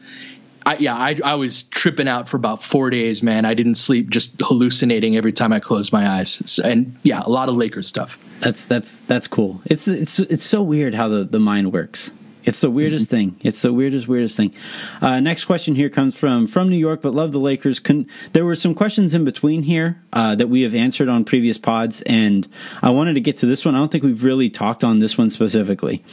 I, 0.66 0.76
yeah, 0.78 0.96
I, 0.96 1.16
I 1.24 1.35
was 1.37 1.62
tripping 1.62 2.09
out 2.09 2.28
for 2.28 2.37
about 2.37 2.61
four 2.61 2.90
days, 2.90 3.22
man. 3.22 3.44
I 3.44 3.54
didn't 3.54 3.76
sleep, 3.76 4.11
just 4.11 4.40
hallucinating 4.40 5.16
every 5.16 5.32
time 5.32 5.52
I 5.52 5.61
closed 5.61 5.92
my 5.92 6.09
eyes. 6.09 6.59
And 6.59 6.98
yeah, 7.04 7.22
a 7.24 7.30
lot 7.30 7.48
of 7.48 7.56
Lakers 7.56 7.87
stuff. 7.87 8.18
That's 8.40 8.66
that's 8.66 8.98
that's 9.00 9.28
cool. 9.28 9.62
It's 9.64 9.87
it's 9.87 10.18
it's 10.18 10.44
so 10.44 10.62
weird 10.62 10.92
how 10.92 11.09
the, 11.09 11.22
the 11.22 11.38
mind 11.38 11.72
works. 11.72 12.11
It's 12.46 12.61
the 12.61 12.70
weirdest 12.70 13.06
mm-hmm. 13.06 13.30
thing. 13.30 13.40
It's 13.42 13.61
the 13.61 13.72
weirdest, 13.72 14.06
weirdest 14.06 14.37
thing. 14.37 14.54
Uh, 15.02 15.18
next 15.18 15.46
question 15.46 15.74
here 15.74 15.90
comes 15.90 16.16
from 16.16 16.46
from 16.46 16.68
New 16.68 16.76
York, 16.76 17.02
but 17.02 17.12
love 17.12 17.32
the 17.32 17.40
Lakers. 17.40 17.80
Con- 17.80 18.06
there 18.32 18.44
were 18.44 18.54
some 18.54 18.72
questions 18.72 19.14
in 19.14 19.24
between 19.24 19.64
here 19.64 20.00
uh, 20.12 20.37
that 20.37 20.48
we 20.48 20.62
have 20.62 20.74
answered 20.74 21.09
on 21.09 21.24
previous 21.24 21.59
pods, 21.59 22.02
and 22.02 22.46
I 22.82 22.90
wanted 22.90 23.14
to 23.14 23.20
get 23.20 23.38
to 23.38 23.46
this 23.46 23.64
one. 23.64 23.74
I 23.74 23.78
don't 23.78 23.90
think 23.90 24.04
we've 24.04 24.22
really 24.22 24.48
talked 24.48 24.85
on 24.85 25.00
this 25.00 25.18
one 25.18 25.28
specifically. 25.28 26.04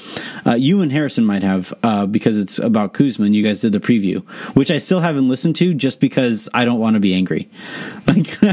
Uh, 0.46 0.56
you 0.56 0.82
and 0.82 0.92
Harrison 0.92 1.24
might 1.24 1.44
have 1.44 1.72
uh, 1.84 2.08
because 2.08 2.40
it's 2.40 2.58
about 2.58 2.94
Kuzma, 2.94 3.26
and 3.26 3.36
you 3.36 3.44
guys 3.44 3.62
did 3.62 3.72
the 3.72 3.80
preview, 3.80 4.28
which 4.56 4.72
I 4.72 4.80
still 4.80 5.02
haven't 5.02 5.30
listened 5.30 5.56
to 5.58 5.76
just 5.76 6.00
because 6.00 6.50
I 6.52 6.66
don't 6.66 6.80
want 6.80 6.96
to 6.96 7.00
be 7.00 7.14
angry. 7.14 7.50
Like. 8.06 8.38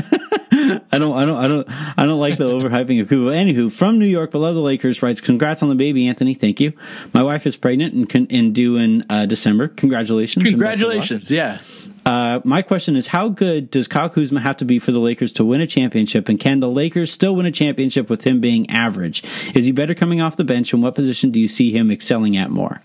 I 0.52 0.98
don't, 0.98 1.16
I 1.16 1.24
don't, 1.24 1.36
I 1.36 1.48
don't, 1.48 1.66
I 1.98 2.06
don't 2.06 2.20
like 2.20 2.38
the 2.38 2.44
overhyping 2.50 3.00
of 3.00 3.08
Kuzma. 3.08 3.30
Anywho, 3.30 3.70
from 3.70 3.98
New 3.98 4.06
York, 4.06 4.32
but 4.32 4.40
love 4.40 4.54
the 4.54 4.60
Lakers. 4.60 5.02
Writes, 5.02 5.20
"Congrats 5.20 5.62
on 5.62 5.68
the 5.68 5.74
baby, 5.74 6.06
Anthony. 6.06 6.34
Thank 6.34 6.60
you. 6.60 6.72
My 7.12 7.22
wife 7.22 7.46
is 7.46 7.56
pregnant 7.56 7.69
and, 7.78 8.32
and 8.32 8.54
due 8.54 8.76
in 8.76 9.04
uh, 9.08 9.26
December. 9.26 9.68
Congratulations. 9.68 10.44
Congratulations. 10.44 11.30
Yeah. 11.30 11.60
Uh, 12.04 12.40
my 12.44 12.62
question 12.62 12.96
is, 12.96 13.06
how 13.06 13.28
good 13.28 13.70
does 13.70 13.86
Kyle 13.86 14.08
Kuzma 14.08 14.40
have 14.40 14.56
to 14.58 14.64
be 14.64 14.78
for 14.78 14.90
the 14.90 14.98
Lakers 14.98 15.34
to 15.34 15.44
win 15.44 15.60
a 15.60 15.66
championship? 15.66 16.28
And 16.28 16.40
can 16.40 16.60
the 16.60 16.68
Lakers 16.68 17.12
still 17.12 17.36
win 17.36 17.46
a 17.46 17.50
championship 17.50 18.08
with 18.08 18.24
him 18.24 18.40
being 18.40 18.70
average? 18.70 19.22
Is 19.54 19.66
he 19.66 19.72
better 19.72 19.94
coming 19.94 20.20
off 20.20 20.36
the 20.36 20.44
bench? 20.44 20.72
And 20.72 20.82
what 20.82 20.94
position 20.94 21.30
do 21.30 21.38
you 21.38 21.48
see 21.48 21.70
him 21.70 21.90
excelling 21.90 22.36
at 22.36 22.50
more? 22.50 22.80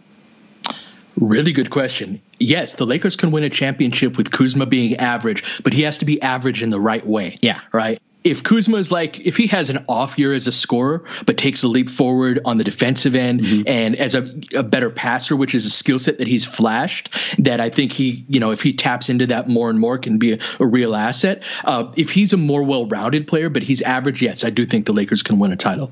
Really 1.17 1.53
good 1.53 1.69
question. 1.69 2.21
Yes, 2.39 2.75
the 2.75 2.85
Lakers 2.85 3.15
can 3.15 3.31
win 3.31 3.45
a 3.45 3.49
championship 3.49 4.17
with 4.17 4.31
Kuzma 4.31 4.65
being 4.65 4.97
average, 4.97 5.61
but 5.63 5.71
he 5.71 5.83
has 5.83 5.99
to 5.99 6.05
be 6.05 6.21
average 6.21 6.61
in 6.61 6.69
the 6.69 6.79
right 6.79 7.05
way. 7.05 7.37
Yeah. 7.41 7.61
Right 7.71 8.01
if 8.25 8.41
Kuzma 8.41 8.77
is 8.77 8.91
like 8.91 9.19
if 9.19 9.37
he 9.37 9.47
has 9.47 9.69
an 9.69 9.85
off 9.87 10.17
year 10.17 10.33
as 10.33 10.47
a 10.47 10.51
scorer 10.51 11.03
but 11.25 11.37
takes 11.37 11.63
a 11.63 11.67
leap 11.67 11.87
forward 11.87 12.41
on 12.43 12.57
the 12.57 12.63
defensive 12.63 13.13
end 13.13 13.41
mm-hmm. 13.41 13.63
and 13.67 13.95
as 13.95 14.15
a, 14.15 14.35
a, 14.55 14.63
better 14.63 14.89
passer, 14.89 15.35
which 15.35 15.53
is 15.53 15.65
a 15.65 15.69
skill 15.69 15.99
set 15.99 16.17
that 16.17 16.27
he's 16.27 16.43
flashed, 16.43 17.13
that 17.37 17.61
I 17.61 17.69
think 17.69 17.93
he 17.93 18.25
you 18.27 18.39
know 18.39 18.51
if 18.51 18.61
he 18.61 18.73
taps 18.73 19.09
into 19.09 19.27
that 19.27 19.47
more 19.47 19.69
and 19.69 19.79
more 19.79 19.99
can 19.99 20.17
be 20.17 20.33
a, 20.33 20.39
a 20.59 20.65
real 20.65 20.95
asset. 20.95 21.43
Uh, 21.63 21.93
if 21.95 22.09
he's 22.09 22.33
a 22.33 22.37
more 22.37 22.63
well 22.63 22.87
rounded 22.87 23.27
player 23.27 23.49
but 23.49 23.61
he's 23.61 23.83
average, 23.83 24.21
yes, 24.21 24.43
I 24.43 24.49
do 24.49 24.65
think 24.65 24.87
the 24.87 24.93
Lakers 24.93 25.21
can 25.21 25.37
win 25.37 25.51
a 25.51 25.57
title. 25.57 25.91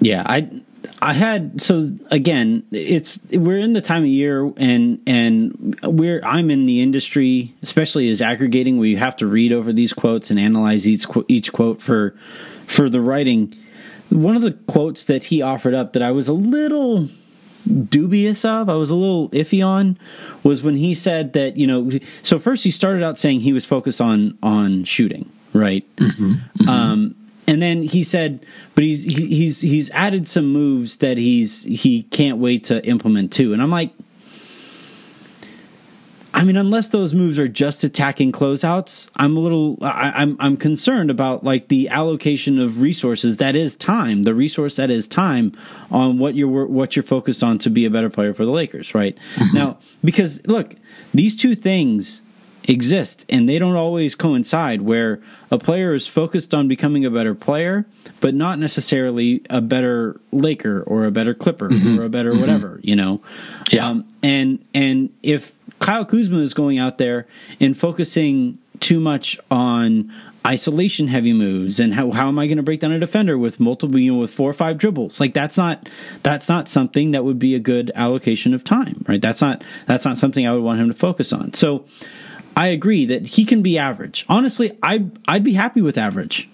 Yeah, 0.00 0.24
I 0.26 0.50
I 1.02 1.12
had 1.12 1.60
so 1.60 1.90
again, 2.10 2.64
it's 2.70 3.20
we're 3.32 3.58
in 3.58 3.72
the 3.72 3.80
time 3.80 4.02
of 4.02 4.08
year 4.08 4.52
and 4.56 5.00
and 5.06 5.78
we're 5.82 6.20
I'm 6.24 6.50
in 6.50 6.66
the 6.66 6.82
industry, 6.82 7.54
especially 7.62 8.08
as 8.10 8.20
aggregating, 8.20 8.78
where 8.78 8.88
you 8.88 8.96
have 8.98 9.16
to 9.16 9.26
read 9.26 9.52
over 9.52 9.72
these 9.72 9.92
quotes 9.92 10.30
and 10.30 10.38
analyze 10.38 10.86
each 10.86 11.06
each 11.28 11.52
quote 11.52 11.80
for 11.80 12.14
for 12.66 12.88
the 12.88 13.00
writing. 13.00 13.54
One 14.10 14.36
of 14.36 14.42
the 14.42 14.52
quotes 14.52 15.04
that 15.04 15.24
he 15.24 15.40
offered 15.42 15.74
up 15.74 15.92
that 15.92 16.02
I 16.02 16.10
was 16.10 16.28
a 16.28 16.32
little 16.32 17.08
dubious 17.66 18.44
of, 18.44 18.68
I 18.68 18.74
was 18.74 18.90
a 18.90 18.94
little 18.94 19.28
iffy 19.30 19.64
on, 19.64 19.98
was 20.42 20.62
when 20.62 20.76
he 20.76 20.94
said 20.94 21.32
that 21.34 21.56
you 21.56 21.66
know. 21.66 21.90
So 22.22 22.38
first, 22.38 22.64
he 22.64 22.70
started 22.70 23.02
out 23.02 23.18
saying 23.18 23.40
he 23.40 23.52
was 23.52 23.64
focused 23.64 24.00
on 24.00 24.36
on 24.42 24.84
shooting, 24.84 25.30
right? 25.52 25.84
Mm-hmm, 25.96 26.32
mm-hmm. 26.32 26.68
Um, 26.68 27.14
and 27.46 27.60
then 27.60 27.82
he 27.82 28.02
said, 28.02 28.44
but 28.74 28.84
he's 28.84 29.04
he's 29.04 29.60
he's 29.60 29.90
added 29.90 30.28
some 30.28 30.46
moves 30.46 30.98
that 30.98 31.18
he's 31.18 31.64
he 31.64 32.04
can't 32.04 32.38
wait 32.38 32.64
to 32.64 32.84
implement 32.86 33.32
too. 33.32 33.52
And 33.52 33.60
I'm 33.60 33.70
like, 33.70 33.90
I 36.32 36.44
mean, 36.44 36.56
unless 36.56 36.90
those 36.90 37.12
moves 37.12 37.38
are 37.38 37.48
just 37.48 37.82
attacking 37.82 38.32
closeouts, 38.32 39.10
I'm 39.16 39.36
a 39.36 39.40
little 39.40 39.78
I, 39.82 40.12
I'm 40.14 40.36
I'm 40.38 40.56
concerned 40.56 41.10
about 41.10 41.42
like 41.42 41.68
the 41.68 41.88
allocation 41.88 42.58
of 42.58 42.80
resources 42.80 43.38
that 43.38 43.56
is 43.56 43.74
time, 43.74 44.22
the 44.22 44.34
resource 44.34 44.76
that 44.76 44.90
is 44.90 45.08
time 45.08 45.52
on 45.90 46.18
what 46.18 46.34
you're 46.36 46.66
what 46.66 46.94
you're 46.94 47.02
focused 47.02 47.42
on 47.42 47.58
to 47.58 47.70
be 47.70 47.84
a 47.84 47.90
better 47.90 48.10
player 48.10 48.32
for 48.32 48.44
the 48.44 48.52
Lakers, 48.52 48.94
right? 48.94 49.18
Mm-hmm. 49.34 49.56
Now, 49.56 49.78
because 50.04 50.46
look, 50.46 50.76
these 51.12 51.34
two 51.34 51.56
things 51.56 52.22
exist 52.64 53.24
and 53.28 53.48
they 53.48 53.58
don't 53.58 53.76
always 53.76 54.14
coincide 54.14 54.82
where 54.82 55.20
a 55.50 55.58
player 55.58 55.94
is 55.94 56.06
focused 56.06 56.52
on 56.52 56.68
becoming 56.68 57.04
a 57.04 57.10
better 57.10 57.34
player 57.34 57.86
but 58.20 58.34
not 58.34 58.58
necessarily 58.58 59.42
a 59.48 59.60
better 59.60 60.20
laker 60.30 60.82
or 60.82 61.04
a 61.04 61.10
better 61.10 61.34
clipper 61.34 61.68
mm-hmm. 61.68 61.98
or 61.98 62.04
a 62.04 62.08
better 62.08 62.32
mm-hmm. 62.32 62.40
whatever 62.40 62.80
you 62.82 62.96
know? 62.96 63.20
Yeah. 63.70 63.86
Um, 63.86 64.06
and 64.22 64.64
and 64.74 65.10
if 65.22 65.56
Kyle 65.78 66.04
Kuzma 66.04 66.38
is 66.38 66.54
going 66.54 66.78
out 66.78 66.98
there 66.98 67.26
and 67.58 67.76
focusing 67.76 68.58
too 68.80 69.00
much 69.00 69.38
on 69.50 70.12
isolation 70.46 71.08
heavy 71.08 71.34
moves 71.34 71.78
and 71.78 71.92
how, 71.92 72.10
how 72.12 72.28
am 72.28 72.38
I 72.38 72.46
going 72.46 72.56
to 72.56 72.62
break 72.62 72.80
down 72.80 72.92
a 72.92 72.98
defender 72.98 73.36
with 73.36 73.60
multiple 73.60 73.98
you 73.98 74.12
know 74.12 74.18
with 74.18 74.32
four 74.32 74.50
or 74.50 74.54
five 74.54 74.78
dribbles? 74.78 75.20
Like 75.20 75.34
that's 75.34 75.56
not 75.56 75.88
that's 76.22 76.48
not 76.48 76.68
something 76.68 77.10
that 77.12 77.24
would 77.24 77.38
be 77.38 77.54
a 77.54 77.58
good 77.58 77.92
allocation 77.94 78.54
of 78.54 78.64
time 78.64 79.04
right? 79.06 79.20
That's 79.20 79.40
not 79.40 79.62
that's 79.86 80.04
not 80.04 80.18
something 80.18 80.46
I 80.46 80.52
would 80.52 80.62
want 80.62 80.80
him 80.80 80.88
to 80.88 80.94
focus 80.94 81.32
on. 81.32 81.52
So 81.52 81.84
I 82.60 82.66
agree 82.66 83.06
that 83.06 83.26
he 83.26 83.46
can 83.46 83.62
be 83.62 83.78
average. 83.78 84.26
Honestly, 84.28 84.76
I 84.82 85.06
I'd 85.26 85.42
be 85.42 85.54
happy 85.54 85.80
with 85.80 85.96
average. 85.96 86.46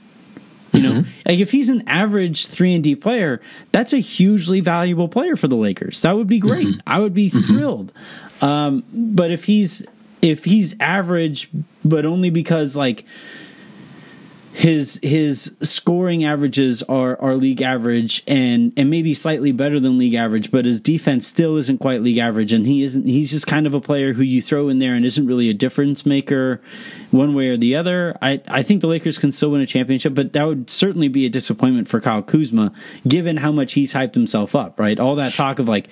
You 0.72 0.80
know, 0.80 0.92
mm-hmm. 0.92 1.10
like 1.26 1.40
if 1.40 1.50
he's 1.50 1.68
an 1.68 1.82
average 1.88 2.46
three 2.46 2.74
and 2.74 2.84
D 2.84 2.94
player, 2.94 3.40
that's 3.72 3.92
a 3.92 3.98
hugely 3.98 4.60
valuable 4.60 5.08
player 5.08 5.34
for 5.34 5.48
the 5.48 5.56
Lakers. 5.56 6.02
That 6.02 6.16
would 6.16 6.28
be 6.28 6.38
great. 6.38 6.68
Mm-hmm. 6.68 6.80
I 6.86 7.00
would 7.00 7.12
be 7.12 7.28
mm-hmm. 7.28 7.40
thrilled. 7.40 7.92
Um, 8.40 8.84
but 8.92 9.32
if 9.32 9.46
he's 9.46 9.84
if 10.22 10.44
he's 10.44 10.76
average, 10.78 11.50
but 11.84 12.06
only 12.06 12.30
because 12.30 12.76
like 12.76 13.04
his 14.56 14.98
his 15.02 15.54
scoring 15.60 16.24
averages 16.24 16.82
are 16.84 17.20
are 17.20 17.34
league 17.34 17.60
average 17.60 18.22
and 18.26 18.72
and 18.78 18.88
maybe 18.88 19.12
slightly 19.12 19.52
better 19.52 19.78
than 19.78 19.98
league 19.98 20.14
average, 20.14 20.50
but 20.50 20.64
his 20.64 20.80
defense 20.80 21.26
still 21.26 21.58
isn't 21.58 21.76
quite 21.76 22.02
league 22.02 22.16
average, 22.16 22.54
and 22.54 22.66
he 22.66 22.82
isn't. 22.82 23.04
He's 23.04 23.30
just 23.30 23.46
kind 23.46 23.66
of 23.66 23.74
a 23.74 23.82
player 23.82 24.14
who 24.14 24.22
you 24.22 24.40
throw 24.40 24.70
in 24.70 24.78
there 24.78 24.94
and 24.94 25.04
isn't 25.04 25.26
really 25.26 25.50
a 25.50 25.54
difference 25.54 26.06
maker, 26.06 26.62
one 27.10 27.34
way 27.34 27.48
or 27.48 27.58
the 27.58 27.76
other. 27.76 28.16
I 28.22 28.40
I 28.48 28.62
think 28.62 28.80
the 28.80 28.86
Lakers 28.86 29.18
can 29.18 29.30
still 29.30 29.50
win 29.50 29.60
a 29.60 29.66
championship, 29.66 30.14
but 30.14 30.32
that 30.32 30.44
would 30.44 30.70
certainly 30.70 31.08
be 31.08 31.26
a 31.26 31.28
disappointment 31.28 31.86
for 31.86 32.00
Kyle 32.00 32.22
Kuzma, 32.22 32.72
given 33.06 33.36
how 33.36 33.52
much 33.52 33.74
he's 33.74 33.92
hyped 33.92 34.14
himself 34.14 34.54
up. 34.54 34.80
Right, 34.80 34.98
all 34.98 35.16
that 35.16 35.34
talk 35.34 35.58
of 35.58 35.68
like, 35.68 35.90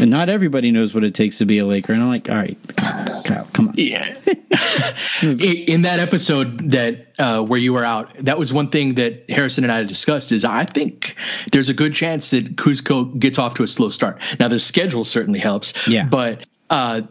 and 0.00 0.10
not 0.10 0.30
everybody 0.30 0.70
knows 0.70 0.94
what 0.94 1.04
it 1.04 1.14
takes 1.14 1.36
to 1.38 1.44
be 1.44 1.58
a 1.58 1.66
Laker, 1.66 1.92
and 1.92 2.02
I'm 2.02 2.08
like, 2.08 2.30
all 2.30 2.36
right, 2.36 2.58
Kyle, 2.74 3.46
come 3.52 3.68
on. 3.68 3.74
Yeah. 3.76 4.14
in 5.22 5.82
that 5.82 5.98
episode 6.00 6.70
that 6.70 7.08
uh, 7.18 7.42
where 7.42 7.58
you 7.58 7.72
were 7.72 7.84
out, 7.84 7.97
that 8.20 8.38
was 8.38 8.52
one 8.52 8.70
thing 8.70 8.94
that 8.94 9.28
Harrison 9.28 9.64
and 9.64 9.72
I 9.72 9.82
discussed. 9.84 10.32
Is 10.32 10.44
I 10.44 10.64
think 10.64 11.16
there's 11.52 11.68
a 11.68 11.74
good 11.74 11.94
chance 11.94 12.30
that 12.30 12.56
Kuzco 12.56 13.18
gets 13.18 13.38
off 13.38 13.54
to 13.54 13.62
a 13.62 13.68
slow 13.68 13.88
start. 13.88 14.20
Now 14.38 14.48
the 14.48 14.60
schedule 14.60 15.04
certainly 15.04 15.40
helps, 15.40 15.88
yeah, 15.88 16.06
but. 16.06 16.46
Uh, 16.70 17.02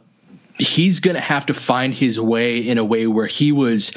he's 0.59 0.99
going 1.01 1.15
to 1.15 1.21
have 1.21 1.45
to 1.47 1.53
find 1.53 1.93
his 1.93 2.19
way 2.19 2.59
in 2.67 2.77
a 2.77 2.83
way 2.83 3.05
where 3.07 3.27
he 3.27 3.51
was 3.51 3.91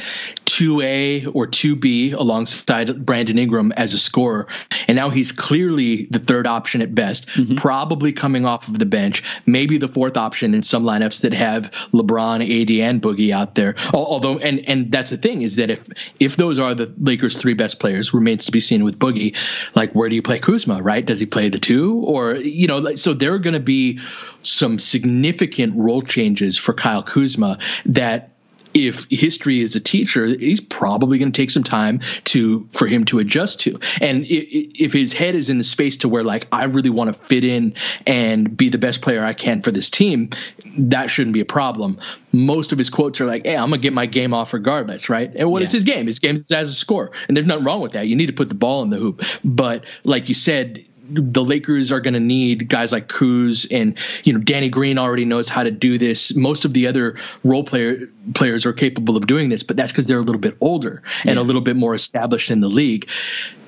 2A 0.61 1.35
or 1.35 1.47
2B 1.47 2.13
alongside 2.13 3.07
Brandon 3.07 3.39
Ingram 3.39 3.73
as 3.73 3.95
a 3.95 3.99
scorer. 3.99 4.47
And 4.87 4.97
now 4.97 5.09
he's 5.09 5.33
clearly 5.33 6.05
the 6.11 6.19
third 6.19 6.47
option 6.47 6.83
at 6.83 6.95
best, 6.95 7.29
mm-hmm. 7.29 7.55
probably 7.55 8.13
coming 8.13 8.45
off 8.45 8.69
of 8.69 8.79
the 8.79 8.85
bench, 8.85 9.23
maybe 9.47 9.79
the 9.79 9.89
fourth 9.89 10.19
option 10.19 10.53
in 10.53 10.61
some 10.61 10.85
lineups 10.85 11.23
that 11.23 11.33
have 11.33 11.71
LeBron, 11.95 12.43
AD, 12.43 12.71
and 12.71 13.01
Boogie 13.01 13.31
out 13.31 13.55
there. 13.55 13.75
Although, 13.95 14.39
and, 14.39 14.69
and 14.69 14.93
that's 14.93 15.11
the 15.11 15.17
thing 15.17 15.41
is 15.41 15.57
that 15.57 15.71
if, 15.71 15.81
if 16.19 16.37
those 16.37 16.59
are 16.59 16.75
the 16.75 16.93
Lakers' 17.01 17.39
three 17.39 17.55
best 17.55 17.81
players, 17.81 18.13
remains 18.13 18.45
to 18.45 18.53
be 18.53 18.61
seen 18.61 18.85
with 18.85 18.99
Boogie, 18.99 19.37
like 19.75 19.95
where 19.95 20.11
do 20.11 20.15
you 20.15 20.23
play 20.23 20.41
Kuzma, 20.41 20.83
right? 20.83 21.05
Does 21.05 21.21
he 21.21 21.27
play 21.27 21.49
the 21.49 21.59
two? 21.59 21.95
Or, 22.05 22.35
you 22.35 22.67
know, 22.67 22.97
so 22.97 23.15
there 23.15 23.33
are 23.33 23.39
going 23.39 23.55
to 23.55 23.61
be 23.61 24.01
some 24.43 24.79
significant 24.79 25.77
role 25.77 26.03
changes 26.03 26.59
for 26.59 26.75
Kyle 26.75 27.03
Kuzma 27.03 27.59
that 27.87 28.30
if 28.75 29.09
history 29.11 29.61
is 29.61 29.75
a 29.77 29.81
teacher, 29.81 30.27
he's 30.27 30.61
probably 30.61 31.19
going 31.19 31.33
to 31.33 31.37
take 31.37 31.51
some 31.51 31.65
time 31.65 32.01
to 32.25 32.69
for 32.73 32.87
him 32.87 33.05
to 33.07 33.19
adjust 33.19 33.61
to. 33.61 33.79
And 34.01 34.25
if 34.29 34.93
his 34.93 35.13
head 35.13 35.35
is 35.35 35.49
in 35.49 35.59
the 35.59 35.65
space 35.65 35.99
to 35.99 36.09
where 36.09 36.23
like 36.23 36.47
I 36.53 36.65
really 36.65 36.91
want 36.91 37.13
to 37.13 37.21
fit 37.27 37.45
in 37.45 37.75
and 38.07 38.57
be 38.57 38.69
the 38.69 38.79
best 38.79 39.03
player 39.03 39.23
I 39.23 39.33
can 39.33 39.63
for 39.63 39.71
this 39.71 39.91
team, 39.91 40.31
that 40.79 41.11
shouldn't 41.11 41.35
be 41.35 41.41
a 41.41 41.47
problem. 41.47 41.99
Most 42.33 42.73
of 42.73 42.79
his 42.79 42.91
quotes 42.91 43.21
are 43.21 43.27
like, 43.27 43.45
"Hey, 43.45 43.57
I'm 43.57 43.71
gonna 43.71 43.79
get 43.79 43.93
my 43.93 44.07
game 44.07 44.33
off 44.33 44.53
regardless, 44.53 45.09
right?" 45.09 45.31
And 45.35 45.51
what 45.51 45.63
yeah. 45.63 45.67
is 45.67 45.73
his 45.73 45.85
game? 45.85 46.07
His 46.07 46.21
game 46.21 46.37
is 46.37 46.51
as 46.53 46.71
a 46.71 46.75
score, 46.75 47.11
and 47.27 47.37
there's 47.37 47.47
nothing 47.47 47.65
wrong 47.65 47.81
with 47.81 47.93
that. 47.93 48.07
You 48.07 48.15
need 48.15 48.27
to 48.27 48.33
put 48.33 48.49
the 48.49 48.55
ball 48.55 48.83
in 48.83 48.91
the 48.91 48.99
hoop, 48.99 49.25
but 49.45 49.85
like 50.05 50.29
you 50.29 50.35
said, 50.35 50.85
the 51.11 51.45
Lakers 51.45 51.93
are 51.93 52.01
going 52.01 52.15
to 52.15 52.21
need 52.21 52.69
guys 52.69 52.93
like 52.93 53.09
Kuz 53.09 53.67
and 53.71 53.99
you 54.25 54.33
know 54.33 54.39
Danny 54.39 54.69
Green 54.69 54.99
already 54.99 55.25
knows 55.25 55.49
how 55.49 55.63
to 55.63 55.71
do 55.71 55.99
this. 55.99 56.35
Most 56.35 56.65
of 56.65 56.73
the 56.73 56.87
other 56.87 57.17
role 57.45 57.65
player 57.65 57.97
players 58.35 58.67
are 58.67 58.73
capable 58.73 59.17
of 59.17 59.27
doing 59.27 59.49
this, 59.49 59.63
but 59.63 59.77
that's 59.77 59.93
because 59.93 60.07
they're 60.07 60.19
a 60.19 60.23
little 60.23 60.41
bit 60.41 60.57
older 60.61 61.03
and 61.25 61.37
yeah. 61.37 61.41
a 61.41 61.45
little 61.45 61.63
bit 61.63 61.77
more 61.77 61.95
established 61.95 62.51
in 62.51 62.61
the 62.61 62.69
league. 62.69 63.09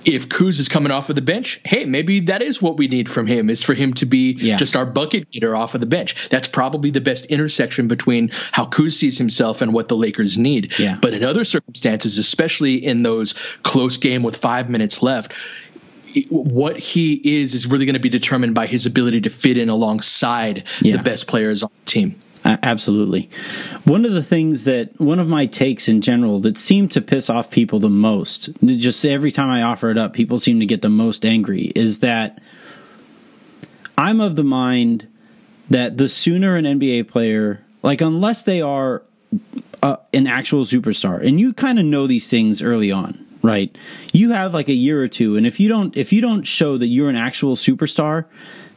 If 0.05 0.29
Kuz 0.29 0.59
is 0.59 0.69
coming 0.69 0.91
off 0.91 1.11
of 1.11 1.17
the 1.17 1.23
bench, 1.23 1.61
hey, 1.65 1.85
maybe 1.85 2.21
that 2.21 2.43
is 2.43 2.61
what 2.61 2.77
we 2.77 2.89
need 2.89 3.09
from 3.09 3.29
him 3.29 3.49
is 3.49 3.63
for 3.63 3.73
him 3.73 3.95
to 3.95 4.07
be 4.07 4.33
yeah. 4.33 4.57
just 4.57 4.75
our 4.75 4.85
bucket 4.85 5.31
getter 5.31 5.55
off 5.55 5.75
of 5.75 5.81
the 5.81 5.87
bench. 5.87 6.29
That's 6.29 6.49
probably 6.49 6.91
the 6.91 7.01
best 7.01 7.27
intersection 7.27 7.87
between 7.87 8.31
how 8.51 8.67
Kuz 8.67 8.93
sees 8.93 9.17
himself 9.17 9.63
and 9.63 9.73
what 9.73 9.87
the 9.87 9.97
Lakers 9.97 10.37
need. 10.37 10.77
Yeah. 10.77 10.99
But 11.01 11.15
in 11.15 11.23
other 11.23 11.45
circumstances, 11.45 12.19
especially 12.19 12.85
in 12.85 13.05
those 13.05 13.35
close 13.63 13.97
game 13.97 14.25
with 14.25 14.39
five 14.39 14.69
minutes 14.69 15.03
left, 15.03 15.35
what 16.31 16.79
he 16.79 17.15
is 17.41 17.55
is 17.55 17.67
really 17.67 17.87
going 17.87 17.95
to 17.95 18.01
be 18.01 18.09
determined 18.09 18.55
by 18.55 18.67
his 18.67 18.87
ability 18.87 19.21
to 19.23 19.31
fit 19.31 19.57
in 19.57 19.69
alongside 19.69 20.65
Yeah. 20.81 20.97
the 20.97 21.03
best 21.03 21.27
players 21.27 21.63
on 21.63 21.71
the 21.85 21.91
team. 21.91 22.17
Absolutely. 22.45 23.31
One 23.85 24.05
of 24.05 24.13
the 24.13 24.23
things 24.23 24.65
that 24.65 24.99
one 25.01 25.21
of 25.21 25.29
my 25.29 25.47
takes 25.47 25.87
in 25.89 26.01
general 26.01 26.41
that 26.41 26.59
seem 26.59 26.89
to 26.89 27.01
piss 27.01 27.31
off 27.31 27.51
people 27.53 27.79
the 27.79 27.89
most, 27.89 28.51
just 28.65 29.05
every 29.07 29.31
time 29.31 29.49
I 29.49 29.63
offer 29.63 29.91
it 29.91 29.99
up, 29.99 30.13
people 30.13 30.41
seem 30.41 30.59
to 30.59 30.67
get 30.67 30.83
the 30.83 30.89
most 30.89 31.25
angry, 31.25 31.67
is 31.77 32.01
that 32.01 32.41
I'm 33.97 34.21
of 34.21 34.35
the 34.35 34.43
mind 34.43 35.07
that 35.71 35.99
the 35.99 36.09
sooner 36.09 36.57
an 36.57 36.65
NBA 36.65 37.07
player, 37.09 37.61
like 37.85 38.01
unless 38.01 38.43
they 38.43 38.61
are 38.61 39.03
uh, 39.83 39.97
an 40.13 40.27
actual 40.27 40.65
superstar, 40.65 41.25
and 41.25 41.39
you 41.39 41.53
kind 41.53 41.79
of 41.79 41.85
know 41.85 42.09
these 42.09 42.29
things 42.29 42.61
early 42.61 42.91
on, 42.91 43.25
right? 43.43 43.77
You 44.13 44.31
have 44.33 44.55
like 44.55 44.69
a 44.69 44.75
year 44.75 45.03
or 45.03 45.09
two, 45.09 45.37
and 45.37 45.47
if 45.47 45.61
you 45.61 45.69
don't, 45.69 45.97
if 45.97 46.13
you 46.13 46.21
don't 46.21 46.45
show 46.45 46.79
that 46.79 46.87
you're 46.87 47.11
an 47.11 47.17
actual 47.17 47.57
superstar, 47.57 48.25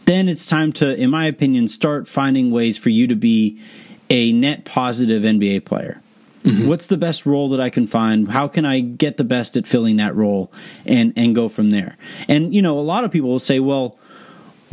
then 0.05 0.29
it's 0.29 0.45
time 0.45 0.71
to, 0.73 0.95
in 0.95 1.09
my 1.09 1.27
opinion, 1.27 1.67
start 1.67 2.07
finding 2.07 2.51
ways 2.51 2.77
for 2.77 2.89
you 2.89 3.07
to 3.07 3.15
be 3.15 3.61
a 4.09 4.31
net 4.31 4.65
positive 4.65 5.23
NBA 5.23 5.65
player. 5.65 6.01
Mm-hmm. 6.43 6.67
What's 6.67 6.87
the 6.87 6.97
best 6.97 7.25
role 7.25 7.49
that 7.49 7.59
I 7.59 7.71
can 7.71 7.87
find? 7.87 8.29
How 8.29 8.47
can 8.47 8.65
I 8.65 8.79
get 8.79 9.17
the 9.17 9.23
best 9.23 9.57
at 9.57 9.65
filling 9.65 9.97
that 9.97 10.15
role 10.15 10.51
and 10.85 11.13
and 11.15 11.33
go 11.33 11.49
from 11.49 11.71
there? 11.71 11.97
And 12.27 12.53
you 12.53 12.61
know, 12.61 12.77
a 12.77 12.81
lot 12.81 13.03
of 13.03 13.11
people 13.11 13.29
will 13.29 13.39
say, 13.39 13.59
well, 13.59 13.97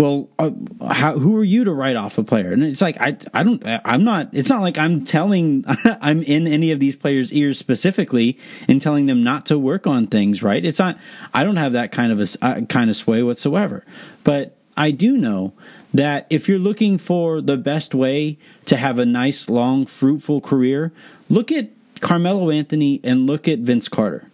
well, 0.02 0.28
uh, 0.36 0.50
how, 0.92 1.16
who 1.16 1.36
are 1.36 1.44
you 1.44 1.62
to 1.62 1.72
write 1.72 1.94
off 1.94 2.18
a 2.18 2.24
player? 2.24 2.50
And 2.50 2.64
it's 2.64 2.80
like 2.80 3.00
I, 3.00 3.16
I 3.32 3.44
don't, 3.44 3.62
I'm 3.64 4.02
not. 4.02 4.30
It's 4.32 4.50
not 4.50 4.60
like 4.60 4.76
I'm 4.76 5.04
telling, 5.04 5.64
I'm 6.00 6.24
in 6.24 6.48
any 6.48 6.72
of 6.72 6.80
these 6.80 6.96
players' 6.96 7.32
ears 7.32 7.56
specifically 7.56 8.36
and 8.66 8.82
telling 8.82 9.06
them 9.06 9.22
not 9.22 9.46
to 9.46 9.58
work 9.60 9.86
on 9.86 10.08
things. 10.08 10.42
Right? 10.42 10.64
It's 10.64 10.80
not. 10.80 10.98
I 11.32 11.44
don't 11.44 11.56
have 11.56 11.74
that 11.74 11.92
kind 11.92 12.10
of 12.10 12.20
a 12.20 12.44
uh, 12.44 12.60
kind 12.62 12.90
of 12.90 12.96
sway 12.96 13.22
whatsoever. 13.22 13.84
But 14.24 14.56
I 14.76 14.90
do 14.90 15.16
know 15.16 15.52
that 15.94 16.26
if 16.30 16.48
you're 16.48 16.58
looking 16.58 16.98
for 16.98 17.40
the 17.40 17.56
best 17.56 17.94
way 17.94 18.38
to 18.66 18.76
have 18.76 18.98
a 18.98 19.06
nice, 19.06 19.48
long, 19.48 19.86
fruitful 19.86 20.40
career, 20.40 20.90
look 21.30 21.52
at 21.52 21.70
Carmelo 22.00 22.50
Anthony 22.50 22.98
and 23.04 23.28
look 23.28 23.46
at 23.46 23.60
Vince 23.60 23.88
Carter 23.88 24.26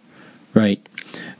right? 0.55 0.89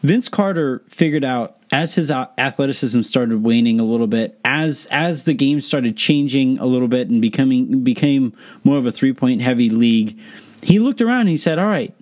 Vince 0.03 0.30
Carter 0.30 0.84
figured 0.88 1.25
out 1.25 1.59
as 1.72 1.95
his 1.95 2.09
uh, 2.09 2.28
athleticism 2.38 3.01
started 3.01 3.43
waning 3.43 3.80
a 3.80 3.84
little 3.84 4.07
bit, 4.07 4.39
as 4.43 4.88
as 4.91 5.24
the 5.24 5.34
game 5.34 5.61
started 5.61 5.95
changing 5.95 6.57
a 6.59 6.65
little 6.65 6.88
bit 6.88 7.09
and 7.09 7.22
becoming 7.22 7.84
became 7.84 8.34
more 8.63 8.78
of 8.78 8.86
a 8.86 8.91
three 8.91 9.13
point 9.13 9.41
heavy 9.41 9.70
league. 9.70 10.17
He 10.61 10.80
looked 10.80 11.01
around 11.01 11.22
and 11.22 11.30
he 11.30 11.38
said, 11.38 11.59
"All 11.59 11.67
right, 11.67 11.93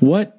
what 0.00 0.38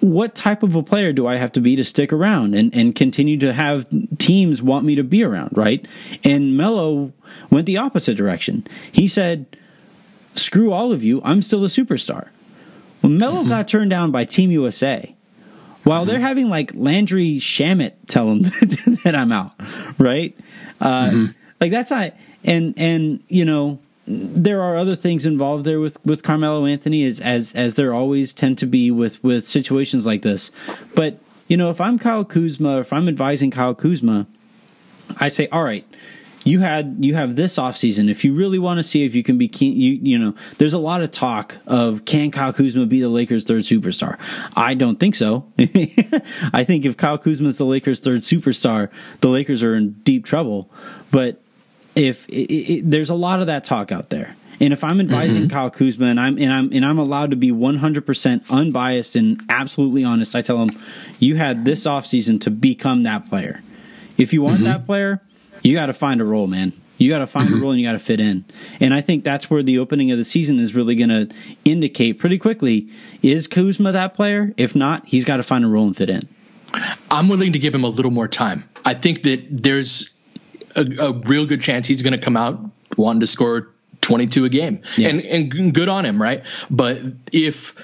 what 0.00 0.34
type 0.34 0.62
of 0.62 0.74
a 0.74 0.82
player 0.82 1.12
do 1.12 1.26
I 1.26 1.36
have 1.36 1.52
to 1.52 1.60
be 1.60 1.76
to 1.76 1.84
stick 1.84 2.12
around 2.12 2.54
and, 2.54 2.74
and 2.74 2.94
continue 2.94 3.38
to 3.38 3.52
have 3.52 3.86
teams 4.18 4.62
want 4.62 4.84
me 4.84 4.94
to 4.94 5.04
be 5.04 5.22
around, 5.22 5.56
right? 5.56 5.86
And 6.24 6.56
Melo 6.56 7.12
went 7.50 7.66
the 7.66 7.76
opposite 7.76 8.16
direction. 8.16 8.66
He 8.90 9.06
said, 9.06 9.56
Screw 10.36 10.72
all 10.72 10.92
of 10.92 11.04
you, 11.04 11.20
I'm 11.22 11.42
still 11.42 11.64
a 11.64 11.68
superstar. 11.68 12.28
Well, 13.02 13.12
Melo 13.12 13.40
mm-hmm. 13.40 13.48
got 13.48 13.68
turned 13.68 13.90
down 13.90 14.10
by 14.10 14.24
Team 14.24 14.50
USA 14.50 15.14
while 15.90 16.04
they're 16.04 16.20
having 16.20 16.48
like 16.48 16.70
Landry 16.72 17.38
Shamet 17.40 17.94
tell 18.06 18.28
him 18.30 18.42
that 19.04 19.16
I'm 19.16 19.32
out, 19.32 19.52
right? 19.98 20.38
Uh, 20.80 21.10
Like 21.60 21.72
that's 21.72 21.90
not, 21.90 22.14
and 22.44 22.74
and 22.76 23.22
you 23.28 23.44
know 23.44 23.80
there 24.06 24.62
are 24.62 24.76
other 24.76 24.94
things 24.94 25.26
involved 25.26 25.64
there 25.64 25.80
with 25.80 25.98
with 26.06 26.22
Carmelo 26.22 26.64
Anthony 26.64 27.04
as 27.04 27.18
as 27.18 27.52
as 27.54 27.74
there 27.74 27.92
always 27.92 28.32
tend 28.32 28.56
to 28.58 28.66
be 28.66 28.92
with 28.92 29.22
with 29.24 29.44
situations 29.44 30.06
like 30.06 30.22
this. 30.22 30.52
But 30.94 31.18
you 31.48 31.56
know 31.56 31.70
if 31.70 31.80
I'm 31.80 31.98
Kyle 31.98 32.24
Kuzma, 32.24 32.78
if 32.78 32.92
I'm 32.92 33.08
advising 33.08 33.50
Kyle 33.50 33.74
Kuzma, 33.74 34.26
I 35.18 35.28
say, 35.28 35.48
all 35.48 35.64
right, 35.64 35.84
you 36.44 36.60
had 36.60 36.96
you 37.00 37.14
have 37.14 37.36
this 37.36 37.56
offseason. 37.56 38.10
If 38.10 38.24
you 38.24 38.34
really 38.34 38.58
want 38.58 38.78
to 38.78 38.82
see 38.82 39.04
if 39.04 39.14
you 39.14 39.22
can 39.22 39.36
be 39.36 39.48
keen, 39.48 39.76
you 39.78 39.98
you 40.02 40.18
know, 40.18 40.34
there's 40.58 40.74
a 40.74 40.78
lot 40.78 41.02
of 41.02 41.10
talk 41.10 41.56
of 41.66 42.04
can 42.04 42.30
Kyle 42.30 42.52
Kuzma 42.52 42.86
be 42.86 43.00
the 43.00 43.08
Lakers' 43.08 43.44
third 43.44 43.62
superstar? 43.62 44.18
I 44.56 44.74
don't 44.74 44.98
think 44.98 45.14
so. 45.14 45.46
I 45.58 46.64
think 46.64 46.84
if 46.84 46.96
Kyle 46.96 47.18
Kuzma 47.18 47.48
is 47.48 47.58
the 47.58 47.66
Lakers' 47.66 48.00
third 48.00 48.20
superstar, 48.20 48.90
the 49.20 49.28
Lakers 49.28 49.62
are 49.62 49.74
in 49.74 49.92
deep 50.04 50.24
trouble. 50.24 50.70
But 51.10 51.42
if 51.94 52.28
it, 52.28 52.50
it, 52.50 52.90
there's 52.90 53.10
a 53.10 53.14
lot 53.14 53.40
of 53.40 53.46
that 53.48 53.64
talk 53.64 53.92
out 53.92 54.10
there. 54.10 54.34
And 54.62 54.74
if 54.74 54.84
I'm 54.84 55.00
advising 55.00 55.42
mm-hmm. 55.42 55.50
Kyle 55.50 55.70
Kuzma 55.70 56.06
and 56.06 56.20
I'm 56.20 56.38
and 56.38 56.52
I'm 56.52 56.72
and 56.72 56.84
I'm 56.84 56.98
allowed 56.98 57.30
to 57.30 57.36
be 57.36 57.50
100% 57.50 58.50
unbiased 58.50 59.16
and 59.16 59.42
absolutely 59.48 60.04
honest, 60.04 60.36
I 60.36 60.42
tell 60.42 60.62
him, 60.62 60.70
you 61.18 61.36
had 61.36 61.64
this 61.64 61.84
offseason 61.84 62.40
to 62.42 62.50
become 62.50 63.02
that 63.04 63.28
player. 63.28 63.62
If 64.18 64.34
you 64.34 64.42
want 64.42 64.56
mm-hmm. 64.56 64.64
that 64.64 64.86
player, 64.86 65.22
you 65.70 65.76
got 65.76 65.86
to 65.86 65.94
find 65.94 66.20
a 66.20 66.24
role, 66.24 66.48
man. 66.48 66.72
You 66.98 67.08
got 67.08 67.20
to 67.20 67.26
find 67.26 67.48
a 67.48 67.52
mm-hmm. 67.52 67.62
role 67.62 67.70
and 67.70 67.80
you 67.80 67.86
got 67.86 67.92
to 67.92 67.98
fit 67.98 68.20
in. 68.20 68.44
And 68.80 68.92
I 68.92 69.00
think 69.00 69.24
that's 69.24 69.48
where 69.48 69.62
the 69.62 69.78
opening 69.78 70.10
of 70.10 70.18
the 70.18 70.24
season 70.24 70.58
is 70.58 70.74
really 70.74 70.96
going 70.96 71.08
to 71.08 71.34
indicate 71.64 72.18
pretty 72.18 72.36
quickly 72.36 72.90
is 73.22 73.46
Kuzma 73.46 73.92
that 73.92 74.12
player? 74.12 74.52
If 74.56 74.74
not, 74.74 75.06
he's 75.06 75.24
got 75.24 75.38
to 75.38 75.42
find 75.42 75.64
a 75.64 75.68
role 75.68 75.86
and 75.86 75.96
fit 75.96 76.10
in. 76.10 76.28
I'm 77.10 77.28
willing 77.28 77.52
to 77.52 77.58
give 77.58 77.74
him 77.74 77.84
a 77.84 77.88
little 77.88 78.10
more 78.10 78.28
time. 78.28 78.68
I 78.84 78.94
think 78.94 79.22
that 79.22 79.44
there's 79.50 80.10
a, 80.76 80.86
a 81.00 81.12
real 81.12 81.46
good 81.46 81.62
chance 81.62 81.86
he's 81.86 82.02
going 82.02 82.12
to 82.12 82.18
come 82.18 82.36
out 82.36 82.60
wanting 82.96 83.20
to 83.20 83.26
score 83.26 83.68
22 84.00 84.44
a 84.44 84.48
game, 84.48 84.82
Yeah. 84.96 85.08
and 85.08 85.20
and 85.22 85.74
good 85.74 85.88
on 85.88 86.04
him, 86.04 86.20
right? 86.20 86.42
But 86.70 87.00
if 87.32 87.74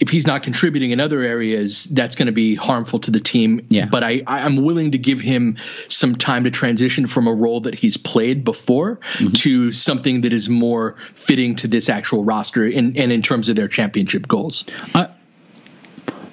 if 0.00 0.08
he's 0.08 0.26
not 0.26 0.42
contributing 0.42 0.90
in 0.90 0.98
other 0.98 1.22
areas, 1.22 1.84
that's 1.84 2.16
going 2.16 2.26
to 2.26 2.32
be 2.32 2.54
harmful 2.54 2.98
to 3.00 3.10
the 3.10 3.20
team. 3.20 3.66
Yeah. 3.68 3.84
But 3.84 4.02
I, 4.02 4.22
I'm 4.26 4.56
willing 4.64 4.92
to 4.92 4.98
give 4.98 5.20
him 5.20 5.58
some 5.88 6.16
time 6.16 6.44
to 6.44 6.50
transition 6.50 7.06
from 7.06 7.26
a 7.26 7.32
role 7.34 7.60
that 7.60 7.74
he's 7.74 7.96
played 7.96 8.42
before 8.44 8.98
Mm-hmm. 9.20 9.32
to 9.32 9.72
something 9.72 10.22
that 10.22 10.32
is 10.32 10.48
more 10.48 10.96
fitting 11.14 11.56
to 11.56 11.68
this 11.68 11.88
actual 11.88 12.24
roster 12.24 12.64
and, 12.64 12.96
and 12.96 13.12
in 13.12 13.20
terms 13.20 13.48
of 13.48 13.56
their 13.56 13.68
championship 13.68 14.26
goals. 14.26 14.64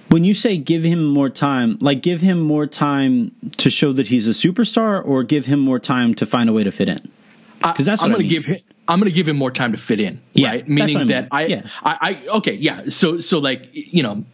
When 0.09 0.23
you 0.23 0.33
say 0.33 0.57
give 0.57 0.83
him 0.83 1.03
more 1.03 1.29
time, 1.29 1.77
like 1.81 2.01
give 2.01 2.21
him 2.21 2.39
more 2.39 2.65
time 2.65 3.31
to 3.57 3.69
show 3.69 3.91
that 3.93 4.07
he's 4.07 4.27
a 4.27 4.31
superstar 4.31 5.05
or 5.05 5.23
give 5.23 5.45
him 5.45 5.59
more 5.59 5.79
time 5.79 6.15
to 6.15 6.25
find 6.25 6.49
a 6.49 6.53
way 6.53 6.63
to 6.63 6.71
fit 6.71 6.87
in? 6.87 7.11
Because 7.61 7.85
that's 7.85 8.01
I'm 8.01 8.11
what 8.11 8.19
I 8.19 8.23
going 8.23 8.29
to 8.29 8.35
give 8.35 8.45
him. 8.45 8.59
I'm 8.87 8.99
going 8.99 9.11
to 9.11 9.15
give 9.15 9.27
him 9.27 9.37
more 9.37 9.51
time 9.51 9.71
to 9.73 9.77
fit 9.77 9.99
in, 9.99 10.21
Yeah, 10.33 10.49
right? 10.49 10.67
Meaning 10.67 10.97
I 10.97 11.03
that 11.05 11.21
mean. 11.23 11.29
I, 11.31 11.45
Yeah. 11.45 11.61
I, 11.83 11.97
I, 12.01 12.27
okay, 12.37 12.53
yeah. 12.53 12.85
So, 12.89 13.17
so 13.17 13.39
like 13.39 13.69
you 13.73 14.03
know, 14.03 14.25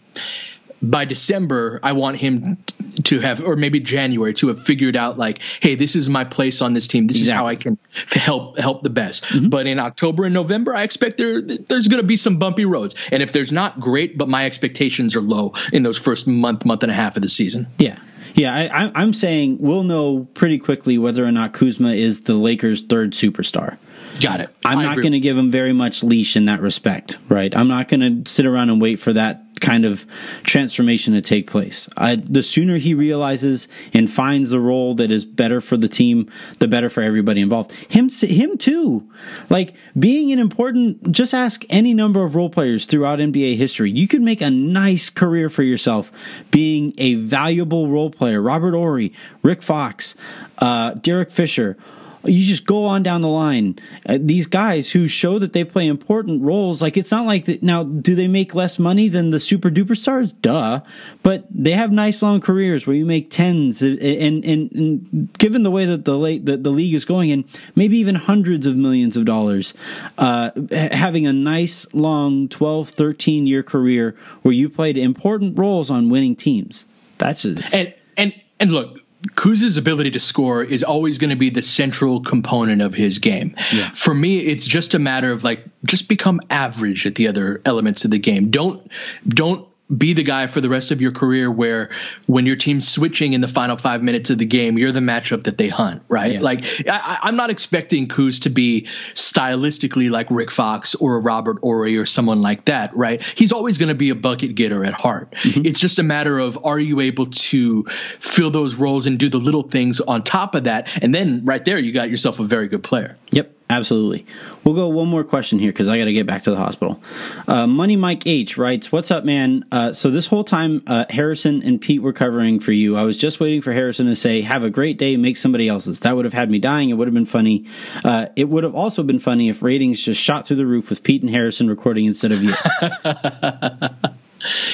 by 0.84 1.06
December, 1.06 1.80
I 1.82 1.94
want 1.94 2.18
him 2.18 2.58
to 3.06 3.20
have, 3.22 3.42
or 3.42 3.56
maybe 3.56 3.80
January, 3.80 4.34
to 4.36 4.50
have 4.50 4.62
figured 4.62 4.98
out 4.98 5.18
like, 5.18 5.40
hey, 5.62 5.76
this 5.76 5.96
is 5.96 6.10
my 6.10 6.26
place 6.26 6.62
on 6.62 6.74
this 6.74 6.88
team. 6.88 7.08
This 7.08 7.22
is 7.22 7.32
how 7.32 7.48
I 7.48 7.56
can 7.56 7.80
help 8.12 8.58
help 8.58 8.84
the 8.84 8.90
best. 8.90 9.24
Mm-hmm. 9.24 9.50
But 9.50 9.66
in 9.66 9.80
October 9.80 10.26
and 10.26 10.34
November, 10.34 10.76
I 10.76 10.84
expect 10.84 11.18
there 11.18 11.42
there's 11.42 11.88
going 11.88 12.02
to 12.02 12.08
be 12.08 12.18
some 12.18 12.38
bumpy 12.38 12.66
roads, 12.66 12.96
and 13.12 13.24
if 13.24 13.32
there's 13.32 13.52
not, 13.52 13.80
great. 13.80 14.18
But 14.18 14.28
my 14.28 14.46
expectations 14.46 15.16
are 15.16 15.22
low 15.22 15.54
in 15.72 15.84
those 15.84 15.98
first 15.98 16.28
month, 16.28 16.66
month 16.66 16.84
and 16.84 16.92
a 16.92 16.96
half 16.96 17.16
of 17.16 17.24
the 17.24 17.30
season. 17.30 17.68
Yeah. 17.78 17.98
Yeah, 18.36 18.52
I, 18.52 18.92
I'm 18.96 19.14
saying 19.14 19.58
we'll 19.60 19.84
know 19.84 20.28
pretty 20.34 20.58
quickly 20.58 20.98
whether 20.98 21.24
or 21.24 21.32
not 21.32 21.54
Kuzma 21.54 21.94
is 21.94 22.24
the 22.24 22.34
Lakers' 22.34 22.82
third 22.82 23.12
superstar. 23.12 23.78
Got 24.20 24.42
it. 24.42 24.50
I'm 24.64 24.80
I 24.80 24.84
not 24.86 24.98
going 24.98 25.14
to 25.14 25.20
give 25.20 25.38
him 25.38 25.52
very 25.52 25.74
much 25.74 26.04
leash 26.04 26.36
in 26.36 26.46
that 26.46 26.62
respect, 26.62 27.18
right? 27.30 27.56
I'm 27.56 27.68
not 27.68 27.88
going 27.88 28.24
to 28.24 28.30
sit 28.30 28.46
around 28.46 28.70
and 28.70 28.82
wait 28.82 29.00
for 29.00 29.14
that 29.14 29.44
kind 29.60 29.86
of 29.86 30.06
transformation 30.44 31.14
to 31.14 31.22
take 31.22 31.50
place. 31.50 31.90
I, 31.96 32.16
the 32.16 32.44
sooner 32.44 32.78
he 32.78 32.94
realizes 32.94 33.68
and 33.94 34.12
finds 34.12 34.50
the 34.50 34.60
role 34.60 34.94
that 34.96 35.12
is 35.12 35.26
better 35.26 35.62
for 35.62 35.78
the 35.78 35.88
team, 35.88 36.30
the 36.60 36.68
better 36.68 36.90
for 36.90 37.02
everybody 37.02 37.42
involved. 37.42 37.72
Him, 37.72 38.10
him 38.10 38.58
too. 38.58 39.10
Like 39.50 39.74
being 39.98 40.32
an 40.32 40.40
important. 40.40 41.12
Just 41.12 41.34
ask 41.34 41.64
any 41.70 41.94
number 41.94 42.24
of 42.24 42.36
role 42.36 42.50
players 42.50 42.86
throughout 42.86 43.20
NBA 43.20 43.56
history. 43.56 43.90
You 43.90 44.08
could 44.08 44.22
make 44.22 44.42
a 44.42 44.50
nice 44.50 45.10
career 45.10 45.50
for 45.50 45.64
yourself 45.64 46.12
being 46.52 46.94
a 46.98 47.16
valuable 47.16 47.88
role 47.88 48.10
player. 48.10 48.42
Robert 48.42 48.74
Horry, 48.74 49.14
Rick 49.44 49.64
Fox, 49.64 50.16
uh, 50.58 50.92
Derek 50.96 51.32
Fisher 51.32 51.78
you 52.26 52.46
just 52.46 52.66
go 52.66 52.86
on 52.86 53.04
down 53.04 53.22
the 53.22 53.28
line. 53.28 53.80
Uh, 54.06 54.18
these 54.20 54.48
guys 54.48 54.92
who 54.92 55.08
show 55.08 55.40
that 55.40 55.54
they 55.54 55.64
play 55.64 55.88
important 55.88 56.42
roles, 56.42 56.82
like 56.82 56.98
it's 56.98 57.12
not 57.12 57.26
like. 57.26 57.62
Now, 57.62 57.84
do 57.84 58.16
they 58.16 58.28
make 58.28 58.56
less 58.56 58.80
money 58.80 59.10
than 59.10 59.30
the 59.32 59.40
super 59.40 59.70
duper 59.70 59.98
stars? 59.98 60.32
Duh, 60.32 60.82
but 61.22 61.46
they 61.50 61.72
have 61.72 61.92
nice 61.92 62.22
long 62.22 62.42
careers 62.42 62.88
where 62.88 62.96
you 62.96 63.06
make 63.06 63.30
tens, 63.30 63.82
and 63.82 64.00
and, 64.00 64.46
and, 64.46 64.72
and 64.72 65.34
given 65.38 65.64
the 65.64 65.72
way 65.72 65.86
that 65.86 66.06
the 66.06 66.18
late 66.18 66.46
the, 66.46 66.58
the 66.58 66.70
league 66.70 66.94
is 66.94 67.06
going 67.06 67.30
in, 67.30 67.46
maybe 67.76 67.98
even 67.98 68.16
hundreds 68.16 68.66
of 68.66 68.76
millions 68.76 69.18
of 69.18 69.26
dollars. 69.26 69.74
Uh, 70.18 70.52
having 70.72 71.28
a 71.28 71.34
nice 71.34 71.86
long 71.94 72.48
12, 72.48 72.90
13 72.90 73.48
year 73.48 73.64
career 73.64 74.16
where 74.42 74.54
you 74.54 74.70
played 74.70 74.98
important 74.98 75.58
roles 75.58 75.90
on 75.90 76.10
winning 76.10 76.36
teams. 76.36 76.86
That's 77.18 77.46
a, 77.46 77.56
And 77.72 77.94
and 78.18 78.34
and 78.60 78.72
look, 78.72 79.03
Kuz's 79.36 79.78
ability 79.78 80.12
to 80.12 80.20
score 80.20 80.64
is 80.64 80.84
always 80.84 81.18
going 81.18 81.30
to 81.30 81.36
be 81.36 81.50
the 81.50 81.62
central 81.62 82.22
component 82.22 82.82
of 82.82 82.94
his 82.94 83.20
game. 83.20 83.56
For 83.96 84.14
me, 84.14 84.40
it's 84.40 84.68
just 84.68 84.94
a 84.94 85.00
matter 85.00 85.32
of 85.32 85.44
like 85.44 85.64
just 85.86 86.10
become 86.10 86.42
average 86.50 87.06
at 87.06 87.16
the 87.16 87.28
other 87.28 87.62
elements 87.66 88.06
of 88.06 88.12
the 88.12 88.20
game. 88.20 88.52
Don't 88.52 88.92
don't 89.28 89.68
be 89.96 90.14
the 90.14 90.24
guy 90.24 90.48
for 90.48 90.62
the 90.62 90.70
rest 90.70 90.92
of 90.92 91.02
your 91.02 91.12
career 91.12 91.52
where 91.52 91.90
when 92.26 92.46
your 92.46 92.56
team's 92.56 92.88
switching 92.88 93.34
in 93.34 93.42
the 93.42 93.48
final 93.48 93.78
five 93.78 94.02
minutes 94.02 94.30
of 94.30 94.38
the 94.38 94.46
game, 94.46 94.78
you're 94.78 94.92
the 94.92 95.02
matchup 95.02 95.44
that 95.44 95.58
they 95.58 95.68
hunt, 95.68 96.02
right? 96.08 96.34
Yeah. 96.34 96.40
Like 96.40 96.66
I, 96.90 97.20
am 97.24 97.36
not 97.36 97.50
expecting 97.50 98.08
Kuz 98.08 98.44
to 98.44 98.50
be 98.50 98.88
stylistically 99.14 100.10
like 100.10 100.28
Rick 100.30 100.52
Fox 100.52 100.96
or 100.96 101.18
a 101.18 101.20
Robert 101.20 101.60
Horry 101.62 101.98
or 101.98 102.06
someone 102.06 102.42
like 102.42 102.66
that, 102.66 102.96
right? 102.96 103.24
He's 103.24 103.52
always 103.52 103.78
going 103.78 103.90
to 103.90 103.96
be 103.96 104.10
a 104.10 104.16
bucket 104.16 104.56
getter 104.56 104.86
at 104.86 104.94
heart. 104.94 105.32
Mm-hmm. 105.36 105.66
It's 105.66 105.80
just 105.80 106.00
a 106.00 106.04
matter 106.04 106.40
of 106.40 106.66
are 106.66 106.80
you 106.80 107.02
able 107.02 107.28
to 107.28 107.84
fill 108.20 108.52
those 108.52 108.76
roles 108.76 109.06
and 109.06 109.20
do 109.20 109.30
the 109.30 109.40
little 109.40 109.64
things 109.64 110.00
on 110.00 110.24
top 110.24 110.56
of 110.56 110.64
that, 110.64 110.88
and 111.04 111.14
then 111.14 111.44
right 111.44 111.64
there 111.64 111.78
you 111.78 111.92
got 111.92 112.10
yourself 112.10 112.40
a 112.40 112.44
very 112.44 112.68
good 112.68 112.84
player. 112.84 113.18
Yep. 113.32 113.54
Absolutely. 113.70 114.26
We'll 114.64 114.76
go 114.76 114.88
one 114.90 115.08
more 115.08 115.24
question 115.24 115.58
here 115.58 115.72
because 115.72 115.90
I 115.90 115.98
got 115.98 116.06
to 116.06 116.14
get 116.14 116.26
back 116.28 116.44
to 116.44 116.52
the 116.52 116.58
hospital. 116.58 117.02
Uh, 117.48 117.66
Money 117.66 117.96
Mike 117.96 118.28
H 118.28 118.58
writes, 118.58 118.92
"What's 118.92 119.10
up, 119.10 119.24
man? 119.26 119.66
Uh, 119.72 119.94
so 119.94 120.12
this 120.12 120.28
whole 120.28 120.44
time, 120.44 120.84
uh, 120.86 121.06
Harrison 121.10 121.64
and 121.64 121.82
Pete 121.82 122.02
were 122.02 122.14
covering 122.14 122.60
for 122.60 122.72
you. 122.72 122.96
I 122.96 123.04
was 123.04 123.18
just 123.18 123.40
waiting 123.40 123.62
for 123.62 123.74
Harrison 123.74 124.06
to 124.08 124.16
say, 124.16 124.42
"Have 124.42 124.64
a 124.64 124.70
great 124.70 124.98
day, 124.98 125.18
make 125.18 125.38
somebody 125.38 125.68
else's." 125.70 126.02
That 126.02 126.16
would 126.16 126.26
have 126.26 126.34
had 126.34 126.52
me 126.52 126.60
dying. 126.60 126.90
It 126.90 126.94
would 126.94 127.08
have 127.08 127.14
been 127.16 127.26
funny. 127.26 127.66
Uh, 128.04 128.28
it 128.36 128.50
would 128.50 128.64
have 128.64 128.76
also 128.76 129.02
been 129.02 129.20
funny 129.20 129.50
if 129.50 129.64
ratings 129.64 130.02
just 130.02 130.22
shot 130.22 130.46
through 130.46 130.58
the 130.58 130.66
roof 130.66 130.90
with 130.90 131.02
Pete 131.02 131.22
and 131.24 131.32
Harrison 131.32 131.70
recording 131.70 132.06
instead 132.06 132.32
of 132.32 132.44
you." 132.44 132.54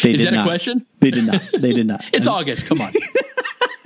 They 0.02 0.14
Is 0.14 0.24
that 0.24 0.34
not. 0.34 0.48
a 0.48 0.50
question? 0.50 0.86
They 1.00 1.12
did 1.12 1.26
not. 1.26 1.42
They 1.60 1.74
did 1.74 1.86
not. 1.86 2.04
it's 2.14 2.26
August. 2.26 2.66
Come 2.66 2.82
on. 2.82 2.92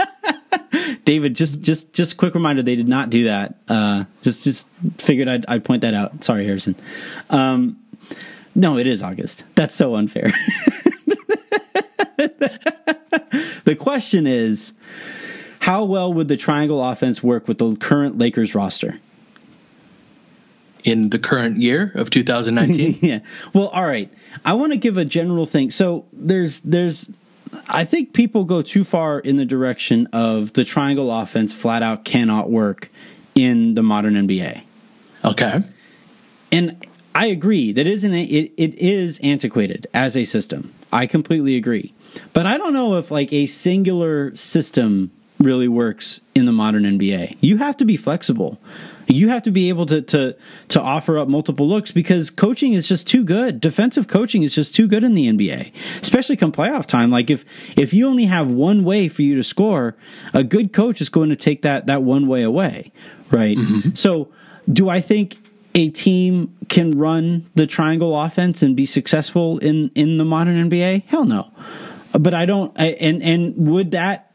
David, 1.06 1.36
just 1.36 1.62
just 1.62 1.94
just 1.94 2.18
quick 2.18 2.34
reminder, 2.34 2.64
they 2.64 2.76
did 2.76 2.88
not 2.88 3.10
do 3.10 3.26
that. 3.26 3.56
Uh, 3.68 4.06
just 4.22 4.44
just 4.44 4.68
figured 4.98 5.28
I'd, 5.28 5.46
I'd 5.48 5.64
point 5.64 5.82
that 5.82 5.94
out. 5.94 6.24
Sorry, 6.24 6.46
Harrison. 6.46 6.76
Um, 7.30 7.78
no, 8.56 8.78
it 8.78 8.88
is 8.88 9.02
August. 9.02 9.44
That's 9.56 9.74
so 9.76 9.96
unfair. 9.96 10.32
the 12.18 13.76
question 13.80 14.28
is, 14.28 14.74
how 15.60 15.84
well 15.86 16.14
would 16.14 16.28
the 16.28 16.38
triangle 16.38 16.84
offense 16.84 17.24
work 17.24 17.48
with 17.48 17.58
the 17.58 17.76
current 17.76 18.18
Lakers 18.18 18.54
roster? 18.54 19.00
in 20.84 21.10
the 21.12 21.20
current 21.20 21.58
year 21.58 21.94
of 21.96 22.10
2019 22.10 23.00
yeah 23.02 23.20
well 23.54 23.68
all 23.70 23.86
right 23.86 24.12
i 24.44 24.52
want 24.54 24.74
to 24.74 24.78
give 24.78 24.98
a 24.98 25.06
general 25.06 25.46
thing 25.46 25.72
so 25.72 26.06
there's 26.12 26.60
there's 26.60 27.10
I 27.74 27.86
think 27.86 28.14
people 28.14 28.44
go 28.44 28.62
too 28.62 28.84
far 28.84 29.20
in 29.20 29.38
the 29.38 29.46
direction 29.46 30.08
of 30.14 30.54
the 30.54 30.64
triangle 30.64 31.12
offense 31.12 31.54
flat 31.54 31.82
out 31.82 32.06
cannot 32.06 32.50
work 32.50 32.90
in 33.34 33.74
the 33.74 33.82
modern 33.82 34.14
NBA. 34.14 34.62
Okay. 35.26 35.60
And 36.52 36.86
I 37.16 37.26
agree 37.28 37.72
that 37.72 37.88
isn't 37.88 38.14
it, 38.14 38.54
it 38.58 38.76
is 38.76 39.20
antiquated 39.24 39.88
as 39.94 40.16
a 40.16 40.24
system. 40.24 40.72
I 40.92 41.08
completely 41.08 41.56
agree. 41.56 41.94
But 42.34 42.46
I 42.46 42.58
don't 42.58 42.74
know 42.74 42.98
if 42.98 43.10
like 43.10 43.34
a 43.34 43.48
singular 43.48 44.36
system 44.36 45.12
really 45.40 45.68
works 45.68 46.22
in 46.36 46.46
the 46.46 46.52
modern 46.52 46.84
NBA. 46.84 47.38
You 47.42 47.58
have 47.58 47.76
to 47.78 47.86
be 47.86 47.98
flexible. 47.98 48.60
You 49.08 49.30
have 49.30 49.44
to 49.44 49.52
be 49.52 49.70
able 49.70 49.86
to 49.88 50.02
to 50.02 50.36
to 50.70 50.82
offer 50.82 51.20
up 51.20 51.28
multiple 51.28 51.68
looks 51.68 51.92
because 51.92 52.30
coaching 52.30 52.74
is 52.74 52.88
just 52.88 53.08
too 53.08 53.24
good. 53.24 53.60
Defensive 53.60 54.08
coaching 54.08 54.44
is 54.44 54.56
just 54.56 54.76
too 54.76 54.88
good 54.88 55.04
in 55.04 55.14
the 55.14 55.28
NBA, 55.28 55.74
especially 56.02 56.36
come 56.36 56.52
playoff 56.52 56.86
time. 56.86 57.12
Like 57.12 57.30
if 57.30 57.46
if 57.78 57.94
you 57.94 58.08
only 58.08 58.26
have 58.26 58.52
one 58.52 58.84
way 58.84 59.08
for 59.08 59.22
you 59.22 59.36
to 59.36 59.44
score, 59.44 59.96
a 60.34 60.44
good 60.44 60.74
coach 60.74 61.02
is 61.02 61.10
going 61.10 61.30
to 61.30 61.36
take 61.36 61.62
that 61.64 61.88
that 61.88 62.04
one 62.04 62.28
way 62.28 62.44
away, 62.44 62.92
right? 63.32 63.58
Mm-hmm. 63.58 63.96
So, 63.96 64.32
do 64.72 64.90
I 64.90 65.02
think 65.02 65.38
a 65.76 65.90
team 65.90 66.56
can 66.70 66.98
run 66.98 67.50
the 67.56 67.68
triangle 67.68 68.20
offense 68.20 68.62
and 68.62 68.76
be 68.76 68.86
successful 68.86 69.58
in 69.60 69.92
in 69.96 70.18
the 70.18 70.26
modern 70.26 70.70
NBA? 70.70 71.06
Hell 71.06 71.26
no. 71.26 71.52
But 72.12 72.34
I 72.34 72.46
don't. 72.46 72.72
I, 72.80 72.90
and 73.00 73.24
and 73.24 73.56
would 73.68 73.92
that 73.92 74.32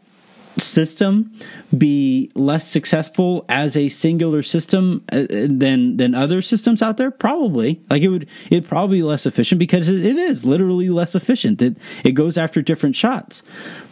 system 0.59 1.33
be 1.77 2.31
less 2.35 2.67
successful 2.67 3.45
as 3.49 3.77
a 3.77 3.89
singular 3.89 4.43
system 4.43 5.05
uh, 5.13 5.27
than 5.29 5.97
than 5.97 6.15
other 6.15 6.41
systems 6.41 6.81
out 6.81 6.97
there? 6.97 7.11
Probably. 7.11 7.81
Like 7.91 8.03
it 8.03 8.09
would 8.09 8.29
it 8.51 8.67
probably 8.67 8.99
be 8.99 9.03
less 9.03 9.27
efficient 9.27 9.59
because 9.59 9.89
it, 9.89 10.05
it 10.05 10.17
is 10.17 10.45
literally 10.45 10.89
less 10.89 11.15
efficient. 11.15 11.61
It 11.61 11.77
it 12.05 12.13
goes 12.13 12.39
after 12.39 12.63
different 12.63 12.97
shots. 12.97 13.43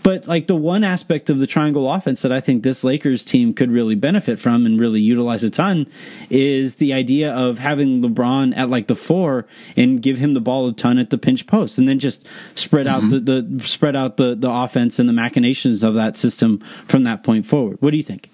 But 0.03 0.29
like 0.29 0.47
the 0.47 0.55
one 0.55 0.85
aspect 0.85 1.31
of 1.31 1.41
the 1.41 1.49
triangle 1.49 1.93
offense 1.93 2.23
that 2.23 2.31
I 2.31 2.41
think 2.41 2.63
this 2.63 2.85
Lakers 2.85 3.25
team 3.25 3.53
could 3.53 3.73
really 3.73 3.97
benefit 3.97 4.39
from 4.39 4.65
and 4.65 4.79
really 4.79 5.01
utilize 5.01 5.43
a 5.43 5.51
ton 5.51 5.89
is 6.31 6.77
the 6.77 6.93
idea 6.93 7.33
of 7.35 7.59
having 7.59 8.03
LeBron 8.03 8.57
at 8.57 8.71
like 8.71 8.87
the 8.87 8.95
four 8.95 9.47
and 9.77 10.01
give 10.01 10.19
him 10.19 10.35
the 10.35 10.41
ball 10.41 10.69
a 10.69 10.73
ton 10.73 10.99
at 10.99 11.11
the 11.11 11.19
pinch 11.19 11.49
post 11.49 11.77
and 11.77 11.89
then 11.89 11.99
just 11.99 12.25
spread 12.55 12.87
mm-hmm. 12.87 13.07
out 13.07 13.25
the, 13.25 13.43
the 13.43 13.65
spread 13.67 13.97
out 13.97 14.17
the, 14.17 14.37
the 14.37 14.49
offense 14.49 15.01
and 15.01 15.09
the 15.09 15.13
machinations 15.13 15.83
of 15.83 15.95
that 15.95 16.17
system 16.17 16.61
from 16.87 17.03
that 17.03 17.25
point 17.25 17.45
forward. 17.45 17.66
What 17.75 17.91
do 17.91 17.97
you 17.97 18.03
think? 18.03 18.31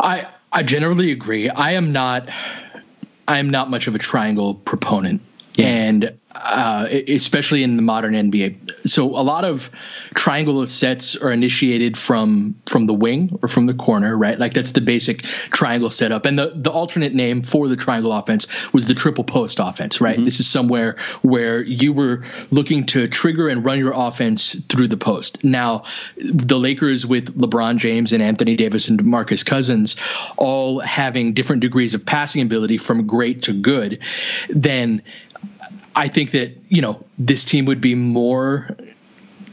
I 0.00 0.28
I 0.52 0.62
generally 0.62 1.12
agree. 1.12 1.48
I 1.48 1.72
am 1.72 1.92
not 1.92 2.28
I 3.26 3.38
am 3.38 3.50
not 3.50 3.70
much 3.70 3.86
of 3.86 3.94
a 3.94 3.98
triangle 3.98 4.54
proponent. 4.54 5.20
And 5.64 6.18
uh, 6.34 6.86
especially 6.90 7.62
in 7.62 7.76
the 7.76 7.82
modern 7.82 8.14
NBA. 8.14 8.88
So 8.88 9.06
a 9.06 9.24
lot 9.24 9.44
of 9.44 9.70
triangle 10.14 10.66
sets 10.66 11.16
are 11.16 11.32
initiated 11.32 11.96
from 11.96 12.54
from 12.66 12.86
the 12.86 12.94
wing 12.94 13.38
or 13.42 13.48
from 13.48 13.66
the 13.66 13.74
corner, 13.74 14.16
right? 14.16 14.38
Like 14.38 14.54
that's 14.54 14.72
the 14.72 14.80
basic 14.80 15.22
triangle 15.22 15.90
setup. 15.90 16.26
And 16.26 16.38
the 16.38 16.52
the 16.54 16.70
alternate 16.70 17.14
name 17.14 17.42
for 17.42 17.66
the 17.66 17.76
triangle 17.76 18.12
offense 18.12 18.46
was 18.72 18.86
the 18.86 18.94
triple 18.94 19.24
post 19.24 19.58
offense, 19.58 20.00
right? 20.00 20.16
Mm-hmm. 20.16 20.24
This 20.26 20.38
is 20.38 20.46
somewhere 20.46 20.96
where 21.22 21.62
you 21.62 21.92
were 21.92 22.24
looking 22.50 22.86
to 22.86 23.08
trigger 23.08 23.48
and 23.48 23.64
run 23.64 23.78
your 23.78 23.92
offense 23.94 24.54
through 24.68 24.88
the 24.88 24.96
post. 24.96 25.42
Now, 25.42 25.84
the 26.16 26.58
Lakers 26.58 27.06
with 27.06 27.38
LeBron 27.38 27.78
James 27.78 28.12
and 28.12 28.22
Anthony 28.22 28.56
Davis 28.56 28.88
and 28.88 29.00
DeMarcus 29.00 29.44
Cousins 29.44 29.96
all 30.36 30.80
having 30.80 31.32
different 31.32 31.62
degrees 31.62 31.94
of 31.94 32.04
passing 32.04 32.42
ability 32.42 32.78
from 32.78 33.06
great 33.06 33.42
to 33.42 33.52
good, 33.52 34.00
then 34.48 35.02
I 35.98 36.06
think 36.06 36.30
that 36.30 36.56
you 36.68 36.80
know 36.80 37.04
this 37.18 37.44
team 37.44 37.64
would 37.64 37.80
be 37.80 37.96
more 37.96 38.68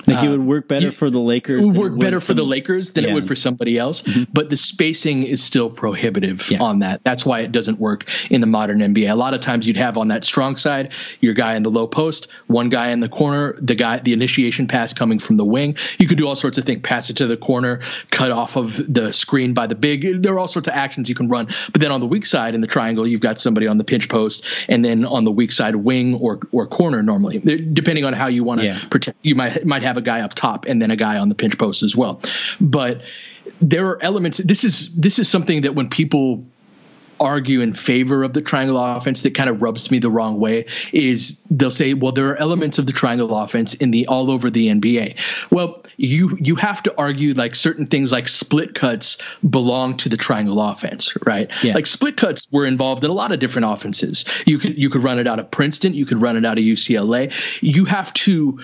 like 0.07 0.23
it 0.23 0.29
would 0.29 0.45
work 0.45 0.67
better 0.67 0.91
for 0.91 1.09
the 1.09 1.19
Lakers. 1.19 1.63
It 1.63 1.67
would 1.67 1.77
work 1.77 1.99
better 1.99 2.19
some, 2.19 2.27
for 2.27 2.33
the 2.33 2.43
Lakers 2.43 2.91
than 2.91 3.03
yeah. 3.03 3.11
it 3.11 3.13
would 3.13 3.27
for 3.27 3.35
somebody 3.35 3.77
else. 3.77 4.01
Mm-hmm. 4.01 4.31
But 4.33 4.49
the 4.49 4.57
spacing 4.57 5.23
is 5.23 5.43
still 5.43 5.69
prohibitive 5.69 6.49
yeah. 6.49 6.61
on 6.61 6.79
that. 6.79 7.03
That's 7.03 7.25
why 7.25 7.41
it 7.41 7.51
doesn't 7.51 7.79
work 7.79 8.09
in 8.29 8.41
the 8.41 8.47
modern 8.47 8.79
NBA. 8.79 9.11
A 9.11 9.15
lot 9.15 9.33
of 9.33 9.41
times 9.41 9.67
you'd 9.67 9.77
have 9.77 9.97
on 9.97 10.09
that 10.09 10.23
strong 10.23 10.55
side 10.55 10.91
your 11.19 11.33
guy 11.33 11.55
in 11.55 11.63
the 11.63 11.71
low 11.71 11.87
post, 11.87 12.27
one 12.47 12.69
guy 12.69 12.89
in 12.89 12.99
the 12.99 13.09
corner, 13.09 13.53
the 13.59 13.75
guy 13.75 13.99
the 13.99 14.13
initiation 14.13 14.67
pass 14.67 14.93
coming 14.93 15.19
from 15.19 15.37
the 15.37 15.45
wing. 15.45 15.77
You 15.97 16.07
could 16.07 16.17
do 16.17 16.27
all 16.27 16.35
sorts 16.35 16.57
of 16.57 16.65
things, 16.65 16.81
pass 16.81 17.09
it 17.09 17.17
to 17.17 17.27
the 17.27 17.37
corner, 17.37 17.81
cut 18.09 18.31
off 18.31 18.55
of 18.55 18.93
the 18.93 19.11
screen 19.11 19.53
by 19.53 19.67
the 19.67 19.75
big. 19.75 20.21
There 20.21 20.33
are 20.33 20.39
all 20.39 20.47
sorts 20.47 20.67
of 20.67 20.73
actions 20.73 21.09
you 21.09 21.15
can 21.15 21.27
run. 21.27 21.47
But 21.71 21.81
then 21.81 21.91
on 21.91 21.99
the 21.99 22.07
weak 22.07 22.25
side 22.25 22.55
in 22.55 22.61
the 22.61 22.67
triangle, 22.67 23.07
you've 23.07 23.21
got 23.21 23.39
somebody 23.39 23.67
on 23.67 23.77
the 23.77 23.83
pinch 23.83 24.09
post, 24.09 24.45
and 24.69 24.83
then 24.83 25.05
on 25.05 25.23
the 25.23 25.31
weak 25.31 25.51
side 25.51 25.75
wing 25.75 26.15
or 26.15 26.39
or 26.51 26.67
corner 26.67 27.01
normally, 27.01 27.39
depending 27.39 28.05
on 28.05 28.13
how 28.13 28.27
you 28.27 28.43
want 28.43 28.61
to 28.61 28.67
yeah. 28.67 28.79
protect. 28.89 29.25
You 29.25 29.35
might 29.35 29.65
might 29.65 29.83
have 29.83 29.94
a 29.97 30.01
guy 30.01 30.21
up 30.21 30.33
top 30.33 30.65
and 30.65 30.81
then 30.81 30.91
a 30.91 30.95
guy 30.95 31.17
on 31.17 31.29
the 31.29 31.35
pinch 31.35 31.57
post 31.57 31.83
as 31.83 31.95
well. 31.95 32.21
But 32.59 33.01
there 33.61 33.87
are 33.87 34.03
elements. 34.03 34.37
This 34.37 34.63
is 34.63 34.95
this 34.95 35.19
is 35.19 35.29
something 35.29 35.61
that 35.61 35.75
when 35.75 35.89
people 35.89 36.45
argue 37.19 37.61
in 37.61 37.73
favor 37.73 38.23
of 38.23 38.33
the 38.33 38.41
triangle 38.41 38.77
offense 38.77 39.21
that 39.21 39.33
kind 39.33 39.49
of 39.49 39.61
rubs 39.61 39.89
me 39.89 39.99
the 39.99 40.09
wrong 40.09 40.39
way 40.39 40.65
is 40.91 41.39
they'll 41.49 41.71
say 41.71 41.93
well 41.93 42.11
there 42.11 42.27
are 42.27 42.35
elements 42.37 42.77
of 42.77 42.85
the 42.85 42.91
triangle 42.91 43.35
offense 43.35 43.73
in 43.73 43.91
the 43.91 44.07
all 44.07 44.29
over 44.29 44.49
the 44.49 44.67
NBA 44.67 45.17
well 45.49 45.83
you 45.97 46.37
you 46.41 46.55
have 46.55 46.83
to 46.83 46.93
argue 46.97 47.33
like 47.33 47.55
certain 47.55 47.87
things 47.87 48.11
like 48.11 48.27
split 48.27 48.75
cuts 48.75 49.17
belong 49.49 49.95
to 49.97 50.09
the 50.09 50.17
triangle 50.17 50.61
offense 50.61 51.15
right 51.25 51.49
yeah. 51.63 51.73
like 51.73 51.85
split 51.85 52.17
cuts 52.17 52.51
were 52.51 52.65
involved 52.65 53.03
in 53.03 53.09
a 53.09 53.13
lot 53.13 53.31
of 53.31 53.39
different 53.39 53.65
offenses 53.65 54.25
you 54.45 54.57
could 54.57 54.77
you 54.77 54.89
could 54.89 55.03
run 55.03 55.19
it 55.19 55.27
out 55.27 55.39
of 55.39 55.49
Princeton 55.49 55.93
you 55.93 56.05
could 56.05 56.21
run 56.21 56.35
it 56.35 56.45
out 56.45 56.57
of 56.57 56.63
UCLA 56.63 57.31
you 57.61 57.85
have 57.85 58.13
to 58.13 58.59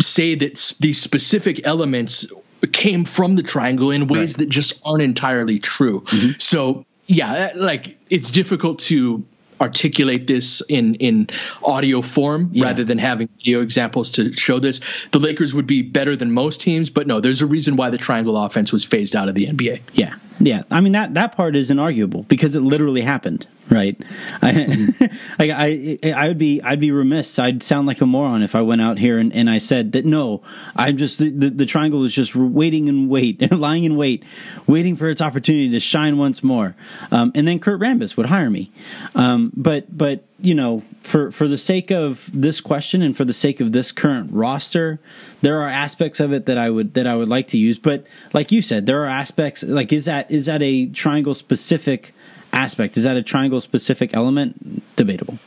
say 0.00 0.34
that 0.34 0.74
these 0.80 1.00
specific 1.00 1.66
elements 1.66 2.26
came 2.72 3.04
from 3.04 3.34
the 3.34 3.42
triangle 3.42 3.90
in 3.90 4.08
ways 4.08 4.32
right. 4.32 4.38
that 4.38 4.48
just 4.48 4.80
aren't 4.84 5.02
entirely 5.02 5.58
true. 5.58 6.00
Mm-hmm. 6.00 6.38
So 6.38 6.84
yeah, 7.06 7.52
like 7.54 7.98
it's 8.10 8.30
difficult 8.30 8.78
to 8.80 9.24
articulate 9.60 10.26
this 10.26 10.62
in 10.68 10.96
in 10.96 11.28
audio 11.62 12.02
form 12.02 12.50
yeah. 12.52 12.64
rather 12.64 12.84
than 12.84 12.98
having 12.98 13.28
video 13.38 13.62
examples 13.62 14.10
to 14.12 14.32
show 14.32 14.58
this. 14.58 14.80
The 15.12 15.18
Lakers 15.18 15.54
would 15.54 15.66
be 15.66 15.82
better 15.82 16.16
than 16.16 16.32
most 16.32 16.60
teams, 16.60 16.90
but 16.90 17.06
no, 17.06 17.20
there's 17.20 17.42
a 17.42 17.46
reason 17.46 17.76
why 17.76 17.90
the 17.90 17.98
triangle 17.98 18.36
offense 18.36 18.72
was 18.72 18.84
phased 18.84 19.16
out 19.16 19.28
of 19.28 19.34
the 19.34 19.46
NBA. 19.46 19.80
Yeah. 19.94 20.14
Yeah. 20.40 20.62
I 20.70 20.80
mean 20.80 20.92
that 20.92 21.14
that 21.14 21.32
part 21.32 21.56
is 21.56 21.70
inarguable 21.70 22.26
because 22.28 22.56
it 22.56 22.60
literally 22.60 23.02
happened. 23.02 23.46
Right? 23.70 24.00
I, 24.42 25.10
I, 25.38 25.98
I, 26.02 26.12
I 26.12 26.28
would 26.28 26.38
be, 26.38 26.62
I'd 26.62 26.80
be 26.80 26.90
remiss. 26.90 27.38
I'd 27.38 27.62
sound 27.62 27.86
like 27.86 28.00
a 28.00 28.06
moron 28.06 28.42
if 28.42 28.54
I 28.54 28.60
went 28.60 28.80
out 28.80 28.98
here 28.98 29.18
and, 29.18 29.32
and 29.32 29.50
I 29.50 29.58
said 29.58 29.92
that 29.92 30.04
no, 30.04 30.42
I'm 30.74 30.96
just 30.96 31.18
the, 31.18 31.30
the, 31.30 31.66
triangle 31.66 32.04
is 32.04 32.14
just 32.14 32.34
waiting 32.36 32.88
and 32.88 33.08
wait, 33.08 33.52
lying 33.52 33.84
in 33.84 33.96
wait, 33.96 34.24
waiting 34.66 34.96
for 34.96 35.08
its 35.08 35.20
opportunity 35.20 35.70
to 35.70 35.80
shine 35.80 36.18
once 36.18 36.42
more. 36.42 36.76
Um, 37.10 37.32
and 37.34 37.46
then 37.46 37.58
Kurt 37.58 37.80
Rambis 37.80 38.16
would 38.16 38.26
hire 38.26 38.50
me. 38.50 38.70
Um, 39.14 39.52
but, 39.56 39.96
but 39.96 40.24
you 40.38 40.54
know, 40.54 40.82
for 41.00 41.30
for 41.30 41.48
the 41.48 41.56
sake 41.56 41.90
of 41.90 42.28
this 42.32 42.60
question 42.60 43.00
and 43.00 43.16
for 43.16 43.24
the 43.24 43.32
sake 43.32 43.60
of 43.60 43.72
this 43.72 43.90
current 43.90 44.30
roster, 44.32 44.98
there 45.40 45.62
are 45.62 45.68
aspects 45.68 46.20
of 46.20 46.32
it 46.32 46.46
that 46.46 46.58
I 46.58 46.68
would 46.68 46.94
that 46.94 47.06
I 47.06 47.16
would 47.16 47.28
like 47.28 47.48
to 47.48 47.58
use. 47.58 47.78
But 47.78 48.06
like 48.34 48.52
you 48.52 48.60
said, 48.60 48.86
there 48.86 49.02
are 49.02 49.08
aspects 49.08 49.62
like 49.62 49.92
is 49.92 50.04
that 50.04 50.30
is 50.30 50.46
that 50.46 50.62
a 50.62 50.86
triangle 50.86 51.34
specific 51.34 52.12
aspect? 52.56 52.96
Is 52.96 53.04
that 53.04 53.16
a 53.16 53.22
triangle 53.22 53.60
specific 53.60 54.14
element? 54.14 54.82
Debatable. 54.96 55.38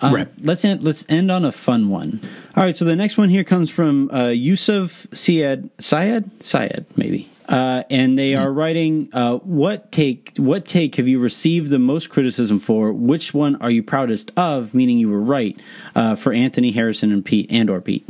Um, 0.00 0.14
right. 0.14 0.28
Let's 0.40 0.64
end, 0.64 0.82
let's 0.82 1.04
end 1.08 1.30
on 1.30 1.44
a 1.44 1.52
fun 1.52 1.88
one. 1.88 2.20
All 2.56 2.62
right. 2.62 2.76
So 2.76 2.84
the 2.84 2.96
next 2.96 3.18
one 3.18 3.28
here 3.28 3.44
comes 3.44 3.68
from 3.68 4.10
uh, 4.12 4.28
Yusuf 4.28 5.06
Syed 5.12 5.70
Syed 5.80 6.30
Syed 6.44 6.86
maybe. 6.96 7.28
Uh, 7.48 7.82
and 7.88 8.18
they 8.18 8.34
are 8.34 8.52
writing 8.52 9.08
uh, 9.14 9.36
what 9.38 9.90
take 9.90 10.36
what 10.36 10.66
take 10.66 10.96
have 10.96 11.08
you 11.08 11.18
received 11.18 11.70
the 11.70 11.78
most 11.78 12.10
criticism 12.10 12.60
for? 12.60 12.92
Which 12.92 13.32
one 13.32 13.56
are 13.56 13.70
you 13.70 13.82
proudest 13.82 14.30
of? 14.36 14.74
Meaning 14.74 14.98
you 14.98 15.08
were 15.08 15.20
right 15.20 15.58
uh, 15.94 16.14
for 16.14 16.32
Anthony 16.32 16.72
Harrison 16.72 17.10
and 17.10 17.24
Pete 17.24 17.46
and 17.50 17.70
or 17.70 17.80
Pete. 17.80 18.06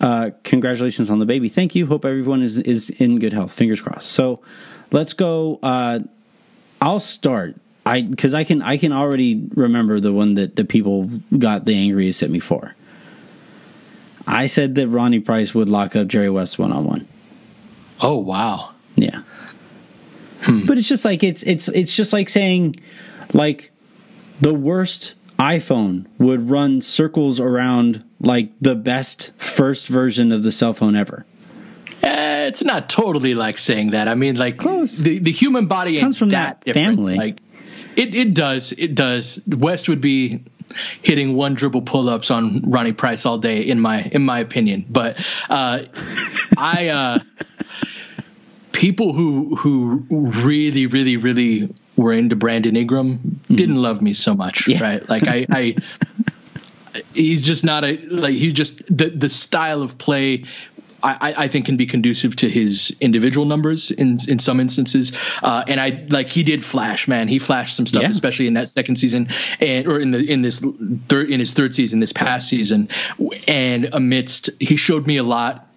Uh, 0.00 0.30
congratulations 0.42 1.10
on 1.10 1.18
the 1.18 1.26
baby. 1.26 1.48
Thank 1.50 1.74
you. 1.74 1.86
Hope 1.86 2.04
everyone 2.06 2.42
is 2.42 2.56
is 2.58 2.88
in 2.88 3.18
good 3.18 3.34
health. 3.34 3.52
Fingers 3.52 3.80
crossed. 3.80 4.10
So 4.10 4.40
let's 4.90 5.12
go. 5.12 5.58
Uh, 5.62 6.00
I'll 6.80 7.00
start. 7.00 7.56
I 7.88 8.02
because 8.02 8.34
I 8.34 8.44
can 8.44 8.60
I 8.60 8.76
can 8.76 8.92
already 8.92 9.48
remember 9.54 9.98
the 9.98 10.12
one 10.12 10.34
that 10.34 10.56
the 10.56 10.64
people 10.64 11.10
got 11.36 11.64
the 11.64 11.74
angriest 11.74 12.22
at 12.22 12.28
me 12.28 12.38
for. 12.38 12.74
I 14.26 14.46
said 14.46 14.74
that 14.74 14.88
Ronnie 14.88 15.20
Price 15.20 15.54
would 15.54 15.70
lock 15.70 15.96
up 15.96 16.06
Jerry 16.06 16.28
West 16.28 16.58
one 16.58 16.70
on 16.70 16.84
one. 16.84 17.08
Oh 18.02 18.18
wow! 18.18 18.72
Yeah. 18.94 19.22
Hmm. 20.42 20.66
But 20.66 20.76
it's 20.76 20.86
just 20.86 21.04
like 21.04 21.24
it's 21.24 21.42
it's 21.42 21.68
it's 21.68 21.96
just 21.96 22.12
like 22.12 22.28
saying 22.28 22.76
like 23.32 23.70
the 24.40 24.52
worst 24.52 25.14
iPhone 25.38 26.06
would 26.18 26.50
run 26.50 26.82
circles 26.82 27.40
around 27.40 28.04
like 28.20 28.50
the 28.60 28.74
best 28.74 29.32
first 29.38 29.88
version 29.88 30.30
of 30.30 30.42
the 30.42 30.52
cell 30.52 30.74
phone 30.74 30.94
ever. 30.94 31.24
Uh, 32.04 32.46
it's 32.48 32.62
not 32.62 32.90
totally 32.90 33.34
like 33.34 33.56
saying 33.56 33.92
that. 33.92 34.08
I 34.08 34.14
mean, 34.14 34.36
like 34.36 34.58
close. 34.58 34.98
The 34.98 35.20
the 35.20 35.32
human 35.32 35.66
body 35.66 35.98
comes 35.98 36.18
from 36.18 36.28
that, 36.30 36.60
that 36.66 36.74
family. 36.74 37.16
Like 37.16 37.38
it 37.98 38.14
it 38.14 38.34
does 38.34 38.72
it 38.72 38.94
does. 38.94 39.40
West 39.46 39.88
would 39.88 40.00
be 40.00 40.44
hitting 41.02 41.34
one 41.34 41.54
dribble 41.54 41.82
pull 41.82 42.08
ups 42.08 42.30
on 42.30 42.62
Ronnie 42.70 42.92
Price 42.92 43.26
all 43.26 43.38
day 43.38 43.60
in 43.60 43.80
my 43.80 44.02
in 44.12 44.24
my 44.24 44.38
opinion. 44.40 44.86
But 44.88 45.16
uh, 45.50 45.84
I. 46.56 46.88
Uh, 46.88 47.18
people 48.78 49.12
who 49.12 49.56
who 49.56 50.04
really 50.08 50.86
really 50.86 51.16
really 51.16 51.68
were 51.96 52.12
into 52.12 52.36
Brandon 52.36 52.76
Ingram 52.76 53.18
mm-hmm. 53.18 53.56
didn't 53.56 53.76
love 53.76 54.00
me 54.00 54.14
so 54.14 54.34
much, 54.34 54.68
yeah. 54.68 54.80
right? 54.80 55.08
Like 55.08 55.24
I, 55.26 55.46
I 55.50 55.76
he's 57.12 57.42
just 57.42 57.64
not 57.64 57.84
a 57.84 57.98
like 58.08 58.34
he 58.34 58.52
just 58.52 58.84
the 58.96 59.10
the 59.10 59.28
style 59.28 59.82
of 59.82 59.98
play 59.98 60.44
I, 61.02 61.34
I, 61.36 61.48
think 61.48 61.66
can 61.66 61.76
be 61.76 61.86
conducive 61.86 62.34
to 62.36 62.48
his 62.48 62.96
individual 63.00 63.46
numbers 63.46 63.90
in 63.90 64.18
in 64.28 64.38
some 64.38 64.58
instances. 64.58 65.12
Uh, 65.42 65.64
and 65.66 65.80
I 65.80 66.06
like 66.08 66.28
he 66.28 66.42
did 66.42 66.64
flash, 66.64 67.06
man. 67.06 67.28
He 67.28 67.38
flashed 67.38 67.76
some 67.76 67.86
stuff, 67.86 68.02
yeah. 68.02 68.10
especially 68.10 68.46
in 68.46 68.54
that 68.54 68.68
second 68.68 68.96
season 68.96 69.28
and 69.60 69.86
or 69.86 70.00
in 70.00 70.10
the 70.10 70.18
in 70.18 70.42
this 70.42 70.64
third 71.06 71.30
in 71.30 71.38
his 71.38 71.54
third 71.54 71.74
season, 71.74 72.00
this 72.00 72.12
past 72.12 72.48
season. 72.48 72.88
And 73.46 73.90
amidst, 73.92 74.50
he 74.60 74.76
showed 74.76 75.06
me 75.06 75.18
a 75.18 75.22
lot 75.22 75.67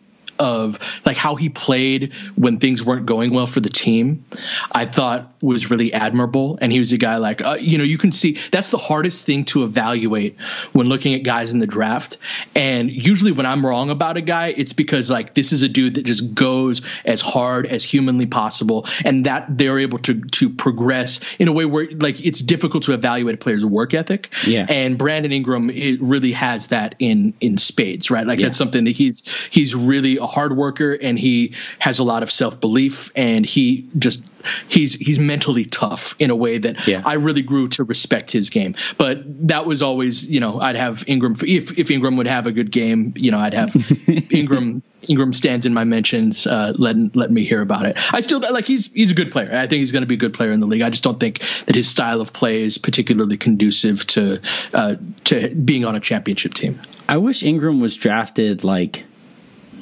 of 0.42 0.80
like 1.06 1.16
how 1.16 1.36
he 1.36 1.50
played 1.50 2.14
when 2.36 2.58
things 2.58 2.84
weren't 2.84 3.06
going 3.06 3.32
well 3.32 3.46
for 3.46 3.60
the 3.60 3.70
team, 3.70 4.26
I 4.72 4.86
thought 4.86 5.32
was 5.40 5.70
really 5.70 5.94
admirable. 5.94 6.58
And 6.62 6.72
he 6.72 6.80
was 6.80 6.92
a 6.92 6.98
guy 6.98 7.18
like, 7.18 7.44
uh, 7.44 7.58
you 7.60 7.78
know, 7.78 7.84
you 7.84 8.00
can 8.00 8.12
see 8.12 8.40
that's 8.52 8.72
the 8.72 8.80
hardest 8.80 9.26
thing 9.26 9.46
to 9.46 9.64
evaluate 9.64 10.40
when 10.74 10.90
looking 10.90 11.14
at 11.14 11.24
guys 11.24 11.52
in 11.52 11.60
the 11.60 11.68
draft. 11.68 12.18
And 12.56 12.90
usually 12.90 13.32
when 13.32 13.46
I'm 13.46 13.64
wrong 13.64 13.92
about 13.92 14.18
a 14.18 14.22
guy, 14.22 14.48
it's 14.48 14.74
because 14.74 15.10
like 15.12 15.36
this 15.36 15.54
is 15.54 15.62
a 15.62 15.70
dude 15.70 15.96
that 15.96 16.04
just 16.04 16.34
goes 16.34 16.82
as 17.06 17.22
hard 17.22 17.68
as 17.68 17.84
humanly 17.84 18.26
possible, 18.26 18.88
and 19.06 19.26
that 19.28 19.46
they're 19.58 19.80
able 19.80 20.00
to 20.00 20.22
to 20.22 20.50
progress 20.50 21.20
in 21.38 21.48
a 21.48 21.52
way 21.52 21.66
where 21.66 21.88
like 21.92 22.24
it's 22.26 22.40
difficult 22.40 22.84
to 22.84 22.94
evaluate 22.94 23.36
a 23.36 23.38
player's 23.38 23.64
work 23.64 23.94
ethic. 23.94 24.34
Yeah. 24.46 24.66
And 24.68 24.98
Brandon 24.98 25.32
Ingram 25.32 25.70
it 25.70 26.02
really 26.02 26.32
has 26.32 26.68
that 26.68 26.96
in 26.98 27.36
in 27.40 27.60
spades, 27.60 28.10
right? 28.10 28.26
Like 28.26 28.40
yeah. 28.40 28.48
that's 28.48 28.58
something 28.58 28.86
that 28.86 28.96
he's 28.96 29.24
he's 29.52 29.76
really 29.76 30.18
a 30.18 30.31
hard 30.32 30.56
worker 30.56 30.94
and 30.94 31.20
he 31.20 31.54
has 31.80 32.00
a 32.00 32.04
lot 32.04 32.24
of 32.24 32.32
self 32.32 32.60
belief 32.60 33.12
and 33.16 33.46
he 33.46 33.88
just 34.00 34.24
he's 34.70 34.94
he's 34.94 35.20
mentally 35.20 35.66
tough 35.66 36.16
in 36.20 36.30
a 36.30 36.36
way 36.36 36.58
that 36.58 36.88
yeah. 36.88 37.02
I 37.06 37.14
really 37.14 37.42
grew 37.42 37.68
to 37.70 37.84
respect 37.84 38.32
his 38.32 38.50
game. 38.50 38.76
But 38.98 39.48
that 39.48 39.66
was 39.66 39.82
always 39.82 40.30
you 40.30 40.40
know 40.40 40.60
I'd 40.60 40.78
have 40.78 41.04
Ingram 41.08 41.36
if 41.42 41.78
if 41.78 41.92
Ingram 41.92 42.18
would 42.18 42.28
have 42.28 42.48
a 42.48 42.52
good 42.52 42.72
game 42.72 43.14
you 43.18 43.32
know 43.32 43.40
I'd 43.40 43.54
have 43.54 43.76
Ingram. 44.32 44.84
Ingram 45.08 45.34
stands 45.34 45.66
in 45.66 45.74
my 45.74 45.84
mentions, 45.84 46.46
uh, 46.46 46.74
letting 46.78 47.10
let 47.16 47.32
me 47.32 47.44
hear 47.44 47.62
about 47.62 47.88
it. 47.88 47.98
I 48.14 48.22
still 48.22 48.40
like 48.40 48.66
he's 48.66 48.86
he's 48.94 49.10
a 49.10 49.16
good 49.16 49.32
player. 49.32 49.50
I 49.52 49.66
think 49.66 49.80
he's 49.80 49.92
going 49.92 50.04
to 50.04 50.08
be 50.08 50.14
a 50.14 50.18
good 50.18 50.36
player 50.36 50.52
in 50.52 50.60
the 50.60 50.68
league. 50.68 50.84
I 50.84 50.92
just 50.92 51.04
don't 51.04 51.20
think 51.20 51.40
that 51.66 51.76
his 51.76 51.90
style 51.90 52.22
of 52.22 52.34
play 52.34 52.62
is 52.62 52.78
particularly 52.78 53.36
conducive 53.36 54.06
to 54.08 54.40
uh, 54.76 54.98
to 55.24 55.56
being 55.56 55.86
on 55.86 55.96
a 55.96 56.00
championship 56.00 56.54
team. 56.54 56.80
I 57.10 57.18
wish 57.18 57.42
Ingram 57.42 57.82
was 57.82 57.98
drafted 57.98 58.64
like 58.64 59.06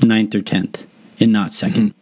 ninth 0.03 0.35
or 0.35 0.41
tenth 0.41 0.87
and 1.19 1.31
not 1.31 1.51
2nd 1.51 1.73
mm-hmm. 1.73 1.99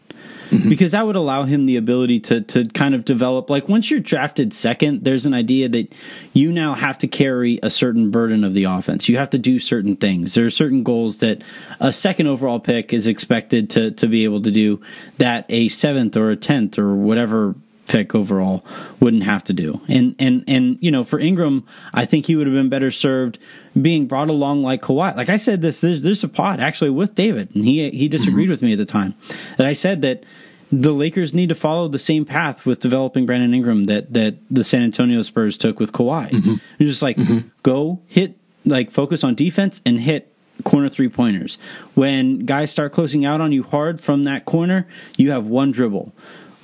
Mm-hmm. 0.50 0.70
Because 0.70 0.94
that 0.94 1.06
would 1.06 1.18
allow 1.18 1.44
him 1.44 1.66
the 1.66 1.76
ability 1.76 2.22
to 2.22 2.42
to 2.42 2.66
kind 2.68 2.96
of 2.96 3.04
develop 3.04 3.50
like 3.50 3.68
once 3.68 3.92
you're 3.92 4.00
drafted 4.00 4.54
second, 4.54 5.04
there's 5.04 5.26
an 5.26 5.34
idea 5.34 5.68
that 5.68 5.94
you 6.32 6.54
now 6.54 6.74
have 6.74 6.98
to 7.00 7.08
carry 7.08 7.60
a 7.62 7.70
certain 7.70 8.12
burden 8.12 8.46
of 8.46 8.54
the 8.54 8.64
offense. 8.64 9.10
You 9.10 9.18
have 9.18 9.32
to 9.32 9.38
do 9.38 9.60
certain 9.60 9.98
things. 9.98 10.36
There 10.36 10.46
are 10.46 10.50
certain 10.50 10.84
goals 10.84 11.18
that 11.18 11.42
a 11.82 11.92
second 11.92 12.28
overall 12.28 12.62
pick 12.62 12.94
is 12.94 13.08
expected 13.08 13.70
to 13.72 13.92
to 13.92 14.08
be 14.08 14.24
able 14.24 14.42
to 14.44 14.52
do 14.52 14.82
that 15.18 15.46
a 15.50 15.68
seventh 15.68 16.16
or 16.16 16.32
a 16.32 16.38
tenth 16.38 16.80
or 16.80 16.96
whatever 16.96 17.56
pick 17.88 18.14
overall 18.14 18.66
wouldn't 19.00 19.24
have 19.24 19.44
to 19.46 19.54
do. 19.54 19.82
And 19.88 20.16
and 20.20 20.44
and 20.48 20.78
you 20.82 20.92
know, 20.92 21.04
for 21.04 21.20
Ingram, 21.20 21.66
I 21.94 22.06
think 22.06 22.26
he 22.26 22.36
would 22.36 22.48
have 22.48 22.54
been 22.54 22.70
better 22.70 22.92
served 22.92 23.40
being 23.80 24.08
brought 24.08 24.30
along 24.30 24.64
like 24.64 24.82
Kawhi. 24.82 25.16
Like 25.16 25.30
I 25.30 25.38
said, 25.38 25.62
this 25.62 25.80
there's 25.80 26.02
there's 26.02 26.24
a 26.24 26.30
pod 26.30 26.60
actually 26.60 26.90
with 26.90 27.16
David, 27.16 27.56
and 27.56 27.64
he 27.66 27.90
he 27.92 28.08
disagreed 28.08 28.46
mm-hmm. 28.46 28.52
with 28.52 28.62
me 28.62 28.74
at 28.74 28.78
the 28.78 28.86
time 28.86 29.16
that 29.58 29.66
I 29.66 29.74
said 29.74 30.02
that 30.04 30.24
the 30.72 30.94
Lakers 30.94 31.34
need 31.34 31.50
to 31.50 31.56
follow 31.56 31.88
the 31.88 32.00
same 32.00 32.26
path 32.26 32.66
with 32.66 32.80
developing 32.80 33.26
Brandon 33.26 33.54
Ingram 33.54 33.86
that 33.86 34.14
that 34.14 34.36
the 34.52 34.64
San 34.64 34.84
Antonio 34.84 35.22
Spurs 35.22 35.58
took 35.58 35.80
with 35.80 35.92
Kawhi. 35.92 36.30
Mm-hmm. 36.30 36.56
Just 36.80 37.02
like 37.02 37.18
mm-hmm. 37.18 37.48
go 37.64 38.02
hit 38.08 38.38
like 38.66 38.92
focus 38.92 39.24
on 39.24 39.36
defense 39.36 39.82
and 39.86 40.00
hit 40.00 40.34
corner 40.64 40.90
three 40.90 41.10
pointers. 41.10 41.58
When 41.94 42.40
guys 42.40 42.72
start 42.72 42.92
closing 42.92 43.26
out 43.26 43.42
on 43.42 43.52
you 43.52 43.64
hard 43.64 44.02
from 44.02 44.24
that 44.26 44.46
corner, 44.46 44.88
you 45.16 45.32
have 45.32 45.48
one 45.48 45.72
dribble. 45.72 46.14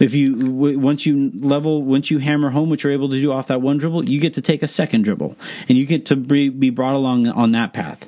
If 0.03 0.13
you 0.13 0.35
w- 0.35 0.77
once 0.77 1.05
you 1.05 1.31
level, 1.33 1.81
once 1.81 2.11
you 2.11 2.17
hammer 2.17 2.49
home 2.49 2.69
what 2.69 2.83
you're 2.83 2.91
able 2.91 3.07
to 3.09 3.21
do 3.21 3.31
off 3.31 3.47
that 3.47 3.61
one 3.61 3.77
dribble, 3.77 4.09
you 4.09 4.19
get 4.19 4.33
to 4.33 4.41
take 4.41 4.61
a 4.61 4.67
second 4.67 5.03
dribble, 5.03 5.37
and 5.69 5.77
you 5.77 5.85
get 5.85 6.05
to 6.07 6.17
be, 6.17 6.49
be 6.49 6.69
brought 6.69 6.93
along 6.93 7.29
on 7.29 7.53
that 7.53 7.71
path. 7.71 8.05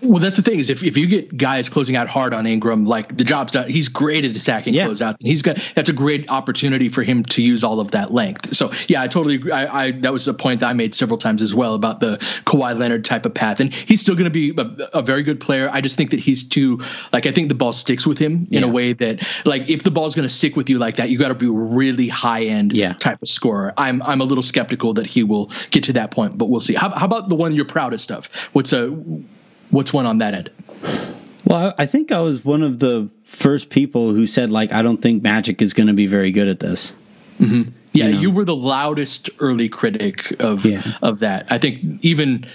Well, 0.00 0.20
that's 0.20 0.36
the 0.36 0.42
thing 0.42 0.60
is 0.60 0.70
if, 0.70 0.84
if 0.84 0.96
you 0.96 1.08
get 1.08 1.36
guys 1.36 1.68
closing 1.68 1.96
out 1.96 2.08
hard 2.08 2.32
on 2.32 2.46
Ingram, 2.46 2.86
like 2.86 3.16
the 3.16 3.24
job's 3.24 3.52
done, 3.52 3.68
he's 3.68 3.88
great 3.88 4.24
at 4.24 4.36
attacking 4.36 4.74
yeah. 4.74 4.86
closeout. 4.86 5.16
He's 5.18 5.42
got 5.42 5.58
that's 5.74 5.88
a 5.88 5.92
great 5.92 6.30
opportunity 6.30 6.88
for 6.88 7.02
him 7.02 7.24
to 7.24 7.42
use 7.42 7.64
all 7.64 7.80
of 7.80 7.92
that 7.92 8.12
length. 8.12 8.54
So 8.54 8.72
yeah, 8.86 9.02
I 9.02 9.08
totally 9.08 9.36
agree. 9.36 9.50
I, 9.50 9.84
I 9.84 9.90
that 9.90 10.12
was 10.12 10.28
a 10.28 10.34
point 10.34 10.60
that 10.60 10.68
I 10.68 10.72
made 10.72 10.94
several 10.94 11.18
times 11.18 11.42
as 11.42 11.54
well 11.54 11.74
about 11.74 11.98
the 11.98 12.18
Kawhi 12.44 12.78
Leonard 12.78 13.04
type 13.04 13.26
of 13.26 13.34
path, 13.34 13.60
and 13.60 13.74
he's 13.74 14.00
still 14.00 14.14
going 14.14 14.24
to 14.24 14.30
be 14.30 14.54
a, 14.56 14.98
a, 14.98 15.02
very 15.02 15.22
good 15.22 15.40
player. 15.40 15.68
I 15.72 15.80
just 15.80 15.96
think 15.96 16.10
that 16.10 16.20
he's 16.20 16.48
too 16.48 16.80
like 17.12 17.26
I 17.26 17.32
think 17.32 17.48
the 17.48 17.54
ball 17.56 17.72
sticks 17.72 18.06
with 18.06 18.18
him 18.18 18.46
in 18.50 18.62
yeah. 18.62 18.68
a 18.68 18.70
way 18.70 18.92
that 18.92 19.26
like 19.44 19.68
if 19.68 19.82
the 19.82 19.90
ball's 19.90 20.14
going 20.14 20.28
to 20.28 20.34
stick 20.34 20.54
with 20.54 20.70
you 20.70 20.78
like 20.78 20.96
that, 20.96 21.10
you 21.10 21.18
got 21.18 21.28
to 21.28 21.34
be 21.34 21.46
a 21.46 21.50
really 21.50 22.08
high 22.08 22.44
end 22.44 22.72
yeah. 22.72 22.92
type 22.92 23.20
of 23.20 23.28
scorer. 23.28 23.74
I'm 23.76 24.00
I'm 24.02 24.20
a 24.20 24.24
little 24.24 24.42
skeptical 24.42 24.94
that 24.94 25.06
he 25.06 25.24
will 25.24 25.50
get 25.70 25.84
to 25.84 25.94
that 25.94 26.12
point, 26.12 26.38
but 26.38 26.46
we'll 26.46 26.60
see. 26.60 26.74
How, 26.74 26.90
how 26.90 27.06
about 27.06 27.28
the 27.28 27.34
one 27.34 27.54
you're 27.54 27.64
proudest 27.64 28.12
of? 28.12 28.26
What's 28.52 28.72
a 28.72 28.96
What's 29.70 29.92
one 29.92 30.06
on 30.06 30.18
that 30.18 30.34
end? 30.34 30.50
Well, 31.44 31.74
I 31.78 31.86
think 31.86 32.12
I 32.12 32.20
was 32.20 32.44
one 32.44 32.62
of 32.62 32.78
the 32.78 33.08
first 33.24 33.70
people 33.70 34.12
who 34.12 34.26
said 34.26 34.50
like 34.50 34.72
I 34.72 34.82
don't 34.82 35.00
think 35.00 35.22
Magic 35.22 35.62
is 35.62 35.72
going 35.72 35.86
to 35.86 35.94
be 35.94 36.06
very 36.06 36.30
good 36.30 36.48
at 36.48 36.60
this. 36.60 36.94
Mm-hmm. 37.38 37.70
Yeah, 37.92 38.06
you, 38.06 38.12
know? 38.12 38.20
you, 38.20 38.30
were 38.30 38.44
the 38.44 38.56
loudest 38.56 39.30
early 39.38 39.68
critic 39.68 40.40
of 40.40 40.66
yeah. 40.66 40.82
of 41.00 41.20
that. 41.20 41.46
I 41.50 41.58
think 41.58 42.04
even 42.04 42.46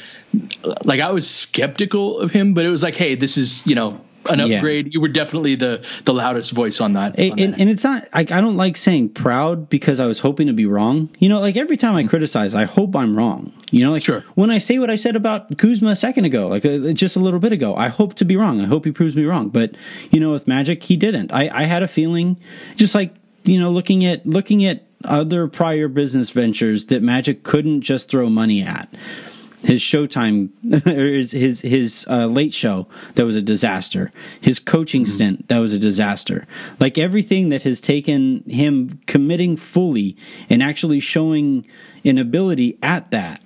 like 0.84 0.99
I 0.99 1.11
was 1.11 1.30
skeptical 1.30 2.20
of 2.20 2.32
him, 2.32 2.53
but 2.53 2.66
it 2.66 2.70
was 2.70 2.84
like, 2.84 2.95
hey, 2.95 3.16
this 3.16 3.38
is 3.38 3.66
you 3.66 3.76
know 3.76 3.99
an 4.30 4.39
upgrade. 4.39 4.88
Yeah. 4.88 4.91
You 4.93 5.01
were 5.01 5.07
definitely 5.07 5.55
the 5.55 5.86
the 6.05 6.13
loudest 6.13 6.51
voice 6.51 6.82
on 6.82 6.93
that. 6.93 7.17
And, 7.17 7.34
on 7.34 7.39
and, 7.39 7.61
and, 7.61 7.69
it's 7.69 7.84
not 7.84 8.07
like 8.13 8.32
I 8.32 8.41
don't 8.41 8.57
like 8.57 8.78
saying 8.78 9.09
proud 9.09 9.69
because 9.69 9.99
I 9.99 10.05
was 10.05 10.19
hoping 10.19 10.47
to 10.47 10.53
be 10.53 10.65
wrong. 10.65 11.09
You 11.19 11.30
know, 11.30 11.39
like 11.39 11.57
every 11.57 11.78
time 11.78 11.95
I 11.95 12.03
criticize, 12.05 12.55
I 12.55 12.65
hope 12.65 12.95
I'm 12.95 13.15
wrong. 13.15 13.51
You 13.71 13.86
know, 13.86 13.91
like 13.91 14.03
sure. 14.03 14.21
when 14.36 14.49
I 14.51 14.57
say 14.57 14.80
what 14.80 14.89
I 14.89 14.95
said 14.95 15.15
about 15.15 15.57
Kuzma 15.57 15.91
a 15.91 15.95
second 15.95 16.26
ago, 16.26 16.47
like 16.47 16.65
uh, 16.65 16.93
just 16.93 17.15
a 17.15 17.19
little 17.19 17.39
bit 17.39 17.51
ago, 17.51 17.76
I 17.76 17.88
hope 17.89 18.15
to 18.15 18.26
be 18.26 18.36
wrong. 18.36 18.61
I 18.61 18.65
hope 18.65 18.86
he 18.86 18.91
proves 18.91 19.15
me 19.15 19.26
wrong. 19.26 19.49
But 19.49 19.76
you 20.11 20.19
know, 20.19 20.32
with 20.32 20.47
Magic, 20.47 20.84
he 20.84 20.95
didn't. 20.95 21.32
I, 21.34 21.49
I 21.49 21.63
had 21.65 21.84
a 21.84 21.88
feeling, 21.88 22.38
just 22.76 22.95
like 22.95 23.13
you 23.43 23.59
know, 23.59 23.69
looking 23.69 24.05
at 24.05 24.26
looking 24.26 24.65
at 24.65 24.86
other 25.03 25.47
prior 25.47 25.88
business 25.88 26.30
ventures 26.30 26.86
that 26.88 27.01
Magic 27.01 27.43
couldn't 27.43 27.82
just 27.82 28.09
throw 28.09 28.30
money 28.30 28.61
at 28.61 28.88
his 29.64 29.82
Showtime, 29.82 30.49
his 30.86 31.32
his, 31.32 31.61
his 31.61 32.05
uh, 32.09 32.28
late 32.28 32.53
show 32.53 32.88
that 33.16 33.26
was 33.26 33.36
a 33.36 33.41
disaster. 33.41 34.11
His 34.39 34.59
coaching 34.59 35.03
mm-hmm. 35.03 35.11
stint 35.11 35.47
that 35.47 35.59
was 35.59 35.74
a 35.74 35.80
disaster. 35.80 36.45
Like 36.80 36.97
everything 36.97 37.49
that 37.49 37.64
has 37.64 37.82
taken 37.82 38.43
him 38.43 38.99
committing 39.07 39.57
fully 39.57 40.18
and 40.49 40.61
actually 40.61 40.99
showing 40.99 41.66
an 42.05 42.18
ability 42.18 42.78
at 42.84 43.11
that, 43.11 43.41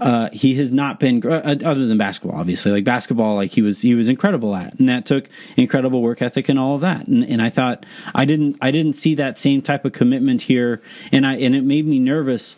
uh, 0.00 0.30
he 0.32 0.54
has 0.56 0.72
not 0.72 0.98
been 0.98 1.24
uh, 1.24 1.56
other 1.64 1.86
than 1.86 1.96
basketball. 1.96 2.38
Obviously, 2.38 2.72
like 2.72 2.84
basketball, 2.84 3.36
like 3.36 3.52
he 3.52 3.62
was 3.62 3.80
he 3.80 3.94
was 3.94 4.08
incredible 4.08 4.54
at, 4.56 4.78
and 4.78 4.88
that 4.88 5.06
took 5.06 5.28
incredible 5.56 6.02
work 6.02 6.20
ethic 6.20 6.48
and 6.48 6.58
all 6.58 6.74
of 6.74 6.80
that. 6.80 7.06
And, 7.06 7.24
and 7.24 7.40
I 7.40 7.50
thought 7.50 7.86
I 8.14 8.24
didn't 8.24 8.56
I 8.60 8.70
didn't 8.70 8.94
see 8.94 9.14
that 9.16 9.38
same 9.38 9.62
type 9.62 9.84
of 9.84 9.92
commitment 9.92 10.42
here, 10.42 10.82
and 11.12 11.26
I 11.26 11.36
and 11.36 11.54
it 11.54 11.62
made 11.62 11.86
me 11.86 11.98
nervous 11.98 12.56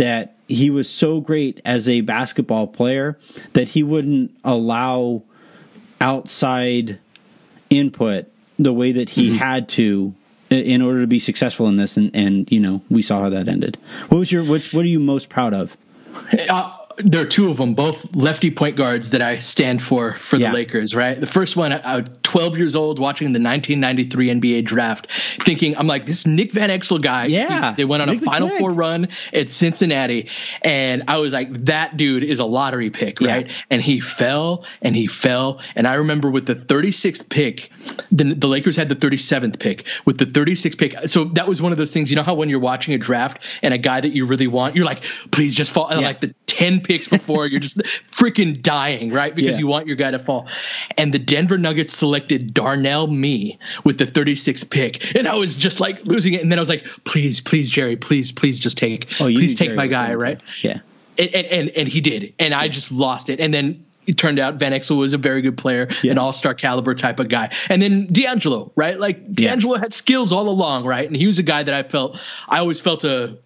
that 0.00 0.34
he 0.48 0.70
was 0.70 0.88
so 0.88 1.20
great 1.20 1.60
as 1.62 1.86
a 1.86 2.00
basketball 2.00 2.66
player 2.66 3.18
that 3.52 3.68
he 3.68 3.82
wouldn't 3.82 4.34
allow 4.42 5.22
outside 6.00 6.98
input 7.68 8.26
the 8.58 8.72
way 8.72 8.92
that 8.92 9.10
he 9.10 9.28
mm-hmm. 9.28 9.36
had 9.36 9.68
to 9.68 10.14
in 10.48 10.80
order 10.80 11.02
to 11.02 11.06
be 11.06 11.18
successful 11.18 11.68
in 11.68 11.76
this 11.76 11.98
and, 11.98 12.10
and 12.16 12.50
you 12.50 12.58
know 12.58 12.80
we 12.88 13.02
saw 13.02 13.20
how 13.20 13.28
that 13.28 13.46
ended 13.46 13.76
what 14.08 14.16
was 14.16 14.32
your 14.32 14.42
which 14.42 14.72
what 14.72 14.86
are 14.86 14.88
you 14.88 14.98
most 14.98 15.28
proud 15.28 15.52
of 15.52 15.76
uh, 16.48 16.76
there 16.98 17.22
are 17.22 17.26
two 17.26 17.50
of 17.50 17.56
them, 17.56 17.74
both 17.74 18.14
lefty 18.14 18.50
point 18.50 18.76
guards 18.76 19.10
that 19.10 19.22
I 19.22 19.38
stand 19.38 19.82
for 19.82 20.14
for 20.14 20.36
the 20.36 20.44
yeah. 20.44 20.52
Lakers. 20.52 20.94
Right, 20.94 21.18
the 21.18 21.26
first 21.26 21.56
one, 21.56 21.72
I, 21.72 21.96
was 21.96 22.10
12 22.22 22.58
years 22.58 22.76
old, 22.76 22.98
watching 22.98 23.32
the 23.32 23.40
1993 23.40 24.28
NBA 24.28 24.64
draft, 24.64 25.10
thinking 25.42 25.76
I'm 25.76 25.86
like 25.86 26.06
this 26.06 26.26
Nick 26.26 26.52
Van 26.52 26.70
Exel 26.70 27.00
guy. 27.00 27.26
Yeah, 27.26 27.70
he, 27.70 27.76
they 27.76 27.84
went 27.84 28.02
on 28.02 28.08
Nick 28.08 28.22
a 28.22 28.24
Final 28.24 28.48
Four 28.48 28.72
run 28.72 29.08
at 29.32 29.50
Cincinnati, 29.50 30.28
and 30.62 31.04
I 31.08 31.18
was 31.18 31.32
like, 31.32 31.52
that 31.66 31.96
dude 31.96 32.24
is 32.24 32.38
a 32.38 32.44
lottery 32.44 32.90
pick, 32.90 33.20
right? 33.20 33.46
Yeah. 33.46 33.54
And 33.70 33.82
he 33.82 34.00
fell 34.00 34.64
and 34.82 34.94
he 34.94 35.06
fell, 35.06 35.60
and 35.74 35.86
I 35.86 35.94
remember 35.94 36.30
with 36.30 36.46
the 36.46 36.56
36th 36.56 37.28
pick, 37.28 37.70
the, 38.10 38.34
the 38.34 38.48
Lakers 38.48 38.76
had 38.76 38.88
the 38.88 38.96
37th 38.96 39.58
pick. 39.58 39.86
With 40.04 40.18
the 40.18 40.26
36th 40.26 40.78
pick, 40.78 41.08
so 41.08 41.24
that 41.24 41.48
was 41.48 41.62
one 41.62 41.72
of 41.72 41.78
those 41.78 41.92
things. 41.92 42.10
You 42.10 42.16
know 42.16 42.22
how 42.22 42.34
when 42.34 42.48
you're 42.48 42.60
watching 42.60 42.94
a 42.94 42.98
draft 42.98 43.42
and 43.62 43.72
a 43.72 43.78
guy 43.78 44.00
that 44.00 44.10
you 44.10 44.26
really 44.26 44.46
want, 44.46 44.76
you're 44.76 44.84
like, 44.84 45.02
please 45.30 45.54
just 45.54 45.70
fall. 45.70 45.88
Yeah. 45.90 45.98
Like 45.98 46.20
the 46.20 46.34
10 46.60 46.82
picks 46.82 47.08
before, 47.08 47.46
you're 47.46 47.58
just 47.58 47.78
freaking 47.78 48.60
dying, 48.60 49.10
right? 49.10 49.34
Because 49.34 49.52
yeah. 49.52 49.60
you 49.60 49.66
want 49.66 49.86
your 49.86 49.96
guy 49.96 50.10
to 50.10 50.18
fall. 50.18 50.46
And 50.98 51.10
the 51.10 51.18
Denver 51.18 51.56
Nuggets 51.56 51.96
selected 51.96 52.52
Darnell 52.52 53.06
Mee 53.06 53.58
with 53.82 53.96
the 53.96 54.04
36th 54.04 54.68
pick. 54.68 55.16
And 55.16 55.26
I 55.26 55.36
was 55.36 55.56
just 55.56 55.80
like 55.80 56.04
losing 56.04 56.34
it. 56.34 56.42
And 56.42 56.52
then 56.52 56.58
I 56.58 56.60
was 56.60 56.68
like, 56.68 56.86
please, 57.04 57.40
please, 57.40 57.70
Jerry, 57.70 57.96
please, 57.96 58.30
please 58.30 58.58
just 58.58 58.76
take, 58.76 59.06
oh, 59.22 59.24
please 59.24 59.54
take 59.54 59.68
Jerry 59.68 59.76
my 59.78 59.86
guy, 59.86 60.12
right? 60.12 60.38
Yeah. 60.60 60.80
And, 61.16 61.34
and, 61.34 61.46
and, 61.46 61.70
and 61.70 61.88
he 61.88 62.02
did. 62.02 62.34
And 62.38 62.52
I 62.52 62.68
just 62.68 62.92
lost 62.92 63.30
it. 63.30 63.40
And 63.40 63.54
then 63.54 63.86
it 64.06 64.18
turned 64.18 64.38
out 64.38 64.56
Van 64.56 64.72
Exel 64.72 64.98
was 64.98 65.14
a 65.14 65.18
very 65.18 65.40
good 65.40 65.56
player, 65.56 65.88
yeah. 66.02 66.12
an 66.12 66.18
all 66.18 66.34
star 66.34 66.52
caliber 66.52 66.94
type 66.94 67.20
of 67.20 67.30
guy. 67.30 67.54
And 67.70 67.80
then 67.80 68.06
D'Angelo, 68.06 68.70
right? 68.76 69.00
Like 69.00 69.32
D'Angelo 69.34 69.76
yeah. 69.76 69.80
had 69.80 69.94
skills 69.94 70.30
all 70.30 70.50
along, 70.50 70.84
right? 70.84 71.06
And 71.06 71.16
he 71.16 71.26
was 71.26 71.38
a 71.38 71.42
guy 71.42 71.62
that 71.62 71.72
I 71.72 71.84
felt, 71.84 72.20
I 72.46 72.58
always 72.58 72.80
felt 72.80 73.04
a, 73.04 73.38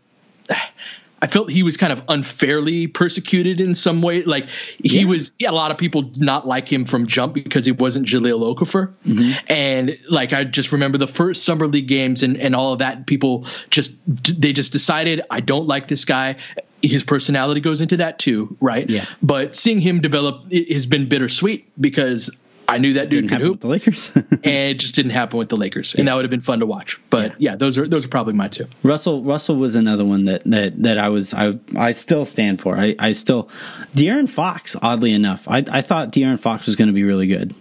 I 1.22 1.26
felt 1.26 1.50
he 1.50 1.62
was 1.62 1.78
kind 1.78 1.92
of 1.92 2.02
unfairly 2.08 2.86
persecuted 2.86 3.60
in 3.60 3.74
some 3.74 4.02
way. 4.02 4.24
Like 4.24 4.48
he 4.82 5.00
yeah. 5.00 5.06
was, 5.06 5.32
yeah, 5.38 5.50
a 5.50 5.52
lot 5.52 5.70
of 5.70 5.78
people 5.78 6.10
not 6.16 6.46
like 6.46 6.70
him 6.70 6.84
from 6.84 7.06
jump 7.06 7.32
because 7.32 7.64
he 7.64 7.72
wasn't 7.72 8.06
Jahlil 8.06 8.54
Okafor. 8.54 8.92
Mm-hmm. 9.06 9.32
And 9.48 9.98
like, 10.08 10.34
I 10.34 10.44
just 10.44 10.72
remember 10.72 10.98
the 10.98 11.08
first 11.08 11.44
summer 11.44 11.66
league 11.66 11.88
games 11.88 12.22
and, 12.22 12.36
and 12.36 12.54
all 12.54 12.74
of 12.74 12.80
that. 12.80 13.06
People 13.06 13.46
just, 13.70 13.96
they 14.06 14.52
just 14.52 14.72
decided, 14.72 15.22
I 15.30 15.40
don't 15.40 15.66
like 15.66 15.88
this 15.88 16.04
guy. 16.04 16.36
His 16.82 17.02
personality 17.02 17.62
goes 17.62 17.80
into 17.80 17.96
that 17.98 18.18
too, 18.18 18.58
right? 18.60 18.88
Yeah. 18.90 19.06
But 19.22 19.56
seeing 19.56 19.80
him 19.80 20.02
develop 20.02 20.52
has 20.52 20.84
been 20.84 21.08
bittersweet 21.08 21.70
because 21.80 22.30
I 22.68 22.78
knew 22.78 22.94
that 22.94 23.10
dude 23.10 23.28
could 23.28 23.40
hoop. 23.40 23.60
the 23.60 23.68
Lakers, 23.68 24.10
and 24.14 24.44
it 24.44 24.74
just 24.74 24.94
didn't 24.94 25.12
happen 25.12 25.38
with 25.38 25.48
the 25.48 25.56
Lakers, 25.56 25.94
and 25.94 26.08
that 26.08 26.14
would 26.14 26.24
have 26.24 26.30
been 26.30 26.40
fun 26.40 26.60
to 26.60 26.66
watch. 26.66 27.00
But 27.10 27.40
yeah. 27.40 27.50
yeah. 27.50 27.56
those 27.56 27.78
are 27.78 27.86
those 27.86 28.04
are 28.04 28.08
probably 28.08 28.34
my 28.34 28.48
two. 28.48 28.66
Russell 28.82 29.22
Russell 29.22 29.56
was 29.56 29.74
another 29.74 30.04
one 30.04 30.24
that 30.24 30.44
that 30.44 30.82
that 30.82 30.98
I 30.98 31.08
was 31.08 31.34
I 31.34 31.58
I 31.76 31.92
still 31.92 32.24
stand 32.24 32.60
for. 32.60 32.76
I 32.76 32.94
I 32.98 33.12
still 33.12 33.48
De'Aaron 33.94 34.28
Fox. 34.28 34.76
Oddly 34.80 35.12
enough, 35.12 35.46
I 35.48 35.64
I 35.68 35.82
thought 35.82 36.12
De'Aaron 36.12 36.40
Fox 36.40 36.66
was 36.66 36.76
going 36.76 36.88
to 36.88 36.94
be 36.94 37.04
really 37.04 37.26
good. 37.26 37.54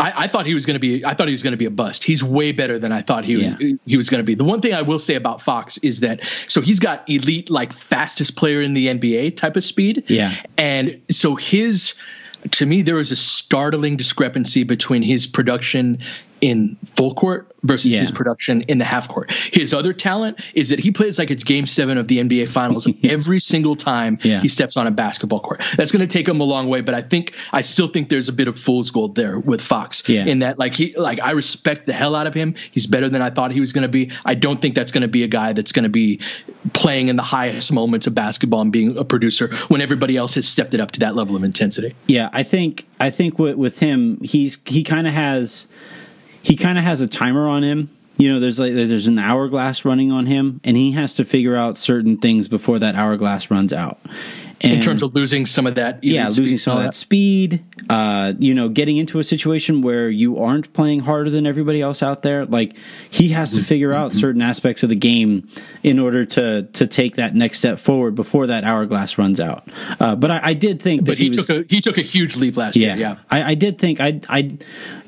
I, 0.00 0.24
I, 0.24 0.28
thought 0.28 0.46
he 0.46 0.54
was 0.54 0.64
going 0.64 0.76
to 0.76 0.80
be. 0.80 1.04
I 1.04 1.14
thought 1.14 1.26
he 1.26 1.32
was 1.32 1.42
going 1.42 1.52
to 1.52 1.58
be 1.58 1.64
a 1.64 1.70
bust. 1.70 2.04
He's 2.04 2.22
way 2.22 2.52
better 2.52 2.78
than 2.78 2.92
I 2.92 3.02
thought 3.02 3.24
he 3.24 3.36
was. 3.36 3.60
Yeah. 3.60 3.76
He 3.84 3.96
was 3.96 4.08
going 4.08 4.20
to 4.20 4.24
be. 4.24 4.34
The 4.34 4.44
one 4.44 4.60
thing 4.60 4.72
I 4.72 4.82
will 4.82 5.00
say 5.00 5.14
about 5.14 5.42
Fox 5.42 5.76
is 5.78 6.00
that 6.00 6.20
so 6.46 6.60
he's 6.60 6.78
got 6.78 7.08
elite, 7.10 7.50
like 7.50 7.72
fastest 7.72 8.36
player 8.36 8.62
in 8.62 8.74
the 8.74 8.86
NBA 8.86 9.36
type 9.36 9.56
of 9.56 9.64
speed. 9.64 10.04
Yeah, 10.06 10.34
and 10.56 11.02
so 11.10 11.34
his 11.34 11.94
to 12.52 12.66
me, 12.66 12.82
there 12.82 12.96
was 12.96 13.12
a 13.12 13.16
startling 13.16 13.96
discrepancy 13.96 14.64
between 14.64 15.02
his 15.02 15.26
production 15.26 15.98
in 16.40 16.76
full 16.84 17.14
court 17.14 17.54
versus 17.62 17.90
yeah. 17.90 18.00
his 18.00 18.10
production 18.10 18.62
in 18.62 18.78
the 18.78 18.84
half 18.84 19.08
court. 19.08 19.32
His 19.32 19.74
other 19.74 19.92
talent 19.92 20.40
is 20.54 20.68
that 20.70 20.78
he 20.78 20.92
plays 20.92 21.18
like 21.18 21.30
it's 21.30 21.44
game 21.44 21.66
seven 21.66 21.98
of 21.98 22.06
the 22.06 22.18
NBA 22.18 22.48
finals 22.48 22.88
every 23.02 23.40
single 23.40 23.76
time 23.76 24.18
yeah. 24.22 24.40
he 24.40 24.48
steps 24.48 24.76
on 24.76 24.86
a 24.86 24.90
basketball 24.90 25.40
court. 25.40 25.62
That's 25.76 25.90
going 25.90 26.00
to 26.00 26.06
take 26.06 26.28
him 26.28 26.40
a 26.40 26.44
long 26.44 26.68
way, 26.68 26.80
but 26.80 26.94
I 26.94 27.02
think, 27.02 27.34
I 27.52 27.62
still 27.62 27.88
think 27.88 28.08
there's 28.08 28.28
a 28.28 28.32
bit 28.32 28.48
of 28.48 28.58
fool's 28.58 28.90
gold 28.90 29.14
there 29.14 29.38
with 29.38 29.60
Fox 29.60 30.08
yeah. 30.08 30.24
in 30.24 30.40
that, 30.40 30.58
like, 30.58 30.74
he, 30.74 30.96
like, 30.96 31.20
I 31.20 31.32
respect 31.32 31.86
the 31.86 31.92
hell 31.92 32.14
out 32.14 32.26
of 32.26 32.34
him. 32.34 32.54
He's 32.70 32.86
better 32.86 33.08
than 33.08 33.22
I 33.22 33.30
thought 33.30 33.52
he 33.52 33.60
was 33.60 33.72
going 33.72 33.82
to 33.82 33.88
be. 33.88 34.12
I 34.24 34.34
don't 34.34 34.60
think 34.62 34.74
that's 34.74 34.92
going 34.92 35.02
to 35.02 35.08
be 35.08 35.24
a 35.24 35.28
guy 35.28 35.52
that's 35.52 35.72
going 35.72 35.84
to 35.84 35.88
be 35.88 36.20
playing 36.72 37.08
in 37.08 37.16
the 37.16 37.22
highest 37.22 37.72
moments 37.72 38.06
of 38.06 38.14
basketball 38.14 38.60
and 38.60 38.72
being 38.72 38.96
a 38.96 39.04
producer 39.04 39.54
when 39.68 39.80
everybody 39.80 40.16
else 40.16 40.34
has 40.34 40.46
stepped 40.46 40.74
it 40.74 40.80
up 40.80 40.92
to 40.92 41.00
that 41.00 41.16
level 41.16 41.34
of 41.34 41.42
intensity. 41.42 41.94
Yeah, 42.06 42.30
I 42.32 42.44
think, 42.44 42.86
I 43.00 43.10
think 43.10 43.38
with, 43.38 43.56
with 43.56 43.78
him, 43.80 44.20
he's, 44.22 44.58
he 44.64 44.84
kind 44.84 45.06
of 45.06 45.12
has, 45.12 45.66
he 46.42 46.56
kind 46.56 46.78
of 46.78 46.84
has 46.84 47.00
a 47.00 47.06
timer 47.06 47.48
on 47.48 47.62
him. 47.62 47.90
You 48.16 48.32
know, 48.32 48.40
there's 48.40 48.58
like 48.58 48.74
there's 48.74 49.06
an 49.06 49.18
hourglass 49.18 49.84
running 49.84 50.10
on 50.10 50.26
him, 50.26 50.60
and 50.64 50.76
he 50.76 50.92
has 50.92 51.14
to 51.16 51.24
figure 51.24 51.56
out 51.56 51.78
certain 51.78 52.16
things 52.16 52.48
before 52.48 52.80
that 52.80 52.96
hourglass 52.96 53.50
runs 53.50 53.72
out. 53.72 54.00
And, 54.60 54.72
in 54.72 54.80
terms 54.80 55.02
of 55.02 55.14
losing 55.14 55.46
some 55.46 55.66
of 55.66 55.76
that, 55.76 56.02
yeah, 56.02 56.26
losing 56.26 56.58
some 56.58 56.78
of 56.78 56.84
that, 56.84 56.94
speed. 56.94 57.62
Uh, 57.88 58.32
you 58.38 58.54
know, 58.54 58.68
getting 58.68 58.96
into 58.96 59.20
a 59.20 59.24
situation 59.24 59.82
where 59.82 60.10
you 60.10 60.38
aren't 60.38 60.72
playing 60.72 61.00
harder 61.00 61.30
than 61.30 61.46
everybody 61.46 61.80
else 61.80 62.02
out 62.02 62.22
there. 62.22 62.44
Like 62.44 62.76
he 63.08 63.28
has 63.28 63.52
to 63.52 63.62
figure 63.62 63.92
out 63.92 64.10
mm-hmm. 64.10 64.20
certain 64.20 64.42
aspects 64.42 64.82
of 64.82 64.88
the 64.88 64.96
game 64.96 65.48
in 65.82 65.98
order 65.98 66.24
to 66.26 66.62
to 66.64 66.86
take 66.86 67.16
that 67.16 67.34
next 67.34 67.58
step 67.58 67.78
forward 67.78 68.14
before 68.16 68.48
that 68.48 68.64
hourglass 68.64 69.16
runs 69.16 69.38
out. 69.38 69.68
Uh, 70.00 70.16
but 70.16 70.30
I, 70.30 70.40
I, 70.42 70.54
did 70.54 70.82
think, 70.82 71.04
but 71.04 71.18
he, 71.18 71.24
he 71.24 71.30
was, 71.30 71.46
took 71.46 71.50
a 71.50 71.64
he 71.72 71.80
took 71.80 71.98
a 71.98 72.02
huge 72.02 72.36
leap 72.36 72.56
last 72.56 72.76
yeah, 72.76 72.88
year. 72.88 72.96
Yeah, 72.96 73.16
I, 73.30 73.52
I 73.52 73.54
did 73.54 73.78
think 73.78 74.00
I 74.00 74.20
I 74.28 74.58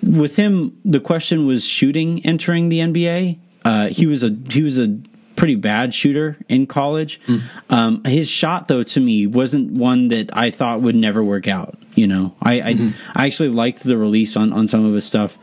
with 0.02 0.36
him 0.36 0.78
the 0.84 1.00
question 1.00 1.46
was 1.46 1.64
shooting 1.64 2.24
entering 2.24 2.68
the 2.68 2.78
NBA. 2.78 3.38
Uh, 3.64 3.88
he 3.88 4.06
was 4.06 4.22
a 4.22 4.34
he 4.48 4.62
was 4.62 4.78
a 4.78 5.00
pretty 5.40 5.54
bad 5.54 5.94
shooter 5.94 6.36
in 6.50 6.66
college. 6.66 7.18
Mm. 7.22 7.42
Um, 7.70 8.04
his 8.04 8.28
shot, 8.28 8.68
though, 8.68 8.82
to 8.82 9.00
me 9.00 9.26
wasn't 9.26 9.72
one 9.72 10.08
that 10.08 10.36
I 10.36 10.50
thought 10.50 10.82
would 10.82 10.94
never 10.94 11.24
work 11.24 11.48
out. 11.48 11.78
You 11.94 12.06
know, 12.06 12.34
I 12.42 12.58
mm-hmm. 12.58 13.18
I, 13.18 13.22
I, 13.22 13.26
actually 13.26 13.48
liked 13.48 13.82
the 13.82 13.96
release 13.96 14.36
on 14.36 14.52
on 14.52 14.68
some 14.68 14.84
of 14.84 14.94
his 14.94 15.06
stuff, 15.06 15.38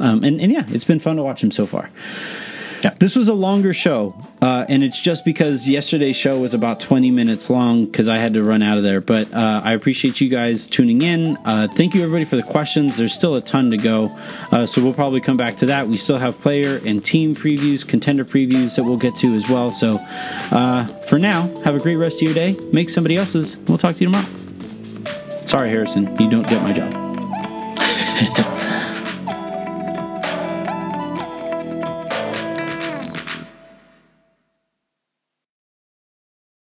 um, 0.00 0.22
and 0.22 0.38
and 0.38 0.52
yeah, 0.52 0.66
it's 0.68 0.84
been 0.84 0.98
fun 0.98 1.16
to 1.16 1.22
watch 1.22 1.42
him 1.42 1.50
so 1.50 1.64
far. 1.64 1.90
Yeah. 2.82 2.94
This 2.98 3.16
was 3.16 3.28
a 3.28 3.34
longer 3.34 3.74
show, 3.74 4.14
uh, 4.40 4.64
and 4.68 4.84
it's 4.84 5.00
just 5.00 5.24
because 5.24 5.68
yesterday's 5.68 6.16
show 6.16 6.38
was 6.38 6.54
about 6.54 6.78
20 6.78 7.10
minutes 7.10 7.50
long 7.50 7.86
because 7.86 8.08
I 8.08 8.18
had 8.18 8.34
to 8.34 8.42
run 8.42 8.62
out 8.62 8.78
of 8.78 8.84
there. 8.84 9.00
But 9.00 9.32
uh, 9.32 9.60
I 9.64 9.72
appreciate 9.72 10.20
you 10.20 10.28
guys 10.28 10.66
tuning 10.66 11.02
in. 11.02 11.36
Uh, 11.44 11.66
thank 11.68 11.94
you, 11.94 12.02
everybody, 12.02 12.24
for 12.24 12.36
the 12.36 12.42
questions. 12.42 12.96
There's 12.96 13.14
still 13.14 13.34
a 13.34 13.40
ton 13.40 13.70
to 13.70 13.76
go, 13.76 14.06
uh, 14.52 14.64
so 14.64 14.82
we'll 14.82 14.94
probably 14.94 15.20
come 15.20 15.36
back 15.36 15.56
to 15.56 15.66
that. 15.66 15.88
We 15.88 15.96
still 15.96 16.18
have 16.18 16.38
player 16.38 16.80
and 16.86 17.04
team 17.04 17.34
previews, 17.34 17.86
contender 17.86 18.24
previews 18.24 18.76
that 18.76 18.84
we'll 18.84 18.98
get 18.98 19.16
to 19.16 19.34
as 19.34 19.48
well. 19.48 19.70
So 19.70 19.98
uh, 20.52 20.84
for 20.84 21.18
now, 21.18 21.48
have 21.64 21.74
a 21.74 21.80
great 21.80 21.96
rest 21.96 22.22
of 22.22 22.28
your 22.28 22.34
day. 22.34 22.54
Make 22.72 22.90
somebody 22.90 23.16
else's. 23.16 23.56
We'll 23.66 23.78
talk 23.78 23.96
to 23.96 24.00
you 24.00 24.06
tomorrow. 24.06 24.28
Sorry, 25.46 25.70
Harrison, 25.70 26.16
you 26.20 26.28
don't 26.30 26.46
get 26.46 26.62
my 26.62 26.72
job. 26.72 28.64